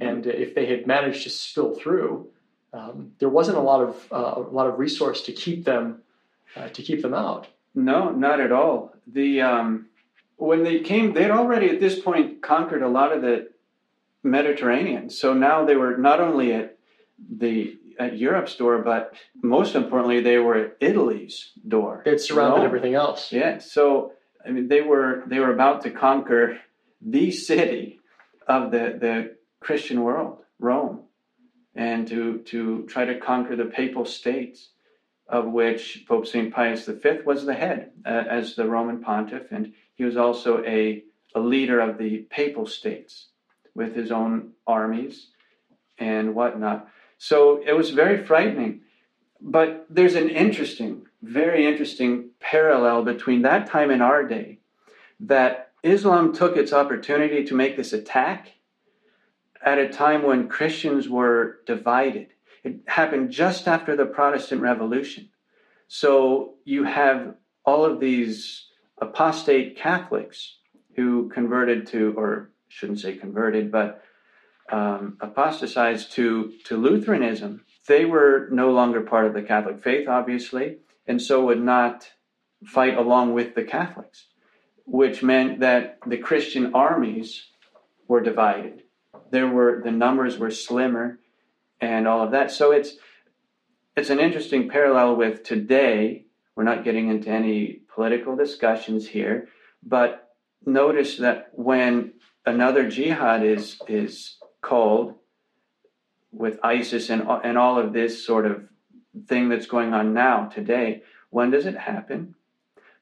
and 0.00 0.26
if 0.26 0.54
they 0.54 0.66
had 0.66 0.86
managed 0.86 1.24
to 1.24 1.30
spill 1.30 1.74
through, 1.74 2.28
um, 2.72 3.12
there 3.18 3.28
wasn't 3.28 3.58
a 3.58 3.60
lot 3.60 3.82
of 3.82 4.08
uh, 4.10 4.40
a 4.40 4.50
lot 4.50 4.66
of 4.66 4.78
resource 4.78 5.20
to 5.22 5.32
keep 5.32 5.64
them 5.64 6.02
uh, 6.56 6.68
to 6.68 6.82
keep 6.82 7.02
them 7.02 7.12
out. 7.12 7.48
No, 7.74 8.10
not 8.10 8.40
at 8.40 8.50
all. 8.50 8.94
The 9.06 9.42
um, 9.42 9.88
when 10.36 10.64
they 10.64 10.80
came, 10.80 11.12
they'd 11.12 11.30
already 11.30 11.68
at 11.68 11.78
this 11.78 12.00
point 12.00 12.40
conquered 12.40 12.82
a 12.82 12.88
lot 12.88 13.12
of 13.12 13.20
the 13.20 13.50
Mediterranean. 14.22 15.10
So 15.10 15.34
now 15.34 15.64
they 15.66 15.76
were 15.76 15.98
not 15.98 16.20
only 16.20 16.54
at 16.54 16.78
the 17.30 17.76
at 17.98 18.16
Europe's 18.16 18.56
door, 18.56 18.78
but 18.78 19.14
most 19.42 19.74
importantly, 19.74 20.20
they 20.20 20.38
were 20.38 20.54
at 20.54 20.76
Italy's 20.80 21.52
door. 21.68 22.02
It 22.06 22.20
surrounded 22.20 22.58
Rome. 22.58 22.66
everything 22.66 22.94
else. 22.94 23.32
Yeah. 23.32 23.58
So 23.58 24.12
I 24.46 24.50
mean, 24.50 24.68
they 24.68 24.80
were 24.80 25.24
they 25.26 25.38
were 25.38 25.52
about 25.52 25.82
to 25.82 25.90
conquer 25.90 26.58
the 27.00 27.30
city 27.30 28.00
of 28.46 28.70
the 28.70 28.96
the 29.00 29.36
Christian 29.60 30.02
world, 30.02 30.38
Rome, 30.58 31.02
and 31.74 32.06
to 32.08 32.38
to 32.46 32.86
try 32.86 33.04
to 33.04 33.18
conquer 33.18 33.56
the 33.56 33.66
papal 33.66 34.04
states, 34.04 34.70
of 35.28 35.46
which 35.46 36.04
Pope 36.08 36.26
Saint 36.26 36.52
Pius 36.52 36.86
V 36.86 37.18
was 37.24 37.44
the 37.44 37.54
head 37.54 37.92
uh, 38.04 38.24
as 38.28 38.54
the 38.54 38.68
Roman 38.68 39.00
pontiff, 39.00 39.52
and 39.52 39.72
he 39.94 40.04
was 40.04 40.16
also 40.16 40.62
a 40.64 41.04
a 41.34 41.40
leader 41.40 41.80
of 41.80 41.98
the 41.98 42.18
papal 42.30 42.66
states 42.66 43.28
with 43.74 43.94
his 43.94 44.10
own 44.10 44.52
armies 44.66 45.28
and 45.98 46.34
whatnot. 46.34 46.88
So 47.18 47.62
it 47.64 47.72
was 47.72 47.90
very 47.90 48.24
frightening. 48.24 48.82
But 49.40 49.86
there's 49.90 50.14
an 50.14 50.28
interesting, 50.28 51.06
very 51.22 51.66
interesting 51.66 52.30
parallel 52.40 53.04
between 53.04 53.42
that 53.42 53.68
time 53.68 53.90
and 53.90 54.02
our 54.02 54.26
day 54.26 54.58
that 55.20 55.70
Islam 55.82 56.32
took 56.32 56.56
its 56.56 56.72
opportunity 56.72 57.44
to 57.44 57.54
make 57.54 57.76
this 57.76 57.92
attack 57.92 58.52
at 59.64 59.78
a 59.78 59.88
time 59.88 60.22
when 60.24 60.48
Christians 60.48 61.08
were 61.08 61.60
divided. 61.66 62.28
It 62.64 62.80
happened 62.86 63.30
just 63.30 63.68
after 63.68 63.96
the 63.96 64.06
Protestant 64.06 64.60
Revolution. 64.60 65.30
So 65.88 66.54
you 66.64 66.84
have 66.84 67.34
all 67.64 67.84
of 67.84 68.00
these 68.00 68.66
apostate 69.00 69.76
Catholics 69.76 70.56
who 70.96 71.28
converted 71.28 71.86
to, 71.88 72.14
or 72.16 72.50
shouldn't 72.68 73.00
say 73.00 73.14
converted, 73.14 73.70
but 73.70 74.02
um, 74.70 75.18
apostatized 75.20 76.12
to, 76.12 76.52
to 76.64 76.76
Lutheranism. 76.76 77.64
They 77.86 78.04
were 78.04 78.48
no 78.50 78.70
longer 78.70 79.00
part 79.00 79.26
of 79.26 79.34
the 79.34 79.42
Catholic 79.42 79.82
faith, 79.82 80.08
obviously, 80.08 80.78
and 81.06 81.20
so 81.20 81.46
would 81.46 81.62
not 81.62 82.10
fight 82.64 82.96
along 82.96 83.34
with 83.34 83.54
the 83.54 83.64
Catholics, 83.64 84.28
which 84.86 85.22
meant 85.22 85.60
that 85.60 85.98
the 86.06 86.18
Christian 86.18 86.74
armies 86.74 87.46
were 88.08 88.20
divided. 88.20 88.82
There 89.30 89.48
were 89.48 89.80
the 89.82 89.90
numbers 89.90 90.38
were 90.38 90.50
slimmer 90.50 91.18
and 91.80 92.06
all 92.06 92.22
of 92.22 92.32
that. 92.32 92.50
So 92.50 92.72
it's 92.72 92.96
it's 93.96 94.10
an 94.10 94.20
interesting 94.20 94.68
parallel 94.68 95.16
with 95.16 95.42
today. 95.42 96.26
We're 96.54 96.64
not 96.64 96.84
getting 96.84 97.08
into 97.08 97.30
any 97.30 97.80
political 97.94 98.36
discussions 98.36 99.08
here, 99.08 99.48
but 99.82 100.28
notice 100.64 101.16
that 101.18 101.50
when 101.52 102.14
another 102.46 102.88
jihad 102.88 103.44
is 103.44 103.80
is 103.88 104.36
called 104.60 105.14
with 106.30 106.58
ISIS 106.62 107.10
and 107.10 107.26
and 107.44 107.58
all 107.58 107.78
of 107.78 107.92
this 107.92 108.24
sort 108.24 108.46
of 108.46 108.68
thing 109.26 109.48
that's 109.48 109.66
going 109.66 109.92
on 109.92 110.14
now 110.14 110.46
today, 110.46 111.02
when 111.30 111.50
does 111.50 111.66
it 111.66 111.76
happen? 111.76 112.34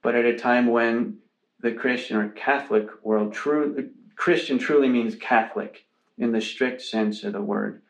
But 0.02 0.14
at 0.14 0.24
a 0.24 0.38
time 0.38 0.68
when 0.68 1.18
the 1.60 1.72
Christian 1.72 2.16
or 2.16 2.28
Catholic 2.30 2.88
world, 3.04 3.32
true 3.32 3.90
Christian 4.16 4.58
truly 4.58 4.88
means 4.88 5.14
Catholic 5.14 5.86
in 6.18 6.32
the 6.32 6.40
strict 6.40 6.82
sense 6.82 7.24
of 7.24 7.32
the 7.32 7.40
word. 7.40 7.82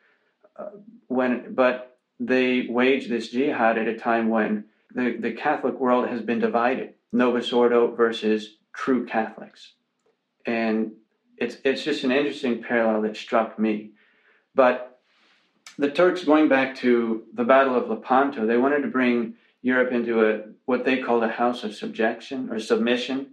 Uh, 0.57 0.71
when, 1.09 1.55
but 1.55 1.99
they 2.19 2.67
wage 2.69 3.09
this 3.09 3.31
jihad 3.31 3.79
at 3.79 3.89
a 3.89 3.99
time 3.99 4.29
when 4.29 4.65
the, 4.95 5.17
the 5.19 5.33
Catholic 5.33 5.79
world 5.81 6.09
has 6.09 6.21
been 6.21 6.39
divided, 6.39 6.95
Novus 7.13 7.53
Ordo 7.53 7.95
versus 7.95 8.57
true 8.73 9.07
Catholics. 9.07 9.73
And 10.47 10.93
it's, 11.37 11.57
it's 11.65 11.83
just 11.83 12.05
an 12.05 12.13
interesting 12.13 12.63
parallel 12.63 13.03
that 13.03 13.17
struck 13.17 13.59
me. 13.59 13.91
But 14.55 14.90
the 15.81 15.91
Turks, 15.91 16.25
going 16.25 16.47
back 16.47 16.77
to 16.77 17.25
the 17.33 17.43
Battle 17.43 17.75
of 17.75 17.89
Lepanto, 17.89 18.47
they 18.47 18.59
wanted 18.59 18.83
to 18.83 18.89
bring 18.89 19.35
Europe 19.63 19.93
into 19.93 20.29
a 20.29 20.43
what 20.67 20.85
they 20.85 20.99
called 20.99 21.25
a 21.25 21.29
house 21.29 21.65
of 21.65 21.75
subjection 21.75 22.51
or 22.51 22.61
submission. 22.61 23.29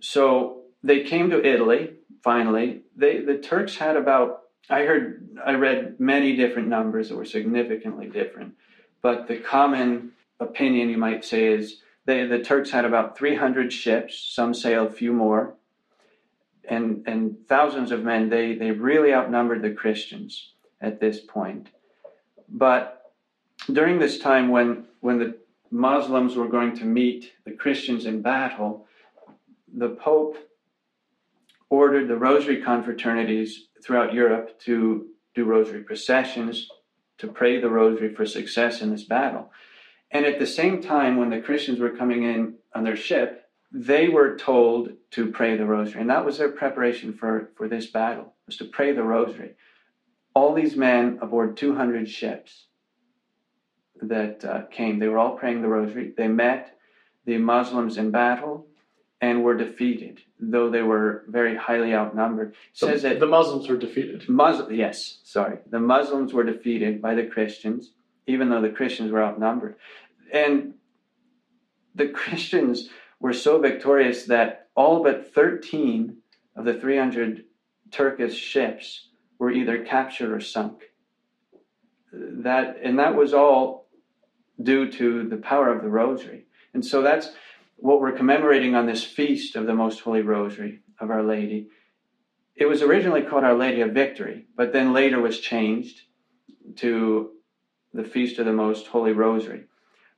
So 0.00 0.62
they 0.84 1.02
came 1.02 1.30
to 1.30 1.44
Italy. 1.44 1.94
Finally, 2.22 2.82
they 2.96 3.20
the 3.20 3.36
Turks 3.36 3.76
had 3.76 3.96
about 3.96 4.42
I 4.70 4.82
heard 4.82 5.36
I 5.44 5.54
read 5.54 5.98
many 5.98 6.36
different 6.36 6.68
numbers 6.68 7.08
that 7.08 7.16
were 7.16 7.24
significantly 7.24 8.06
different, 8.06 8.54
but 9.02 9.26
the 9.26 9.38
common 9.38 10.12
opinion 10.38 10.88
you 10.88 10.98
might 10.98 11.24
say 11.24 11.46
is 11.52 11.80
they 12.06 12.26
the 12.26 12.38
Turks 12.38 12.70
had 12.70 12.84
about 12.84 13.18
300 13.18 13.72
ships. 13.72 14.16
Some 14.32 14.54
sailed 14.54 14.88
a 14.88 14.92
few 14.92 15.12
more, 15.12 15.56
and 16.68 17.02
and 17.08 17.36
thousands 17.48 17.90
of 17.90 18.04
men. 18.04 18.28
They 18.28 18.54
they 18.54 18.70
really 18.70 19.12
outnumbered 19.12 19.62
the 19.62 19.72
Christians 19.72 20.53
at 20.84 21.00
this 21.00 21.20
point. 21.20 21.70
But 22.48 23.02
during 23.72 23.98
this 23.98 24.18
time 24.18 24.50
when 24.50 24.86
when 25.00 25.18
the 25.18 25.38
Muslims 25.70 26.36
were 26.36 26.48
going 26.48 26.76
to 26.76 26.84
meet 26.84 27.32
the 27.44 27.52
Christians 27.52 28.06
in 28.06 28.22
battle, 28.22 28.86
the 29.72 29.88
Pope 29.88 30.36
ordered 31.68 32.06
the 32.06 32.16
rosary 32.16 32.62
confraternities 32.62 33.50
throughout 33.82 34.14
Europe 34.14 34.60
to 34.60 35.08
do 35.34 35.44
rosary 35.44 35.82
processions, 35.82 36.68
to 37.18 37.26
pray 37.26 37.60
the 37.60 37.68
rosary 37.68 38.14
for 38.14 38.24
success 38.24 38.80
in 38.82 38.90
this 38.90 39.04
battle. 39.04 39.50
And 40.12 40.24
at 40.24 40.38
the 40.38 40.46
same 40.46 40.80
time, 40.80 41.16
when 41.16 41.30
the 41.30 41.40
Christians 41.40 41.80
were 41.80 41.90
coming 41.90 42.22
in 42.22 42.54
on 42.74 42.84
their 42.84 42.96
ship, 42.96 43.48
they 43.72 44.08
were 44.08 44.36
told 44.36 44.92
to 45.10 45.32
pray 45.32 45.56
the 45.56 45.66
rosary. 45.66 46.00
And 46.00 46.10
that 46.10 46.24
was 46.24 46.38
their 46.38 46.50
preparation 46.50 47.12
for, 47.12 47.50
for 47.56 47.68
this 47.68 47.86
battle, 47.86 48.34
was 48.46 48.56
to 48.58 48.64
pray 48.64 48.92
the 48.92 49.02
rosary. 49.02 49.54
All 50.34 50.54
these 50.54 50.76
men 50.76 51.18
aboard 51.22 51.56
200 51.56 52.08
ships 52.08 52.66
that 54.02 54.44
uh, 54.44 54.62
came, 54.70 54.98
they 54.98 55.08
were 55.08 55.18
all 55.18 55.36
praying 55.36 55.62
the 55.62 55.68
rosary. 55.68 56.12
They 56.16 56.28
met 56.28 56.76
the 57.24 57.38
Muslims 57.38 57.96
in 57.96 58.10
battle 58.10 58.66
and 59.20 59.42
were 59.42 59.56
defeated, 59.56 60.20
though 60.38 60.68
they 60.68 60.82
were 60.82 61.24
very 61.28 61.56
highly 61.56 61.94
outnumbered. 61.94 62.50
It 62.50 62.56
so 62.72 62.88
says 62.88 63.02
that 63.02 63.20
the 63.20 63.26
Muslims 63.26 63.68
were 63.68 63.76
defeated. 63.76 64.28
Muslim, 64.28 64.74
yes, 64.74 65.20
sorry, 65.24 65.58
the 65.70 65.80
Muslims 65.80 66.34
were 66.34 66.44
defeated 66.44 67.00
by 67.00 67.14
the 67.14 67.24
Christians, 67.24 67.92
even 68.26 68.50
though 68.50 68.60
the 68.60 68.68
Christians 68.68 69.10
were 69.10 69.22
outnumbered, 69.22 69.76
and 70.32 70.74
the 71.94 72.08
Christians 72.08 72.90
were 73.20 73.32
so 73.32 73.58
victorious 73.58 74.24
that 74.24 74.68
all 74.74 75.02
but 75.02 75.32
13 75.32 76.18
of 76.56 76.64
the 76.64 76.74
300 76.74 77.44
Turkish 77.90 78.34
ships 78.34 79.08
were 79.44 79.52
either 79.52 79.84
captured 79.84 80.32
or 80.32 80.40
sunk. 80.40 80.84
That 82.12 82.78
and 82.82 82.98
that 82.98 83.14
was 83.14 83.34
all 83.34 83.88
due 84.62 84.90
to 84.90 85.28
the 85.28 85.36
power 85.36 85.68
of 85.68 85.82
the 85.82 85.90
rosary. 85.90 86.46
And 86.72 86.84
so 86.84 87.02
that's 87.02 87.28
what 87.76 88.00
we're 88.00 88.12
commemorating 88.12 88.74
on 88.74 88.86
this 88.86 89.04
feast 89.04 89.54
of 89.54 89.66
the 89.66 89.74
Most 89.74 90.00
Holy 90.00 90.22
Rosary 90.22 90.80
of 90.98 91.10
Our 91.10 91.22
Lady. 91.22 91.68
It 92.56 92.64
was 92.64 92.80
originally 92.80 93.20
called 93.20 93.44
Our 93.44 93.54
Lady 93.54 93.82
of 93.82 93.92
Victory, 93.92 94.46
but 94.56 94.72
then 94.72 94.94
later 94.94 95.20
was 95.20 95.40
changed 95.40 96.00
to 96.76 97.32
the 97.92 98.04
Feast 98.04 98.38
of 98.38 98.46
the 98.46 98.52
Most 98.52 98.86
Holy 98.86 99.12
Rosary. 99.12 99.64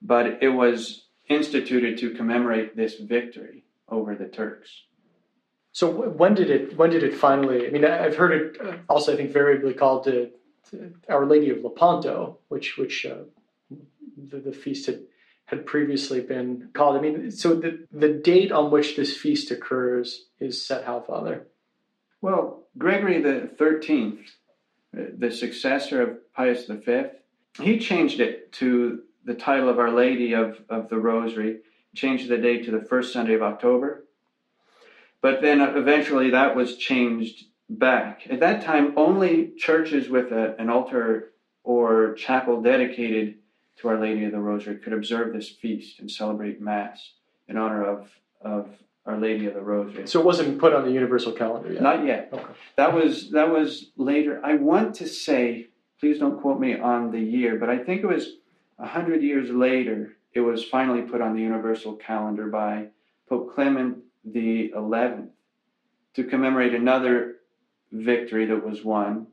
But 0.01 0.41
it 0.41 0.51
was 0.51 1.07
instituted 1.29 1.99
to 1.99 2.15
commemorate 2.15 2.77
this 2.77 2.95
victory 3.01 3.65
over 3.89 4.15
the 4.15 4.29
Turks. 4.29 4.86
So 5.77 5.91
when 5.91 6.33
did 6.33 6.49
it 6.49 6.75
when 6.79 6.89
did 6.89 7.03
it 7.03 7.13
finally? 7.13 7.67
I 7.67 7.71
mean, 7.71 7.85
I've 7.85 8.17
heard 8.17 8.33
it 8.33 8.81
also. 8.89 9.13
I 9.13 9.17
think 9.17 9.31
variably 9.31 9.75
called 9.75 10.05
to, 10.05 10.31
to 10.71 10.95
Our 11.11 11.27
Lady 11.27 11.51
of 11.51 11.63
Lepanto, 11.63 12.39
which 12.49 12.79
which 12.79 13.05
uh, 13.05 13.25
the, 14.17 14.39
the 14.39 14.53
feast 14.53 14.87
had 14.87 15.01
had 15.45 15.67
previously 15.67 16.23
been 16.23 16.71
called. 16.73 16.97
I 16.97 17.01
mean, 17.03 17.31
so 17.31 17.57
the, 17.57 17.87
the 17.93 18.09
date 18.09 18.53
on 18.53 18.71
which 18.71 18.97
this 18.97 19.19
feast 19.19 19.51
occurs 19.51 20.25
is 20.41 20.67
set 20.67 20.85
how, 20.85 21.01
Father? 21.01 21.47
Well, 22.23 22.63
Gregory 22.79 23.21
the 23.21 23.51
13th, 23.59 24.31
the 24.95 25.31
successor 25.31 26.01
of 26.01 26.33
Pius 26.33 26.65
V, 26.69 27.03
he 27.61 27.79
changed 27.79 28.21
it 28.21 28.51
to 28.53 29.03
the 29.27 29.35
title 29.35 29.69
of 29.69 29.79
Our 29.79 29.91
Lady 29.91 30.33
of, 30.33 30.59
of 30.71 30.89
the 30.89 30.97
Rosary, 30.97 31.59
changed 31.95 32.29
the 32.29 32.39
date 32.39 32.65
to 32.65 32.71
the 32.71 32.87
first 32.87 33.13
Sunday 33.13 33.35
of 33.35 33.43
October. 33.43 34.06
But 35.27 35.43
then 35.43 35.61
eventually 35.61 36.31
that 36.31 36.55
was 36.55 36.77
changed 36.77 37.47
back. 37.69 38.29
At 38.31 38.39
that 38.39 38.63
time, 38.63 38.93
only 38.97 39.55
churches 39.59 40.09
with 40.09 40.31
a, 40.31 40.55
an 40.61 40.71
altar 40.71 41.33
or 41.65 42.15
chapel 42.15 42.63
dedicated 42.63 43.35
to 43.79 43.89
Our 43.89 44.01
Lady 44.01 44.23
of 44.23 44.31
the 44.31 44.39
Rosary 44.39 44.77
could 44.77 44.93
observe 44.93 45.33
this 45.33 45.49
feast 45.49 45.99
and 45.99 46.09
celebrate 46.09 46.61
Mass 46.61 47.15
in 47.49 47.57
honor 47.57 47.83
of, 47.83 48.09
of 48.41 48.69
Our 49.05 49.19
Lady 49.19 49.47
of 49.47 49.55
the 49.55 49.63
Rosary. 49.63 50.07
So 50.07 50.21
it 50.21 50.25
wasn't 50.25 50.61
put 50.61 50.73
on 50.73 50.85
the 50.85 50.93
universal 50.93 51.33
calendar 51.33 51.73
yet? 51.73 51.83
Not 51.83 52.07
yet. 52.07 52.29
Okay. 52.33 52.53
That 52.77 52.95
was 52.95 53.33
that 53.33 53.51
was 53.51 53.91
later. 53.97 54.41
I 54.45 54.55
want 54.55 54.95
to 55.01 55.09
say, 55.09 55.71
please 55.99 56.21
don't 56.21 56.41
quote 56.41 56.61
me 56.61 56.79
on 56.79 57.11
the 57.11 57.19
year, 57.19 57.59
but 57.59 57.69
I 57.69 57.79
think 57.79 58.05
it 58.05 58.07
was 58.07 58.35
a 58.79 58.87
hundred 58.87 59.25
years 59.25 59.51
later. 59.51 60.19
It 60.35 60.43
was 60.43 60.63
finally 60.63 61.03
put 61.03 61.21
on 61.21 61.35
the 61.35 61.43
universal 61.43 61.97
calendar 61.97 62.47
by 62.47 62.91
Pope 63.29 63.53
Clement 63.57 64.06
the 64.27 64.73
Eleventh 64.75 65.31
to 66.15 66.25
commemorate 66.25 66.75
another 66.75 67.37
victory 67.93 68.47
that 68.47 68.67
was 68.67 68.85
won 68.85 69.29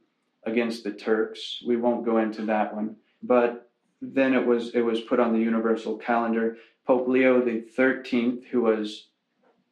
against 0.45 0.83
the 0.83 0.91
Turks. 0.91 1.63
We 1.65 1.77
won't 1.77 2.05
go 2.05 2.17
into 2.17 2.45
that 2.45 2.75
one, 2.75 2.97
but 3.21 3.69
then 4.01 4.33
it 4.33 4.45
was 4.45 4.75
it 4.75 4.81
was 4.81 5.01
put 5.01 5.19
on 5.19 5.33
the 5.33 5.39
universal 5.39 5.97
calendar. 5.97 6.57
Pope 6.85 7.07
Leo 7.07 7.43
the 7.43 7.61
Thirteenth, 7.61 8.45
who 8.45 8.61
was 8.61 9.07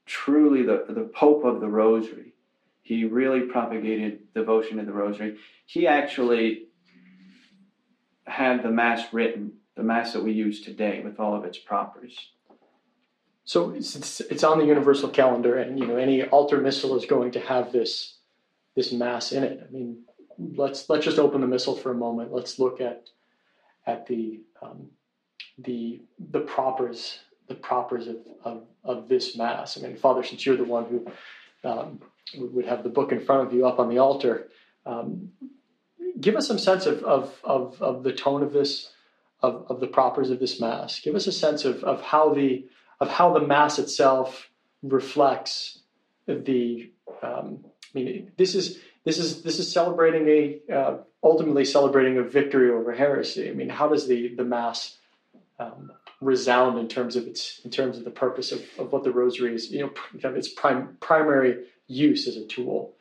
truly 0.06 0.64
the, 0.64 0.86
the 0.90 1.10
Pope 1.14 1.44
of 1.44 1.60
the 1.60 1.68
Rosary, 1.68 2.34
he 2.82 3.06
really 3.06 3.42
propagated 3.42 4.34
devotion 4.34 4.78
to 4.78 4.86
the 4.86 4.94
Rosary. 4.94 5.38
He 5.66 5.88
actually 5.88 6.68
had 8.26 8.64
the 8.64 8.72
Mass 8.72 9.14
written, 9.14 9.54
the 9.76 9.84
Mass 9.84 10.14
that 10.14 10.24
we 10.24 10.32
use 10.32 10.62
today 10.62 11.02
with 11.04 11.20
all 11.20 11.36
of 11.36 11.46
its 11.46 11.58
propers. 11.58 12.32
So 13.44 13.72
it's, 13.72 14.22
it's 14.22 14.44
on 14.44 14.60
the 14.60 14.66
universal 14.66 15.10
calendar, 15.10 15.58
and 15.58 15.80
you 15.80 15.88
know 15.88 15.98
any 15.98 16.24
altar 16.24 16.62
missal 16.62 16.96
is 16.96 17.06
going 17.06 17.32
to 17.32 17.40
have 17.40 17.72
this 17.72 18.18
this 18.76 18.92
Mass 18.94 19.32
in 19.32 19.44
it. 19.44 19.68
I 19.68 19.72
mean, 19.72 20.04
let's 20.38 20.90
let's 20.90 21.06
just 21.06 21.20
open 21.20 21.42
the 21.42 21.48
missal 21.48 21.76
for 21.76 21.92
a 21.92 21.96
moment. 21.96 22.32
Let's 22.32 22.60
look 22.60 22.80
at 22.80 23.10
at 23.86 24.06
the 24.08 24.42
um, 24.62 24.88
the 25.58 26.02
the 26.20 26.42
propers 26.42 27.20
the 27.52 27.56
propers 27.56 28.08
of, 28.08 28.18
of, 28.44 28.64
of 28.84 29.10
this 29.10 29.36
mass. 29.36 29.78
I 29.78 29.82
mean, 29.82 29.98
Father, 29.98 30.24
since 30.24 30.46
you're 30.46 30.56
the 30.56 30.64
one 30.64 30.86
who 30.86 31.70
um, 31.70 32.02
would 32.36 32.66
have 32.66 32.84
the 32.84 32.90
book 32.90 33.12
in 33.12 33.20
front 33.20 33.46
of 33.46 33.54
you 33.54 33.68
up 33.68 33.78
on 33.78 33.90
the 33.90 33.98
altar, 33.98 34.48
um, 34.86 35.32
give 36.20 36.36
us 36.36 36.48
some 36.48 36.58
sense 36.58 36.86
of, 36.86 37.04
of, 37.04 37.38
of, 37.44 37.82
of, 37.82 38.04
the 38.04 38.14
tone 38.14 38.42
of 38.42 38.54
this 38.54 38.92
of, 39.42 39.66
of 39.70 39.80
the 39.82 39.88
propers 39.88 40.30
of 40.30 40.40
this 40.40 40.62
mass. 40.62 41.02
Give 41.02 41.16
us 41.16 41.28
a 41.28 41.32
sense 41.32 41.66
of, 41.66 41.84
of 41.84 42.02
how 42.02 42.34
the 42.34 42.66
of 43.02 43.10
how 43.10 43.34
the 43.34 43.42
mass 43.42 43.80
itself 43.80 44.50
reflects 44.84 45.80
the. 46.28 46.92
Um, 47.22 47.66
I 47.94 48.00
mean, 48.00 48.32
this 48.38 48.56
is 48.56 48.80
this 49.04 49.18
is 49.18 49.42
this 49.42 49.60
is 49.60 49.70
celebrating 49.70 50.28
a 50.30 50.74
uh, 50.74 50.98
ultimately 51.24 51.66
celebrating 51.66 52.18
a 52.20 52.24
victory 52.24 52.70
over 52.70 52.94
heresy. 52.94 53.50
I 53.50 53.54
mean, 53.54 53.70
how 53.70 53.90
does 53.90 54.08
the 54.08 54.34
the 54.36 54.46
mass 54.46 54.98
um, 55.60 55.92
resound 56.22 56.78
in 56.78 56.88
terms 56.88 57.16
of 57.16 57.28
its 57.28 57.60
in 57.66 57.72
terms 57.72 57.98
of 57.98 58.06
the 58.06 58.12
purpose 58.12 58.52
of, 58.52 58.64
of 58.78 58.94
what 58.94 59.04
the 59.04 59.12
rosary 59.12 59.56
is? 59.56 59.72
You 59.72 59.92
know, 60.24 60.30
its 60.36 60.48
prime, 60.48 60.96
primary 61.00 61.66
use 61.88 62.28
as 62.28 62.38
a 62.38 62.46
tool. 62.46 62.94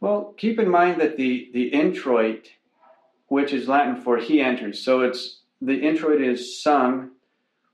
Well, 0.00 0.34
keep 0.36 0.58
in 0.58 0.68
mind 0.68 1.00
that 1.00 1.16
the 1.16 1.50
the 1.54 1.68
introit, 1.68 2.50
which 3.28 3.54
is 3.54 3.68
Latin 3.68 4.02
for 4.02 4.18
he 4.18 4.42
enters, 4.42 4.84
so 4.84 5.00
it's 5.00 5.40
the 5.62 5.80
introit 5.80 6.20
is 6.20 6.62
sung 6.62 7.12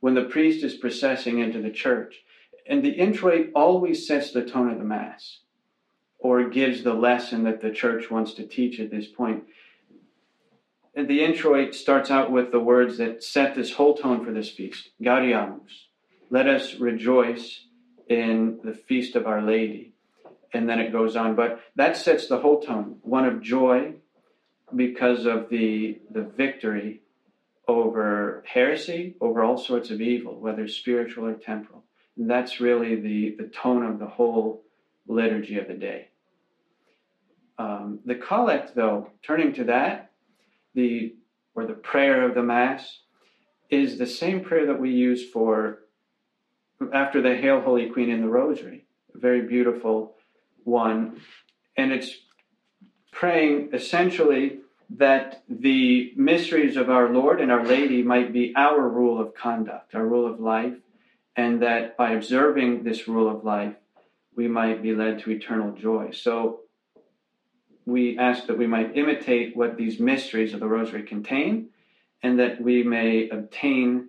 when 0.02 0.14
the 0.14 0.24
priest 0.24 0.64
is 0.64 0.74
processing 0.74 1.38
into 1.38 1.62
the 1.62 1.70
church, 1.70 2.24
and 2.66 2.82
the 2.82 2.90
introit 2.90 3.52
always 3.54 4.04
sets 4.04 4.32
the 4.32 4.42
tone 4.42 4.68
of 4.68 4.78
the 4.78 4.84
mass, 4.84 5.38
or 6.18 6.50
gives 6.50 6.82
the 6.82 6.92
lesson 6.92 7.44
that 7.44 7.60
the 7.60 7.70
church 7.70 8.10
wants 8.10 8.34
to 8.34 8.44
teach 8.44 8.80
at 8.80 8.90
this 8.90 9.06
point. 9.06 9.44
And 10.96 11.06
the 11.06 11.24
introit 11.24 11.72
starts 11.76 12.10
out 12.10 12.32
with 12.32 12.50
the 12.50 12.58
words 12.58 12.98
that 12.98 13.22
set 13.22 13.54
this 13.54 13.74
whole 13.74 13.94
tone 13.94 14.24
for 14.24 14.32
this 14.32 14.50
feast. 14.50 14.90
Gaudeamus. 15.00 15.86
Let 16.30 16.48
us 16.48 16.74
rejoice 16.80 17.64
in 18.08 18.58
the 18.64 18.74
feast 18.74 19.14
of 19.14 19.28
Our 19.28 19.40
Lady. 19.40 19.92
And 20.52 20.68
then 20.68 20.80
it 20.80 20.90
goes 20.90 21.14
on. 21.14 21.36
But 21.36 21.60
that 21.76 21.96
sets 21.96 22.26
the 22.26 22.40
whole 22.40 22.60
tone. 22.60 22.96
One 23.02 23.24
of 23.24 23.40
joy 23.40 23.94
because 24.74 25.26
of 25.26 25.48
the 25.48 26.00
the 26.10 26.22
victory 26.22 27.01
over 27.68 28.42
heresy, 28.46 29.16
over 29.20 29.42
all 29.42 29.58
sorts 29.58 29.90
of 29.90 30.00
evil, 30.00 30.40
whether 30.40 30.66
spiritual 30.66 31.26
or 31.26 31.34
temporal. 31.34 31.84
And 32.16 32.28
that's 32.28 32.60
really 32.60 32.96
the, 32.96 33.36
the 33.38 33.48
tone 33.48 33.84
of 33.84 33.98
the 33.98 34.06
whole 34.06 34.62
liturgy 35.06 35.58
of 35.58 35.68
the 35.68 35.74
day. 35.74 36.08
Um, 37.58 38.00
the 38.04 38.14
collect, 38.14 38.74
though, 38.74 39.10
turning 39.22 39.52
to 39.54 39.64
that, 39.64 40.10
the 40.74 41.14
or 41.54 41.66
the 41.66 41.74
prayer 41.74 42.26
of 42.26 42.34
the 42.34 42.42
Mass, 42.42 43.00
is 43.70 43.98
the 43.98 44.06
same 44.06 44.42
prayer 44.42 44.66
that 44.66 44.80
we 44.80 44.90
use 44.90 45.30
for 45.30 45.80
after 46.92 47.20
the 47.20 47.36
Hail 47.36 47.60
Holy 47.60 47.88
Queen 47.90 48.10
in 48.10 48.22
the 48.22 48.28
Rosary. 48.28 48.86
A 49.14 49.18
very 49.18 49.42
beautiful 49.42 50.16
one. 50.64 51.20
And 51.76 51.92
it's 51.92 52.16
praying 53.12 53.70
essentially 53.72 54.58
that 54.98 55.42
the 55.48 56.12
mysteries 56.16 56.76
of 56.76 56.90
our 56.90 57.08
Lord 57.08 57.40
and 57.40 57.50
Our 57.50 57.64
Lady 57.64 58.02
might 58.02 58.32
be 58.32 58.52
our 58.56 58.88
rule 58.88 59.20
of 59.20 59.34
conduct, 59.34 59.94
our 59.94 60.04
rule 60.04 60.30
of 60.30 60.40
life, 60.40 60.74
and 61.36 61.62
that 61.62 61.96
by 61.96 62.12
observing 62.12 62.82
this 62.82 63.08
rule 63.08 63.30
of 63.30 63.44
life, 63.44 63.74
we 64.36 64.48
might 64.48 64.82
be 64.82 64.94
led 64.94 65.20
to 65.20 65.30
eternal 65.30 65.72
joy. 65.72 66.10
So 66.12 66.60
we 67.86 68.18
ask 68.18 68.46
that 68.46 68.58
we 68.58 68.66
might 68.66 68.96
imitate 68.96 69.56
what 69.56 69.76
these 69.76 69.98
mysteries 69.98 70.52
of 70.52 70.60
the 70.60 70.68
Rosary 70.68 71.02
contain, 71.04 71.68
and 72.22 72.38
that 72.38 72.60
we 72.60 72.82
may 72.82 73.28
obtain 73.30 74.08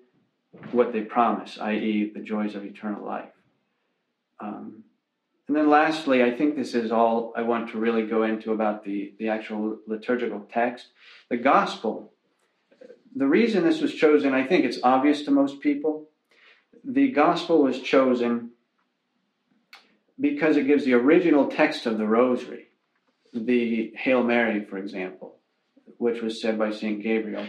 what 0.71 0.91
they 0.91 1.01
promise, 1.01 1.57
i.e., 1.59 2.11
the 2.13 2.19
joys 2.19 2.55
of 2.55 2.65
eternal 2.65 3.05
life. 3.05 3.31
Um, 4.39 4.82
and 5.47 5.57
then 5.57 5.69
lastly, 5.69 6.23
I 6.23 6.31
think 6.31 6.55
this 6.55 6.73
is 6.73 6.91
all 6.91 7.33
I 7.35 7.41
want 7.41 7.71
to 7.71 7.77
really 7.77 8.05
go 8.05 8.23
into 8.23 8.53
about 8.53 8.85
the, 8.85 9.13
the 9.19 9.27
actual 9.27 9.77
liturgical 9.87 10.47
text. 10.51 10.87
The 11.29 11.37
gospel, 11.37 12.13
the 13.13 13.27
reason 13.27 13.63
this 13.63 13.81
was 13.81 13.93
chosen, 13.93 14.33
I 14.33 14.47
think 14.47 14.63
it's 14.63 14.79
obvious 14.83 15.23
to 15.23 15.31
most 15.31 15.59
people. 15.59 16.07
The 16.85 17.11
gospel 17.11 17.61
was 17.61 17.81
chosen 17.81 18.51
because 20.19 20.55
it 20.55 20.65
gives 20.65 20.85
the 20.85 20.93
original 20.93 21.47
text 21.47 21.85
of 21.85 21.97
the 21.97 22.07
rosary, 22.07 22.67
the 23.33 23.91
Hail 23.97 24.23
Mary, 24.23 24.63
for 24.63 24.77
example, 24.77 25.39
which 25.97 26.21
was 26.21 26.41
said 26.41 26.57
by 26.57 26.71
St. 26.71 27.03
Gabriel, 27.03 27.47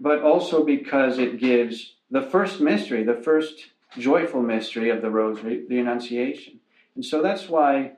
but 0.00 0.22
also 0.22 0.64
because 0.64 1.18
it 1.18 1.38
gives 1.38 1.96
the 2.10 2.22
first 2.22 2.60
mystery, 2.60 3.04
the 3.04 3.20
first 3.22 3.66
joyful 3.98 4.42
mystery 4.42 4.90
of 4.90 5.02
the 5.02 5.10
rosary, 5.10 5.64
the 5.68 5.78
Annunciation. 5.78 6.60
And 6.94 7.04
so 7.04 7.22
that's 7.22 7.48
why 7.48 7.92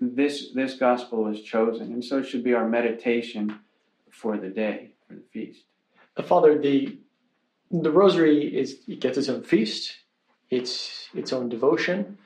this 0.00 0.52
this 0.52 0.74
gospel 0.74 1.24
was 1.24 1.42
chosen. 1.42 1.92
And 1.92 2.04
so 2.04 2.18
it 2.18 2.24
should 2.24 2.44
be 2.44 2.54
our 2.54 2.68
meditation 2.68 3.60
for 4.10 4.36
the 4.36 4.48
day, 4.48 4.92
for 5.06 5.14
the 5.14 5.22
feast. 5.32 5.64
Father, 6.22 6.58
the 6.58 6.98
the 7.70 7.90
rosary 7.90 8.54
is 8.56 8.80
it 8.86 9.00
gets 9.00 9.18
its 9.18 9.28
own 9.28 9.42
feast, 9.42 9.96
it's 10.50 11.08
its 11.14 11.32
own 11.32 11.48
devotion. 11.48 12.18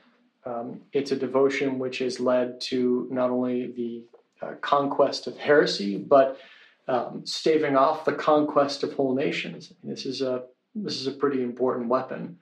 Um, 0.45 0.81
it's 0.93 1.11
a 1.11 1.15
devotion 1.15 1.79
which 1.79 1.99
has 1.99 2.19
led 2.19 2.61
to 2.61 3.07
not 3.11 3.29
only 3.29 3.67
the 3.67 4.03
uh, 4.41 4.53
conquest 4.61 5.27
of 5.27 5.37
heresy, 5.37 5.97
but 5.97 6.37
um, 6.87 7.25
staving 7.25 7.75
off 7.75 8.05
the 8.05 8.13
conquest 8.13 8.83
of 8.83 8.93
whole 8.93 9.13
nations. 9.13 9.73
This 9.83 10.05
is 10.05 10.21
a 10.21 10.43
this 10.75 10.99
is 10.99 11.07
a 11.07 11.11
pretty 11.11 11.41
important 11.41 11.89
weapon 11.89 12.37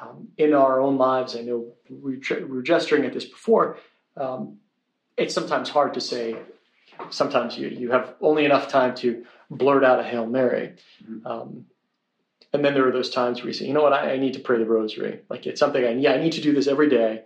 um, 0.00 0.28
in 0.36 0.54
our 0.54 0.80
own 0.80 0.98
lives. 0.98 1.36
I 1.36 1.40
know 1.40 1.72
we, 1.88 2.16
we 2.16 2.44
were 2.44 2.62
gesturing 2.62 3.04
at 3.04 3.12
this 3.12 3.24
before. 3.24 3.78
Um, 4.16 4.58
it's 5.16 5.34
sometimes 5.34 5.68
hard 5.68 5.94
to 5.94 6.00
say. 6.00 6.36
Sometimes 7.10 7.58
you, 7.58 7.68
you 7.68 7.90
have 7.90 8.14
only 8.20 8.44
enough 8.44 8.68
time 8.68 8.94
to 8.96 9.24
blurt 9.50 9.84
out 9.84 10.00
a 10.00 10.04
Hail 10.04 10.26
Mary. 10.26 10.74
Mm-hmm. 11.02 11.26
Um, 11.26 11.66
and 12.52 12.64
then 12.64 12.74
there 12.74 12.86
are 12.86 12.92
those 12.92 13.10
times 13.10 13.40
where 13.40 13.48
you 13.48 13.52
say, 13.52 13.66
you 13.66 13.72
know 13.72 13.82
what, 13.82 13.92
I, 13.92 14.12
I, 14.12 14.16
need 14.16 14.34
to 14.34 14.40
pray 14.40 14.58
the 14.58 14.64
rosary. 14.64 15.20
Like 15.28 15.44
it's 15.46 15.58
something 15.58 15.84
I, 15.84 15.90
yeah, 15.94 16.12
I 16.12 16.18
need 16.18 16.32
to 16.32 16.40
do 16.40 16.54
this 16.54 16.68
every 16.68 16.88
day. 16.88 17.22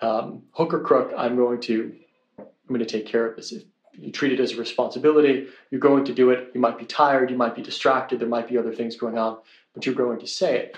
Um, 0.00 0.44
hook 0.52 0.72
or 0.72 0.80
crook, 0.80 1.12
I'm 1.16 1.34
going 1.36 1.60
to, 1.62 1.92
I'm 2.38 2.46
going 2.68 2.80
to 2.80 2.86
take 2.86 3.06
care 3.06 3.26
of 3.26 3.36
this. 3.36 3.50
If 3.50 3.64
you 3.98 4.12
treat 4.12 4.32
it 4.32 4.38
as 4.38 4.52
a 4.52 4.56
responsibility, 4.56 5.48
you're 5.70 5.80
going 5.80 6.04
to 6.04 6.14
do 6.14 6.30
it. 6.30 6.52
You 6.54 6.60
might 6.60 6.78
be 6.78 6.84
tired, 6.84 7.30
you 7.30 7.36
might 7.36 7.56
be 7.56 7.62
distracted, 7.62 8.20
there 8.20 8.28
might 8.28 8.48
be 8.48 8.56
other 8.56 8.72
things 8.72 8.96
going 8.96 9.18
on, 9.18 9.38
but 9.74 9.84
you're 9.84 9.94
going 9.94 10.20
to 10.20 10.26
say 10.26 10.56
it 10.56 10.76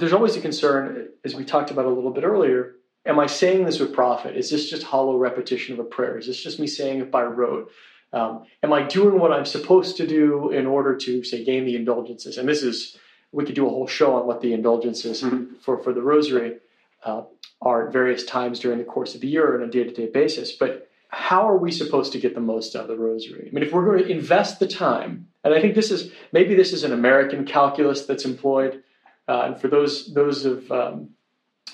there's 0.00 0.12
always 0.12 0.36
a 0.36 0.40
concern, 0.40 1.08
as 1.24 1.34
we 1.34 1.44
talked 1.44 1.70
about 1.70 1.84
a 1.84 1.90
little 1.90 2.10
bit 2.10 2.24
earlier. 2.24 2.76
Am 3.06 3.18
I 3.18 3.26
saying 3.26 3.64
this 3.64 3.78
with 3.78 3.94
profit? 3.94 4.36
Is 4.36 4.50
this 4.50 4.68
just 4.68 4.82
hollow 4.82 5.16
repetition 5.16 5.74
of 5.74 5.80
a 5.80 5.84
prayer? 5.84 6.18
Is 6.18 6.26
this 6.26 6.42
just 6.42 6.58
me 6.58 6.66
saying 6.66 7.00
it 7.00 7.10
by 7.10 7.22
rote? 7.22 7.70
Um, 8.12 8.44
am 8.62 8.72
I 8.72 8.82
doing 8.82 9.18
what 9.18 9.32
I'm 9.32 9.46
supposed 9.46 9.96
to 9.98 10.06
do 10.06 10.50
in 10.50 10.66
order 10.66 10.96
to, 10.96 11.22
say, 11.22 11.44
gain 11.44 11.64
the 11.64 11.76
indulgences? 11.76 12.38
And 12.38 12.48
this 12.48 12.62
is, 12.62 12.96
we 13.32 13.44
could 13.44 13.54
do 13.54 13.66
a 13.66 13.70
whole 13.70 13.86
show 13.86 14.16
on 14.16 14.26
what 14.26 14.40
the 14.40 14.52
indulgences 14.52 15.22
mm-hmm. 15.22 15.54
for, 15.60 15.78
for 15.78 15.92
the 15.92 16.02
rosary 16.02 16.56
uh, 17.04 17.22
are 17.62 17.86
at 17.86 17.92
various 17.92 18.24
times 18.24 18.58
during 18.58 18.78
the 18.78 18.84
course 18.84 19.14
of 19.14 19.20
the 19.20 19.28
year 19.28 19.56
on 19.56 19.66
a 19.66 19.70
day 19.70 19.84
to 19.84 19.92
day 19.92 20.10
basis. 20.10 20.52
But 20.52 20.90
how 21.08 21.48
are 21.48 21.56
we 21.56 21.72
supposed 21.72 22.12
to 22.12 22.20
get 22.20 22.34
the 22.34 22.40
most 22.40 22.74
out 22.76 22.82
of 22.82 22.88
the 22.88 22.96
rosary? 22.96 23.48
I 23.48 23.54
mean, 23.54 23.64
if 23.64 23.72
we're 23.72 23.84
going 23.84 24.04
to 24.04 24.10
invest 24.10 24.60
the 24.60 24.66
time, 24.66 25.28
and 25.42 25.54
I 25.54 25.60
think 25.60 25.74
this 25.74 25.90
is 25.90 26.12
maybe 26.32 26.54
this 26.54 26.72
is 26.72 26.84
an 26.84 26.92
American 26.92 27.44
calculus 27.44 28.06
that's 28.06 28.24
employed. 28.24 28.82
Uh, 29.30 29.42
and 29.46 29.60
for 29.60 29.68
those 29.68 30.12
those 30.12 30.44
of 30.44 30.70
um, 30.72 31.10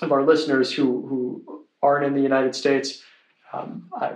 of 0.01 0.11
our 0.11 0.23
listeners 0.23 0.71
who 0.71 1.07
who 1.07 1.65
aren't 1.81 2.05
in 2.05 2.13
the 2.13 2.21
United 2.21 2.53
States, 2.53 3.01
um, 3.51 3.89
I, 3.99 4.13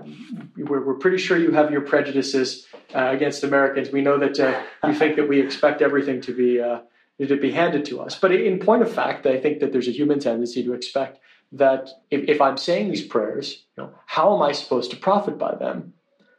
we're, 0.56 0.86
we're, 0.86 1.00
pretty 1.04 1.18
sure 1.18 1.38
you 1.40 1.50
have 1.52 1.72
your 1.72 1.82
prejudices 1.82 2.68
uh, 2.94 3.10
against 3.10 3.44
Americans. 3.44 3.92
We 3.92 4.02
know 4.02 4.20
that 4.20 4.40
uh, 4.40 4.62
you 4.86 4.94
think 4.94 5.16
that 5.16 5.28
we 5.28 5.42
expect 5.42 5.82
everything 5.82 6.22
to 6.22 6.36
be 6.36 6.62
uh, 6.62 6.82
to 7.18 7.36
be 7.36 7.52
handed 7.52 7.84
to 7.86 8.02
us. 8.02 8.14
But 8.14 8.32
in 8.32 8.60
point 8.60 8.84
of 8.84 8.94
fact, 8.94 9.26
I 9.26 9.40
think 9.40 9.60
that 9.62 9.72
there's 9.72 9.88
a 9.88 9.98
human 10.00 10.20
tendency 10.20 10.64
to 10.64 10.74
expect 10.74 11.20
that 11.54 11.90
if, 12.12 12.30
if 12.30 12.42
I'm 12.42 12.58
saying 12.58 12.90
these 12.90 13.06
prayers, 13.06 13.66
you 13.76 13.84
know, 13.84 13.92
how 14.06 14.36
am 14.36 14.44
I 14.44 14.52
supposed 14.52 14.92
to 14.92 14.98
profit 14.98 15.40
by 15.40 15.56
them? 15.56 15.94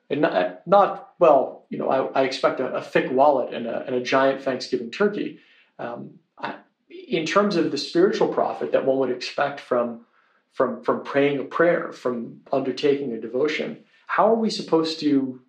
And 0.09 0.21
not, 0.21 0.67
not 0.67 1.15
well, 1.19 1.67
you 1.69 1.79
know, 1.79 1.89
I, 1.89 2.21
I 2.21 2.23
expect 2.25 2.61
a, 2.61 2.75
a, 2.75 2.83
thick 2.83 3.11
wallet 3.11 3.55
and 3.55 3.67
a, 3.67 3.85
and 3.87 3.95
a 3.97 4.03
giant 4.03 4.43
Thanksgiving 4.43 4.91
turkey. 4.91 5.39
Um, 5.79 6.19
in 7.09 7.27
terms 7.27 7.57
of 7.57 7.71
the 7.71 7.79
spiritual 7.79 8.29
profit 8.29 8.73
that 8.73 8.85
one 8.85 8.99
would 8.99 9.11
expect 9.11 9.61
from 9.61 10.07
from 10.53 10.83
from 10.83 11.03
praying 11.03 11.39
a 11.39 11.45
prayer, 11.45 11.93
from 11.93 12.41
undertaking 12.53 13.13
a 13.13 13.21
devotion, 13.21 13.85
how 14.07 14.29
are 14.29 14.37
we 14.37 14.51
supposed 14.51 15.01
to 15.01 15.41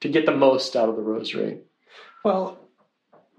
to 0.00 0.08
get 0.08 0.26
the 0.26 0.36
most 0.36 0.74
out 0.76 0.88
of 0.88 0.96
the 0.96 1.02
rosary? 1.02 1.60
Well, 2.24 2.58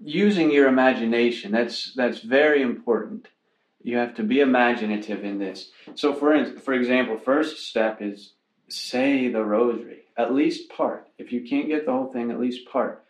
using 0.00 0.50
your 0.50 0.68
imagination 0.68 1.52
that's 1.52 1.92
that's 1.94 2.20
very 2.20 2.62
important. 2.62 3.28
You 3.82 3.98
have 3.98 4.14
to 4.14 4.22
be 4.22 4.40
imaginative 4.40 5.24
in 5.24 5.38
this. 5.38 5.70
So, 5.94 6.14
for 6.14 6.44
for 6.60 6.72
example, 6.72 7.18
first 7.18 7.68
step 7.68 8.00
is 8.00 8.34
say 8.68 9.28
the 9.28 9.44
rosary, 9.44 10.02
at 10.16 10.34
least 10.34 10.70
part. 10.70 11.08
If 11.18 11.32
you 11.32 11.42
can't 11.42 11.68
get 11.68 11.86
the 11.86 11.92
whole 11.92 12.12
thing, 12.12 12.30
at 12.30 12.40
least 12.40 12.66
part. 12.66 13.04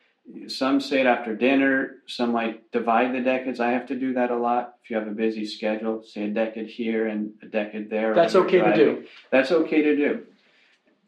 Some 0.48 0.80
say 0.80 1.01
it 1.01 1.06
after 1.06 1.34
dinner. 1.36 1.96
Some 2.06 2.32
might 2.32 2.70
divide 2.72 3.14
the 3.14 3.20
decades. 3.20 3.60
I 3.60 3.70
have 3.70 3.86
to 3.86 3.94
do 3.94 4.14
that 4.14 4.30
a 4.30 4.36
lot. 4.36 4.76
If 4.82 4.90
you 4.90 4.96
have 4.96 5.06
a 5.06 5.12
busy 5.12 5.44
schedule, 5.44 6.02
say 6.02 6.24
a 6.24 6.28
decade 6.28 6.68
here 6.68 7.06
and 7.09 7.32
a 7.42 7.46
decade 7.46 7.90
there. 7.90 8.14
That's 8.14 8.34
okay 8.34 8.60
to 8.60 8.74
do. 8.74 9.05
That's 9.30 9.52
okay 9.52 9.82
to 9.82 9.96
do. 9.96 10.26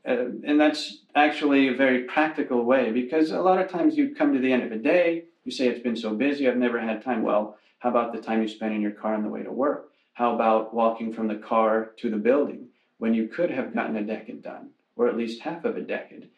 Uh, 0.06 0.26
and 0.46 0.60
that's 0.60 0.98
actually 1.14 1.68
a 1.68 1.74
very 1.74 2.04
practical 2.04 2.62
way 2.62 2.92
because 2.92 3.32
a 3.32 3.40
lot 3.40 3.58
of 3.58 3.68
times 3.68 3.96
you 3.96 4.14
come 4.14 4.32
to 4.34 4.38
the 4.38 4.52
end 4.52 4.62
of 4.62 4.70
a 4.70 4.76
day, 4.76 5.24
you 5.44 5.50
say 5.50 5.66
it's 5.66 5.82
been 5.82 5.96
so 5.96 6.14
busy, 6.14 6.48
I've 6.48 6.56
never 6.56 6.78
had 6.78 7.02
time. 7.02 7.22
Well, 7.22 7.56
how 7.78 7.90
about 7.90 8.12
the 8.12 8.20
time 8.20 8.40
you 8.40 8.48
spend 8.48 8.74
in 8.74 8.80
your 8.80 8.92
car 8.92 9.14
on 9.14 9.22
the 9.22 9.28
way 9.28 9.42
to 9.42 9.50
work? 9.50 9.90
How 10.12 10.34
about 10.34 10.72
walking 10.72 11.12
from 11.12 11.26
the 11.26 11.36
car 11.36 11.92
to 11.98 12.10
the 12.10 12.16
building 12.16 12.68
when 12.98 13.14
you 13.14 13.26
could 13.28 13.50
have 13.50 13.74
gotten 13.74 13.96
a 13.96 14.02
decade 14.02 14.42
done, 14.42 14.70
or 14.94 15.08
at 15.08 15.16
least 15.16 15.42
half 15.42 15.64
of 15.64 15.76
a 15.76 15.82
decade? 15.82 16.28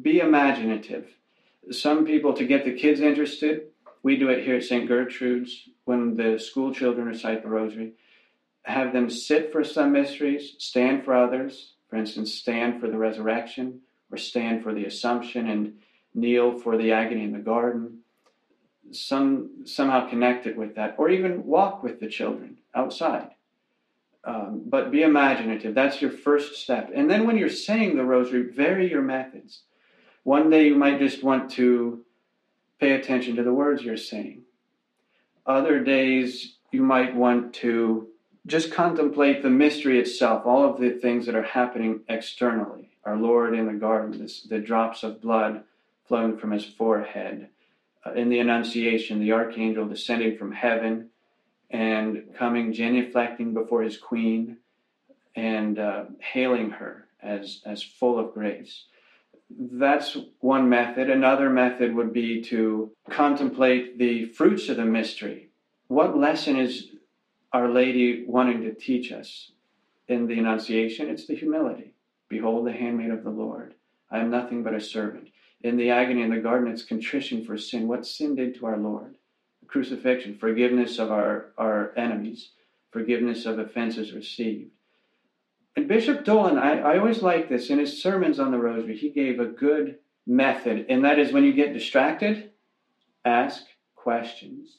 Be 0.00 0.20
imaginative. 0.20 1.06
Some 1.70 2.04
people, 2.04 2.32
to 2.34 2.44
get 2.44 2.64
the 2.64 2.74
kids 2.74 3.00
interested, 3.00 3.68
we 4.02 4.16
do 4.16 4.28
it 4.28 4.44
here 4.44 4.56
at 4.56 4.64
St. 4.64 4.88
Gertrude's 4.88 5.68
when 5.84 6.16
the 6.16 6.38
school 6.38 6.72
children 6.72 7.06
recite 7.06 7.42
the 7.42 7.48
rosary. 7.48 7.92
Have 8.62 8.92
them 8.92 9.10
sit 9.10 9.52
for 9.52 9.64
some 9.64 9.92
mysteries, 9.92 10.54
stand 10.58 11.04
for 11.04 11.14
others, 11.14 11.74
for 11.88 11.96
instance, 11.96 12.34
stand 12.34 12.80
for 12.80 12.88
the 12.88 12.96
resurrection, 12.96 13.80
or 14.10 14.16
stand 14.16 14.62
for 14.62 14.72
the 14.72 14.84
Assumption 14.84 15.48
and 15.48 15.74
kneel 16.14 16.58
for 16.58 16.76
the 16.76 16.92
agony 16.92 17.24
in 17.24 17.32
the 17.32 17.38
garden. 17.38 17.98
Some 18.92 19.64
somehow 19.66 20.08
connect 20.08 20.46
it 20.46 20.56
with 20.56 20.74
that, 20.76 20.96
or 20.98 21.10
even 21.10 21.44
walk 21.46 21.82
with 21.82 22.00
the 22.00 22.08
children 22.08 22.58
outside. 22.74 23.30
Um, 24.24 24.62
but 24.66 24.90
be 24.90 25.02
imaginative. 25.02 25.74
That's 25.74 26.02
your 26.02 26.10
first 26.10 26.56
step. 26.56 26.90
And 26.94 27.08
then 27.08 27.26
when 27.26 27.38
you're 27.38 27.48
saying 27.48 27.96
the 27.96 28.04
rosary, 28.04 28.50
vary 28.52 28.90
your 28.90 29.02
methods. 29.02 29.62
One 30.30 30.48
day 30.48 30.68
you 30.68 30.76
might 30.76 31.00
just 31.00 31.24
want 31.24 31.50
to 31.58 32.04
pay 32.78 32.92
attention 32.92 33.34
to 33.34 33.42
the 33.42 33.52
words 33.52 33.82
you're 33.82 33.96
saying. 33.96 34.42
Other 35.44 35.80
days 35.82 36.54
you 36.70 36.84
might 36.84 37.16
want 37.16 37.52
to 37.54 38.06
just 38.46 38.70
contemplate 38.70 39.42
the 39.42 39.50
mystery 39.50 39.98
itself, 39.98 40.46
all 40.46 40.64
of 40.64 40.80
the 40.80 40.90
things 40.90 41.26
that 41.26 41.34
are 41.34 41.42
happening 41.42 42.02
externally. 42.08 42.90
Our 43.04 43.16
Lord 43.16 43.56
in 43.56 43.66
the 43.66 43.72
garden, 43.72 44.20
this, 44.20 44.42
the 44.42 44.60
drops 44.60 45.02
of 45.02 45.20
blood 45.20 45.64
flowing 46.06 46.38
from 46.38 46.52
his 46.52 46.64
forehead. 46.64 47.48
Uh, 48.06 48.12
in 48.12 48.28
the 48.28 48.38
Annunciation, 48.38 49.18
the 49.18 49.32
archangel 49.32 49.88
descending 49.88 50.38
from 50.38 50.52
heaven 50.52 51.08
and 51.70 52.22
coming 52.38 52.72
genuflecting 52.72 53.52
before 53.52 53.82
his 53.82 53.96
queen 53.96 54.58
and 55.34 55.80
uh, 55.80 56.04
hailing 56.20 56.70
her 56.70 57.08
as, 57.20 57.62
as 57.66 57.82
full 57.82 58.16
of 58.16 58.32
grace. 58.32 58.84
That's 59.58 60.16
one 60.40 60.68
method. 60.68 61.10
Another 61.10 61.50
method 61.50 61.94
would 61.94 62.12
be 62.12 62.40
to 62.42 62.92
contemplate 63.10 63.98
the 63.98 64.26
fruits 64.26 64.68
of 64.68 64.76
the 64.76 64.84
mystery. 64.84 65.50
What 65.88 66.16
lesson 66.16 66.56
is 66.56 66.88
Our 67.52 67.68
Lady 67.68 68.24
wanting 68.26 68.62
to 68.62 68.74
teach 68.74 69.10
us 69.10 69.50
in 70.06 70.26
the 70.26 70.38
Annunciation? 70.38 71.08
It's 71.08 71.26
the 71.26 71.34
humility. 71.34 71.94
Behold, 72.28 72.66
the 72.66 72.72
handmaid 72.72 73.10
of 73.10 73.24
the 73.24 73.30
Lord. 73.30 73.74
I 74.10 74.20
am 74.20 74.30
nothing 74.30 74.62
but 74.62 74.74
a 74.74 74.80
servant. 74.80 75.30
In 75.62 75.76
the 75.76 75.90
agony 75.90 76.22
in 76.22 76.30
the 76.30 76.38
garden, 76.38 76.70
it's 76.70 76.84
contrition 76.84 77.44
for 77.44 77.58
sin. 77.58 77.88
What 77.88 78.06
sin 78.06 78.36
did 78.36 78.54
to 78.56 78.66
our 78.66 78.78
Lord? 78.78 79.16
The 79.60 79.66
crucifixion, 79.66 80.38
forgiveness 80.38 80.98
of 80.98 81.10
our, 81.10 81.52
our 81.58 81.92
enemies, 81.96 82.50
forgiveness 82.92 83.46
of 83.46 83.58
offenses 83.58 84.12
received. 84.12 84.70
And 85.76 85.88
Bishop 85.88 86.24
Dolan, 86.24 86.58
I, 86.58 86.80
I 86.80 86.98
always 86.98 87.22
like 87.22 87.48
this. 87.48 87.70
In 87.70 87.78
his 87.78 88.02
sermons 88.02 88.40
on 88.40 88.50
the 88.50 88.58
Rosary, 88.58 88.96
he 88.96 89.10
gave 89.10 89.38
a 89.38 89.46
good 89.46 89.98
method, 90.26 90.86
and 90.88 91.04
that 91.04 91.18
is 91.18 91.32
when 91.32 91.44
you 91.44 91.52
get 91.52 91.72
distracted, 91.72 92.50
ask 93.24 93.64
questions. 93.94 94.78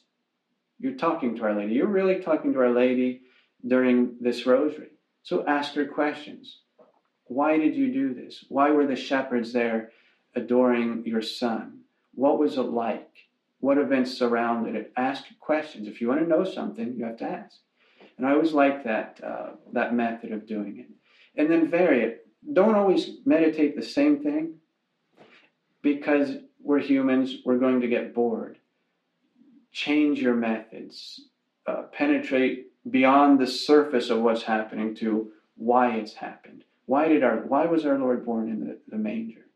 You're 0.80 0.98
talking 0.98 1.36
to 1.36 1.44
Our 1.44 1.54
Lady. 1.54 1.76
You're 1.76 1.88
really 1.88 2.20
talking 2.20 2.54
to 2.54 2.60
Our 2.60 2.72
Lady 2.72 3.22
during 3.66 4.16
this 4.20 4.46
Rosary. 4.46 4.90
So 5.24 5.46
ask 5.46 5.74
her 5.76 5.86
questions. 5.86 6.60
Why 7.26 7.58
did 7.58 7.76
you 7.76 7.94
do 7.94 8.14
this? 8.14 8.44
Why 8.50 8.72
were 8.72 8.88
the 8.88 8.96
shepherds 8.96 9.54
there 9.54 9.92
adoring 10.36 11.04
your 11.06 11.22
son? 11.22 11.82
What 12.16 12.40
was 12.40 12.58
it 12.58 12.64
like? 12.64 13.10
What 13.60 13.78
events 13.78 14.18
surrounded 14.18 14.76
it? 14.76 14.92
Ask 14.98 15.26
questions. 15.40 15.88
If 15.88 16.02
you 16.02 16.08
want 16.08 16.22
to 16.22 16.28
know 16.28 16.44
something, 16.44 16.96
you 16.98 17.06
have 17.06 17.18
to 17.18 17.26
ask. 17.26 17.60
And 18.22 18.30
I 18.30 18.34
always 18.34 18.54
like 18.54 18.84
that 18.84 19.20
uh, 19.24 19.50
that 19.74 19.96
method 19.96 20.32
of 20.32 20.46
doing 20.46 20.78
it. 20.78 20.86
And 21.36 21.50
then 21.50 21.72
vary 21.72 22.04
it. 22.04 22.28
Don't 22.54 22.76
always 22.76 23.18
meditate 23.26 23.76
the 23.76 23.82
same 23.82 24.22
thing 24.22 24.58
because 25.82 26.36
we're 26.62 26.82
humans. 26.82 27.38
We're 27.44 27.58
going 27.58 27.82
to 27.82 27.88
get 27.88 28.14
bored. 28.14 28.60
Change 29.72 30.22
your 30.22 30.36
methods. 30.36 31.22
Uh, 31.66 31.86
penetrate 31.92 32.68
beyond 32.92 33.40
the 33.40 33.48
surface 33.48 34.12
of 34.12 34.22
what's 34.22 34.44
happening 34.44 34.94
to 34.98 35.32
why 35.56 35.96
it's 35.96 36.14
happened. 36.14 36.64
Why 36.86 37.08
did 37.08 37.24
our 37.24 37.38
why 37.38 37.66
was 37.66 37.88
our 37.88 37.98
Lord 37.98 38.24
born 38.24 38.50
in 38.50 38.60
the, 38.60 38.78
the 38.88 38.98
manger? 38.98 39.48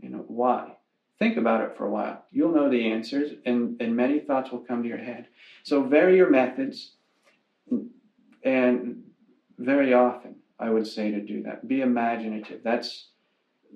You 0.00 0.08
know, 0.08 0.24
why? 0.26 0.72
Think 1.20 1.36
about 1.36 1.60
it 1.60 1.76
for 1.76 1.86
a 1.86 1.90
while. 1.90 2.24
You'll 2.32 2.52
know 2.52 2.68
the 2.68 2.90
answers 2.90 3.30
and, 3.46 3.80
and 3.80 3.94
many 3.94 4.18
thoughts 4.18 4.50
will 4.50 4.58
come 4.58 4.82
to 4.82 4.88
your 4.88 4.98
head. 4.98 5.28
So 5.62 5.84
vary 5.84 6.16
your 6.16 6.30
methods 6.30 6.96
and 8.44 9.02
very 9.58 9.92
often 9.94 10.36
I 10.58 10.70
would 10.70 10.86
say 10.86 11.10
to 11.10 11.20
do 11.20 11.42
that. 11.44 11.66
Be 11.66 11.80
imaginative. 11.80 12.62
That's 12.62 13.08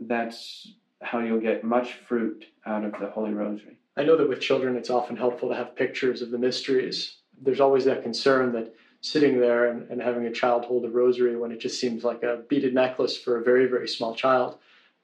that's 0.01 0.73
how 1.03 1.21
you'll 1.21 1.41
get 1.41 1.65
much 1.65 1.95
fruit 2.09 2.47
out 2.67 2.85
of 2.85 2.93
the 2.99 3.09
Holy 3.09 3.33
Rosary. 3.33 3.79
I 3.97 4.05
know 4.05 4.17
that 4.17 4.29
with 4.29 4.41
children, 4.41 4.77
it's 4.77 4.91
often 4.91 5.17
helpful 5.17 5.49
to 5.49 5.55
have 5.55 5.77
pictures 5.77 6.23
of 6.23 6.31
the 6.31 6.39
mysteries. 6.39 7.19
There's 7.41 7.61
always 7.61 7.85
that 7.85 8.03
concern 8.03 8.53
that 8.53 8.75
sitting 9.01 9.39
there 9.39 9.67
and, 9.67 9.89
and 9.91 10.01
having 10.01 10.27
a 10.27 10.33
child 10.33 10.65
hold 10.65 10.85
a 10.85 10.91
rosary 10.91 11.37
when 11.37 11.53
it 11.53 11.61
just 11.61 11.79
seems 11.79 12.05
like 12.05 12.23
a 12.23 12.43
beaded 12.49 12.75
necklace 12.75 13.17
for 13.17 13.39
a 13.39 13.45
very, 13.45 13.67
very 13.67 13.87
small 13.87 14.15
child 14.15 14.59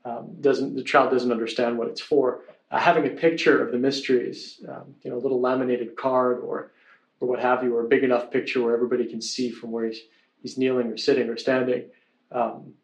um, 0.05 0.37
doesn't 0.41 0.75
the 0.75 0.83
child 0.83 1.11
doesn't 1.11 1.33
understand 1.33 1.79
what 1.79 1.89
it's 1.89 2.01
for. 2.01 2.41
Uh, 2.71 2.79
having 2.79 3.07
a 3.07 3.11
picture 3.11 3.65
of 3.65 3.73
the 3.73 3.79
mysteries, 3.79 4.65
um, 4.69 4.95
you 5.03 5.11
know, 5.11 5.17
a 5.17 5.19
little 5.21 5.41
laminated 5.41 5.97
card 5.97 6.41
or 6.41 6.73
or 7.21 7.29
what 7.29 7.41
have 7.41 7.63
you, 7.63 7.77
or 7.77 7.85
a 7.85 7.89
big 7.89 8.03
enough 8.03 8.31
picture 8.31 8.63
where 8.63 8.75
everybody 8.75 9.07
can 9.07 9.21
see 9.21 9.51
from 9.51 9.71
where 9.71 9.87
he's 9.87 10.01
he's 10.43 10.59
kneeling 10.59 10.89
or 10.89 10.97
sitting 10.97 11.29
or 11.29 11.37
standing. 11.37 11.85
Um, 12.33 12.75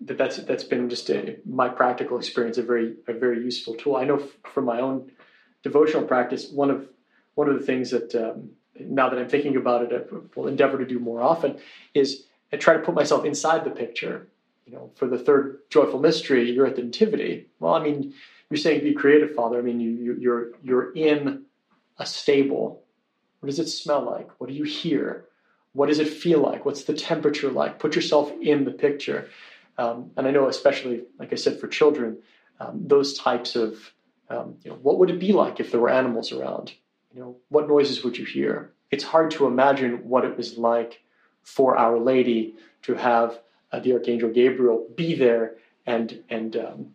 that 0.00 0.18
that's 0.18 0.38
that's 0.38 0.64
been 0.64 0.88
just 0.88 1.08
a, 1.10 1.38
my 1.44 1.68
practical 1.68 2.18
experience 2.18 2.58
a 2.58 2.62
very 2.62 2.96
a 3.06 3.12
very 3.12 3.44
useful 3.44 3.74
tool. 3.74 3.96
I 3.96 4.04
know 4.04 4.18
f- 4.18 4.52
from 4.52 4.64
my 4.64 4.80
own 4.80 5.12
devotional 5.62 6.02
practice, 6.02 6.50
one 6.50 6.70
of 6.70 6.88
one 7.34 7.48
of 7.48 7.58
the 7.58 7.64
things 7.64 7.90
that 7.90 8.14
um, 8.14 8.50
now 8.80 9.08
that 9.08 9.18
I'm 9.18 9.28
thinking 9.28 9.56
about 9.56 9.82
it, 9.84 9.92
I 9.92 10.16
will 10.34 10.48
endeavor 10.48 10.78
to 10.78 10.86
do 10.86 10.98
more 10.98 11.22
often 11.22 11.58
is 11.94 12.24
I 12.52 12.56
try 12.56 12.74
to 12.74 12.80
put 12.80 12.94
myself 12.94 13.24
inside 13.24 13.64
the 13.64 13.70
picture. 13.70 14.28
You 14.66 14.74
know, 14.74 14.90
for 14.94 15.08
the 15.08 15.18
third 15.18 15.58
joyful 15.70 15.98
mystery, 15.98 16.50
you're 16.50 16.66
at 16.66 16.76
the 16.76 16.82
nativity. 16.82 17.48
Well, 17.58 17.74
I 17.74 17.82
mean, 17.82 18.14
you're 18.48 18.58
saying 18.58 18.82
be 18.82 18.94
creative, 18.94 19.34
Father. 19.34 19.58
I 19.58 19.62
mean, 19.62 19.80
you, 19.80 19.90
you 19.90 20.16
you're 20.18 20.46
you're 20.62 20.92
in 20.92 21.44
a 21.98 22.06
stable. 22.06 22.81
What 23.42 23.48
does 23.48 23.58
it 23.58 23.66
smell 23.66 24.02
like? 24.02 24.30
What 24.38 24.46
do 24.46 24.54
you 24.54 24.62
hear? 24.62 25.24
What 25.72 25.88
does 25.88 25.98
it 25.98 26.06
feel 26.06 26.38
like? 26.38 26.64
What's 26.64 26.84
the 26.84 26.94
temperature 26.94 27.50
like? 27.50 27.80
Put 27.80 27.96
yourself 27.96 28.30
in 28.40 28.64
the 28.64 28.70
picture. 28.70 29.28
Um, 29.78 30.12
and 30.16 30.28
I 30.28 30.30
know, 30.30 30.46
especially 30.46 31.02
like 31.18 31.32
I 31.32 31.34
said, 31.34 31.58
for 31.58 31.66
children, 31.66 32.18
um, 32.60 32.84
those 32.86 33.18
types 33.18 33.56
of 33.56 33.92
um, 34.30 34.54
you 34.62 34.70
know, 34.70 34.76
what 34.76 35.00
would 35.00 35.10
it 35.10 35.18
be 35.18 35.32
like 35.32 35.58
if 35.58 35.72
there 35.72 35.80
were 35.80 35.90
animals 35.90 36.30
around? 36.30 36.74
You 37.12 37.20
know, 37.20 37.36
what 37.48 37.66
noises 37.66 38.04
would 38.04 38.16
you 38.16 38.24
hear? 38.24 38.70
It's 38.92 39.02
hard 39.02 39.32
to 39.32 39.46
imagine 39.46 40.08
what 40.08 40.24
it 40.24 40.36
was 40.36 40.56
like 40.56 41.02
for 41.42 41.76
Our 41.76 41.98
Lady 41.98 42.54
to 42.82 42.94
have 42.94 43.40
uh, 43.72 43.80
the 43.80 43.94
Archangel 43.94 44.30
Gabriel 44.30 44.86
be 44.96 45.16
there 45.16 45.56
and 45.84 46.22
and 46.30 46.54
um, 46.54 46.94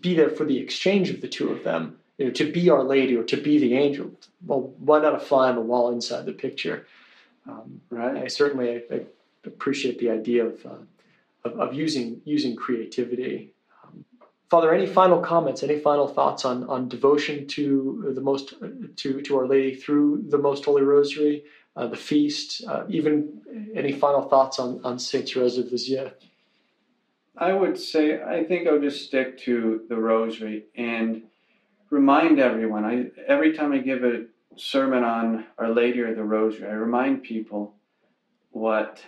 be 0.00 0.14
there 0.14 0.30
for 0.30 0.44
the 0.44 0.58
exchange 0.58 1.10
of 1.10 1.20
the 1.20 1.26
two 1.26 1.50
of 1.50 1.64
them. 1.64 1.98
You 2.20 2.26
know, 2.26 2.32
to 2.32 2.52
be 2.52 2.68
Our 2.68 2.84
Lady 2.84 3.16
or 3.16 3.24
to 3.24 3.36
be 3.38 3.58
the 3.58 3.74
angel. 3.74 4.10
Well, 4.44 4.74
why 4.78 5.00
not 5.00 5.14
a 5.14 5.18
fly 5.18 5.48
on 5.48 5.54
the 5.54 5.62
wall 5.62 5.90
inside 5.90 6.26
the 6.26 6.34
picture? 6.34 6.86
Um, 7.48 7.80
Right. 7.88 8.24
I 8.24 8.26
certainly 8.28 8.68
I, 8.74 8.94
I 8.94 9.00
appreciate 9.46 9.98
the 9.98 10.10
idea 10.10 10.44
of, 10.44 10.66
uh, 10.66 10.84
of, 11.46 11.58
of 11.58 11.74
using 11.74 12.20
using 12.26 12.56
creativity. 12.56 13.54
Um, 13.82 14.04
Father, 14.50 14.74
any 14.74 14.86
final 14.86 15.20
comments? 15.22 15.62
Any 15.62 15.78
final 15.78 16.06
thoughts 16.06 16.44
on 16.44 16.64
on 16.64 16.90
devotion 16.90 17.46
to 17.56 18.12
the 18.14 18.20
most 18.20 18.52
to 18.96 19.22
to 19.22 19.38
Our 19.38 19.46
Lady 19.46 19.74
through 19.74 20.24
the 20.28 20.36
Most 20.36 20.66
Holy 20.66 20.82
Rosary, 20.82 21.44
uh, 21.74 21.86
the 21.86 21.96
feast? 21.96 22.62
Uh, 22.68 22.84
even 22.90 23.40
any 23.74 23.92
final 23.92 24.28
thoughts 24.28 24.58
on 24.58 24.84
on 24.84 24.98
Saint 24.98 25.26
Therese 25.26 25.56
of 25.56 25.72
Lisieux? 25.72 26.10
I 27.38 27.54
would 27.54 27.78
say 27.78 28.22
I 28.22 28.44
think 28.44 28.68
I'll 28.68 28.78
just 28.78 29.06
stick 29.06 29.38
to 29.46 29.86
the 29.88 29.96
Rosary 29.96 30.66
and 30.74 31.22
remind 31.90 32.38
everyone. 32.38 32.84
I 32.84 33.06
every 33.26 33.52
time 33.52 33.72
I 33.72 33.78
give 33.78 34.04
a 34.04 34.24
sermon 34.56 35.04
on 35.04 35.46
Our 35.58 35.70
Lady 35.70 36.00
or 36.00 36.14
the 36.14 36.24
Rosary, 36.24 36.68
I 36.68 36.72
remind 36.72 37.22
people 37.22 37.74
what 38.50 39.02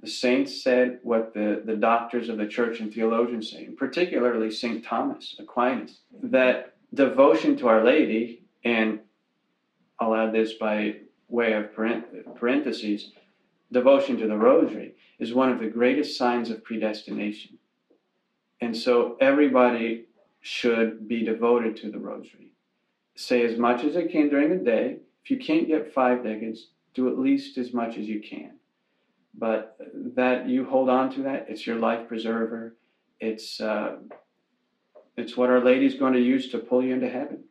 the 0.00 0.08
saints 0.08 0.62
said, 0.62 1.00
what 1.02 1.34
the, 1.34 1.62
the 1.64 1.76
doctors 1.76 2.28
of 2.28 2.38
the 2.38 2.46
church 2.46 2.80
and 2.80 2.92
theologians 2.92 3.50
say, 3.50 3.64
and 3.64 3.76
particularly 3.76 4.50
St. 4.50 4.84
Thomas 4.84 5.36
Aquinas, 5.38 5.98
that 6.22 6.76
devotion 6.94 7.56
to 7.56 7.68
Our 7.68 7.84
Lady, 7.84 8.42
and 8.64 9.00
I'll 9.98 10.14
add 10.14 10.32
this 10.32 10.54
by 10.54 10.96
way 11.28 11.52
of 11.52 11.74
parentheses, 11.74 13.10
devotion 13.72 14.16
to 14.18 14.28
the 14.28 14.36
Rosary, 14.36 14.94
is 15.18 15.34
one 15.34 15.50
of 15.50 15.58
the 15.58 15.66
greatest 15.66 16.16
signs 16.16 16.48
of 16.48 16.62
predestination. 16.62 17.58
And 18.60 18.76
so 18.76 19.16
everybody 19.20 20.06
should 20.40 21.08
be 21.08 21.24
devoted 21.24 21.76
to 21.78 21.90
the 21.90 21.98
rosary. 21.98 22.52
Say 23.16 23.44
as 23.44 23.58
much 23.58 23.84
as 23.84 23.94
they 23.94 24.06
can 24.06 24.28
during 24.28 24.50
the 24.50 24.64
day. 24.64 24.98
If 25.24 25.30
you 25.30 25.38
can't 25.38 25.66
get 25.66 25.92
five 25.92 26.22
decades, 26.22 26.68
do 26.94 27.08
at 27.08 27.18
least 27.18 27.58
as 27.58 27.74
much 27.74 27.98
as 27.98 28.06
you 28.06 28.20
can. 28.20 28.52
But 29.34 29.76
that 30.16 30.48
you 30.48 30.64
hold 30.64 30.88
on 30.88 31.12
to 31.14 31.22
that, 31.22 31.46
it's 31.48 31.66
your 31.66 31.76
life 31.76 32.08
preserver. 32.08 32.76
It's 33.20 33.60
uh, 33.60 33.96
it's 35.16 35.36
what 35.36 35.50
Our 35.50 35.60
Lady's 35.60 35.94
going 35.94 36.14
to 36.14 36.20
use 36.20 36.50
to 36.52 36.58
pull 36.58 36.82
you 36.82 36.94
into 36.94 37.08
heaven. 37.08 37.44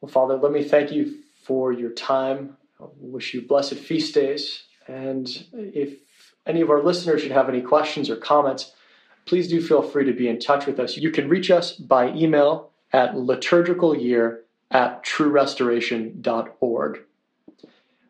Well, 0.00 0.10
Father, 0.10 0.36
let 0.36 0.50
me 0.50 0.64
thank 0.64 0.90
you 0.90 1.18
for 1.44 1.72
your 1.72 1.90
time. 1.90 2.56
I 2.80 2.86
wish 2.98 3.34
you 3.34 3.42
blessed 3.42 3.74
feast 3.76 4.14
days. 4.14 4.64
And 4.88 5.28
if 5.52 5.98
any 6.44 6.60
of 6.60 6.70
our 6.70 6.82
listeners 6.82 7.22
should 7.22 7.30
have 7.30 7.48
any 7.48 7.62
questions 7.62 8.10
or 8.10 8.16
comments, 8.16 8.72
please 9.26 9.48
do 9.48 9.60
feel 9.62 9.82
free 9.82 10.04
to 10.04 10.12
be 10.12 10.28
in 10.28 10.38
touch 10.38 10.66
with 10.66 10.78
us. 10.80 10.96
You 10.96 11.10
can 11.10 11.28
reach 11.28 11.50
us 11.50 11.72
by 11.72 12.12
email 12.12 12.70
at 12.92 13.14
liturgicalyear 13.14 14.38
at 14.70 15.04
truerestoration.org. 15.04 17.00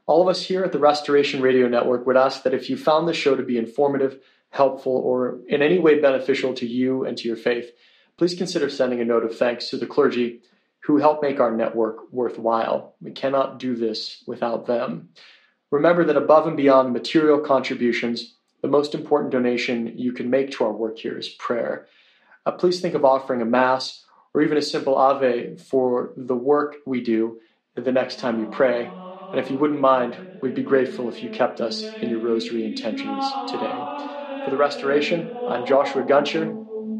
All 0.06 0.22
of 0.22 0.28
us 0.28 0.43
here 0.43 0.64
at 0.64 0.72
the 0.72 0.78
Restoration 0.78 1.40
Radio 1.40 1.68
Network 1.68 2.06
would 2.06 2.16
ask 2.16 2.43
that 2.43 2.55
if 2.55 2.68
you 2.68 2.76
found 2.76 3.06
the 3.06 3.14
show 3.14 3.36
to 3.36 3.43
be 3.43 3.56
informative, 3.56 4.20
helpful, 4.51 4.93
or 4.93 5.39
in 5.48 5.62
any 5.62 5.78
way 5.78 6.01
beneficial 6.01 6.55
to 6.55 6.66
you 6.66 7.05
and 7.05 7.16
to 7.18 7.28
your 7.28 7.36
faith, 7.36 7.70
please 8.16 8.34
consider 8.34 8.68
sending 8.68 9.01
a 9.01 9.05
note 9.05 9.24
of 9.24 9.36
thanks 9.36 9.70
to 9.70 9.76
the 9.76 9.86
clergy 9.86 10.40
who 10.80 10.98
help 10.98 11.22
make 11.22 11.40
our 11.40 11.55
network 11.55 12.12
worthwhile. 12.12 12.94
We 13.01 13.12
cannot 13.12 13.59
do 13.59 13.76
this 13.76 14.22
without 14.26 14.66
them. 14.66 15.10
Remember 15.70 16.05
that 16.05 16.16
above 16.16 16.47
and 16.47 16.56
beyond 16.56 16.93
material 16.93 17.39
contributions, 17.39 18.34
the 18.62 18.68
most 18.68 18.94
important 18.94 19.32
donation 19.32 19.93
you 19.97 20.12
can 20.12 20.30
make 20.30 20.51
to 20.52 20.64
our 20.64 20.72
work 20.72 20.98
here 20.98 21.18
is 21.18 21.28
prayer. 21.28 21.86
Uh, 22.47 22.52
please 22.52 22.80
think 22.80 22.94
of 22.94 23.05
offering 23.05 23.43
a 23.43 23.47
Mass 23.47 24.05
or 24.34 24.43
even 24.43 24.56
a 24.59 24.62
simple 24.62 24.97
Ave 24.97 25.56
for 25.56 26.12
the 26.16 26.36
work 26.36 26.76
we 26.86 27.02
do 27.02 27.40
the 27.76 27.93
next 27.93 28.18
time 28.18 28.40
you 28.40 28.47
pray. 28.47 28.94
And 29.32 29.40
if 29.40 29.51
you 29.51 29.59
wouldn't 29.59 29.80
mind, 29.80 30.18
we'd 30.40 30.55
be 30.55 30.62
grateful 30.62 31.09
if 31.09 31.22
you 31.22 31.30
kept 31.30 31.60
us 31.60 31.97
in 32.01 32.10
your 32.10 32.20
rosary 32.20 32.64
intentions 32.64 33.43
today. 33.47 33.89
For 34.44 34.51
the 34.51 34.56
restoration, 34.56 35.32
I'm 35.47 35.64
Joshua 35.64 36.02
Guncher. 36.02 36.59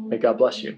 May 0.09 0.17
God 0.17 0.37
bless 0.37 0.63
you. 0.63 0.77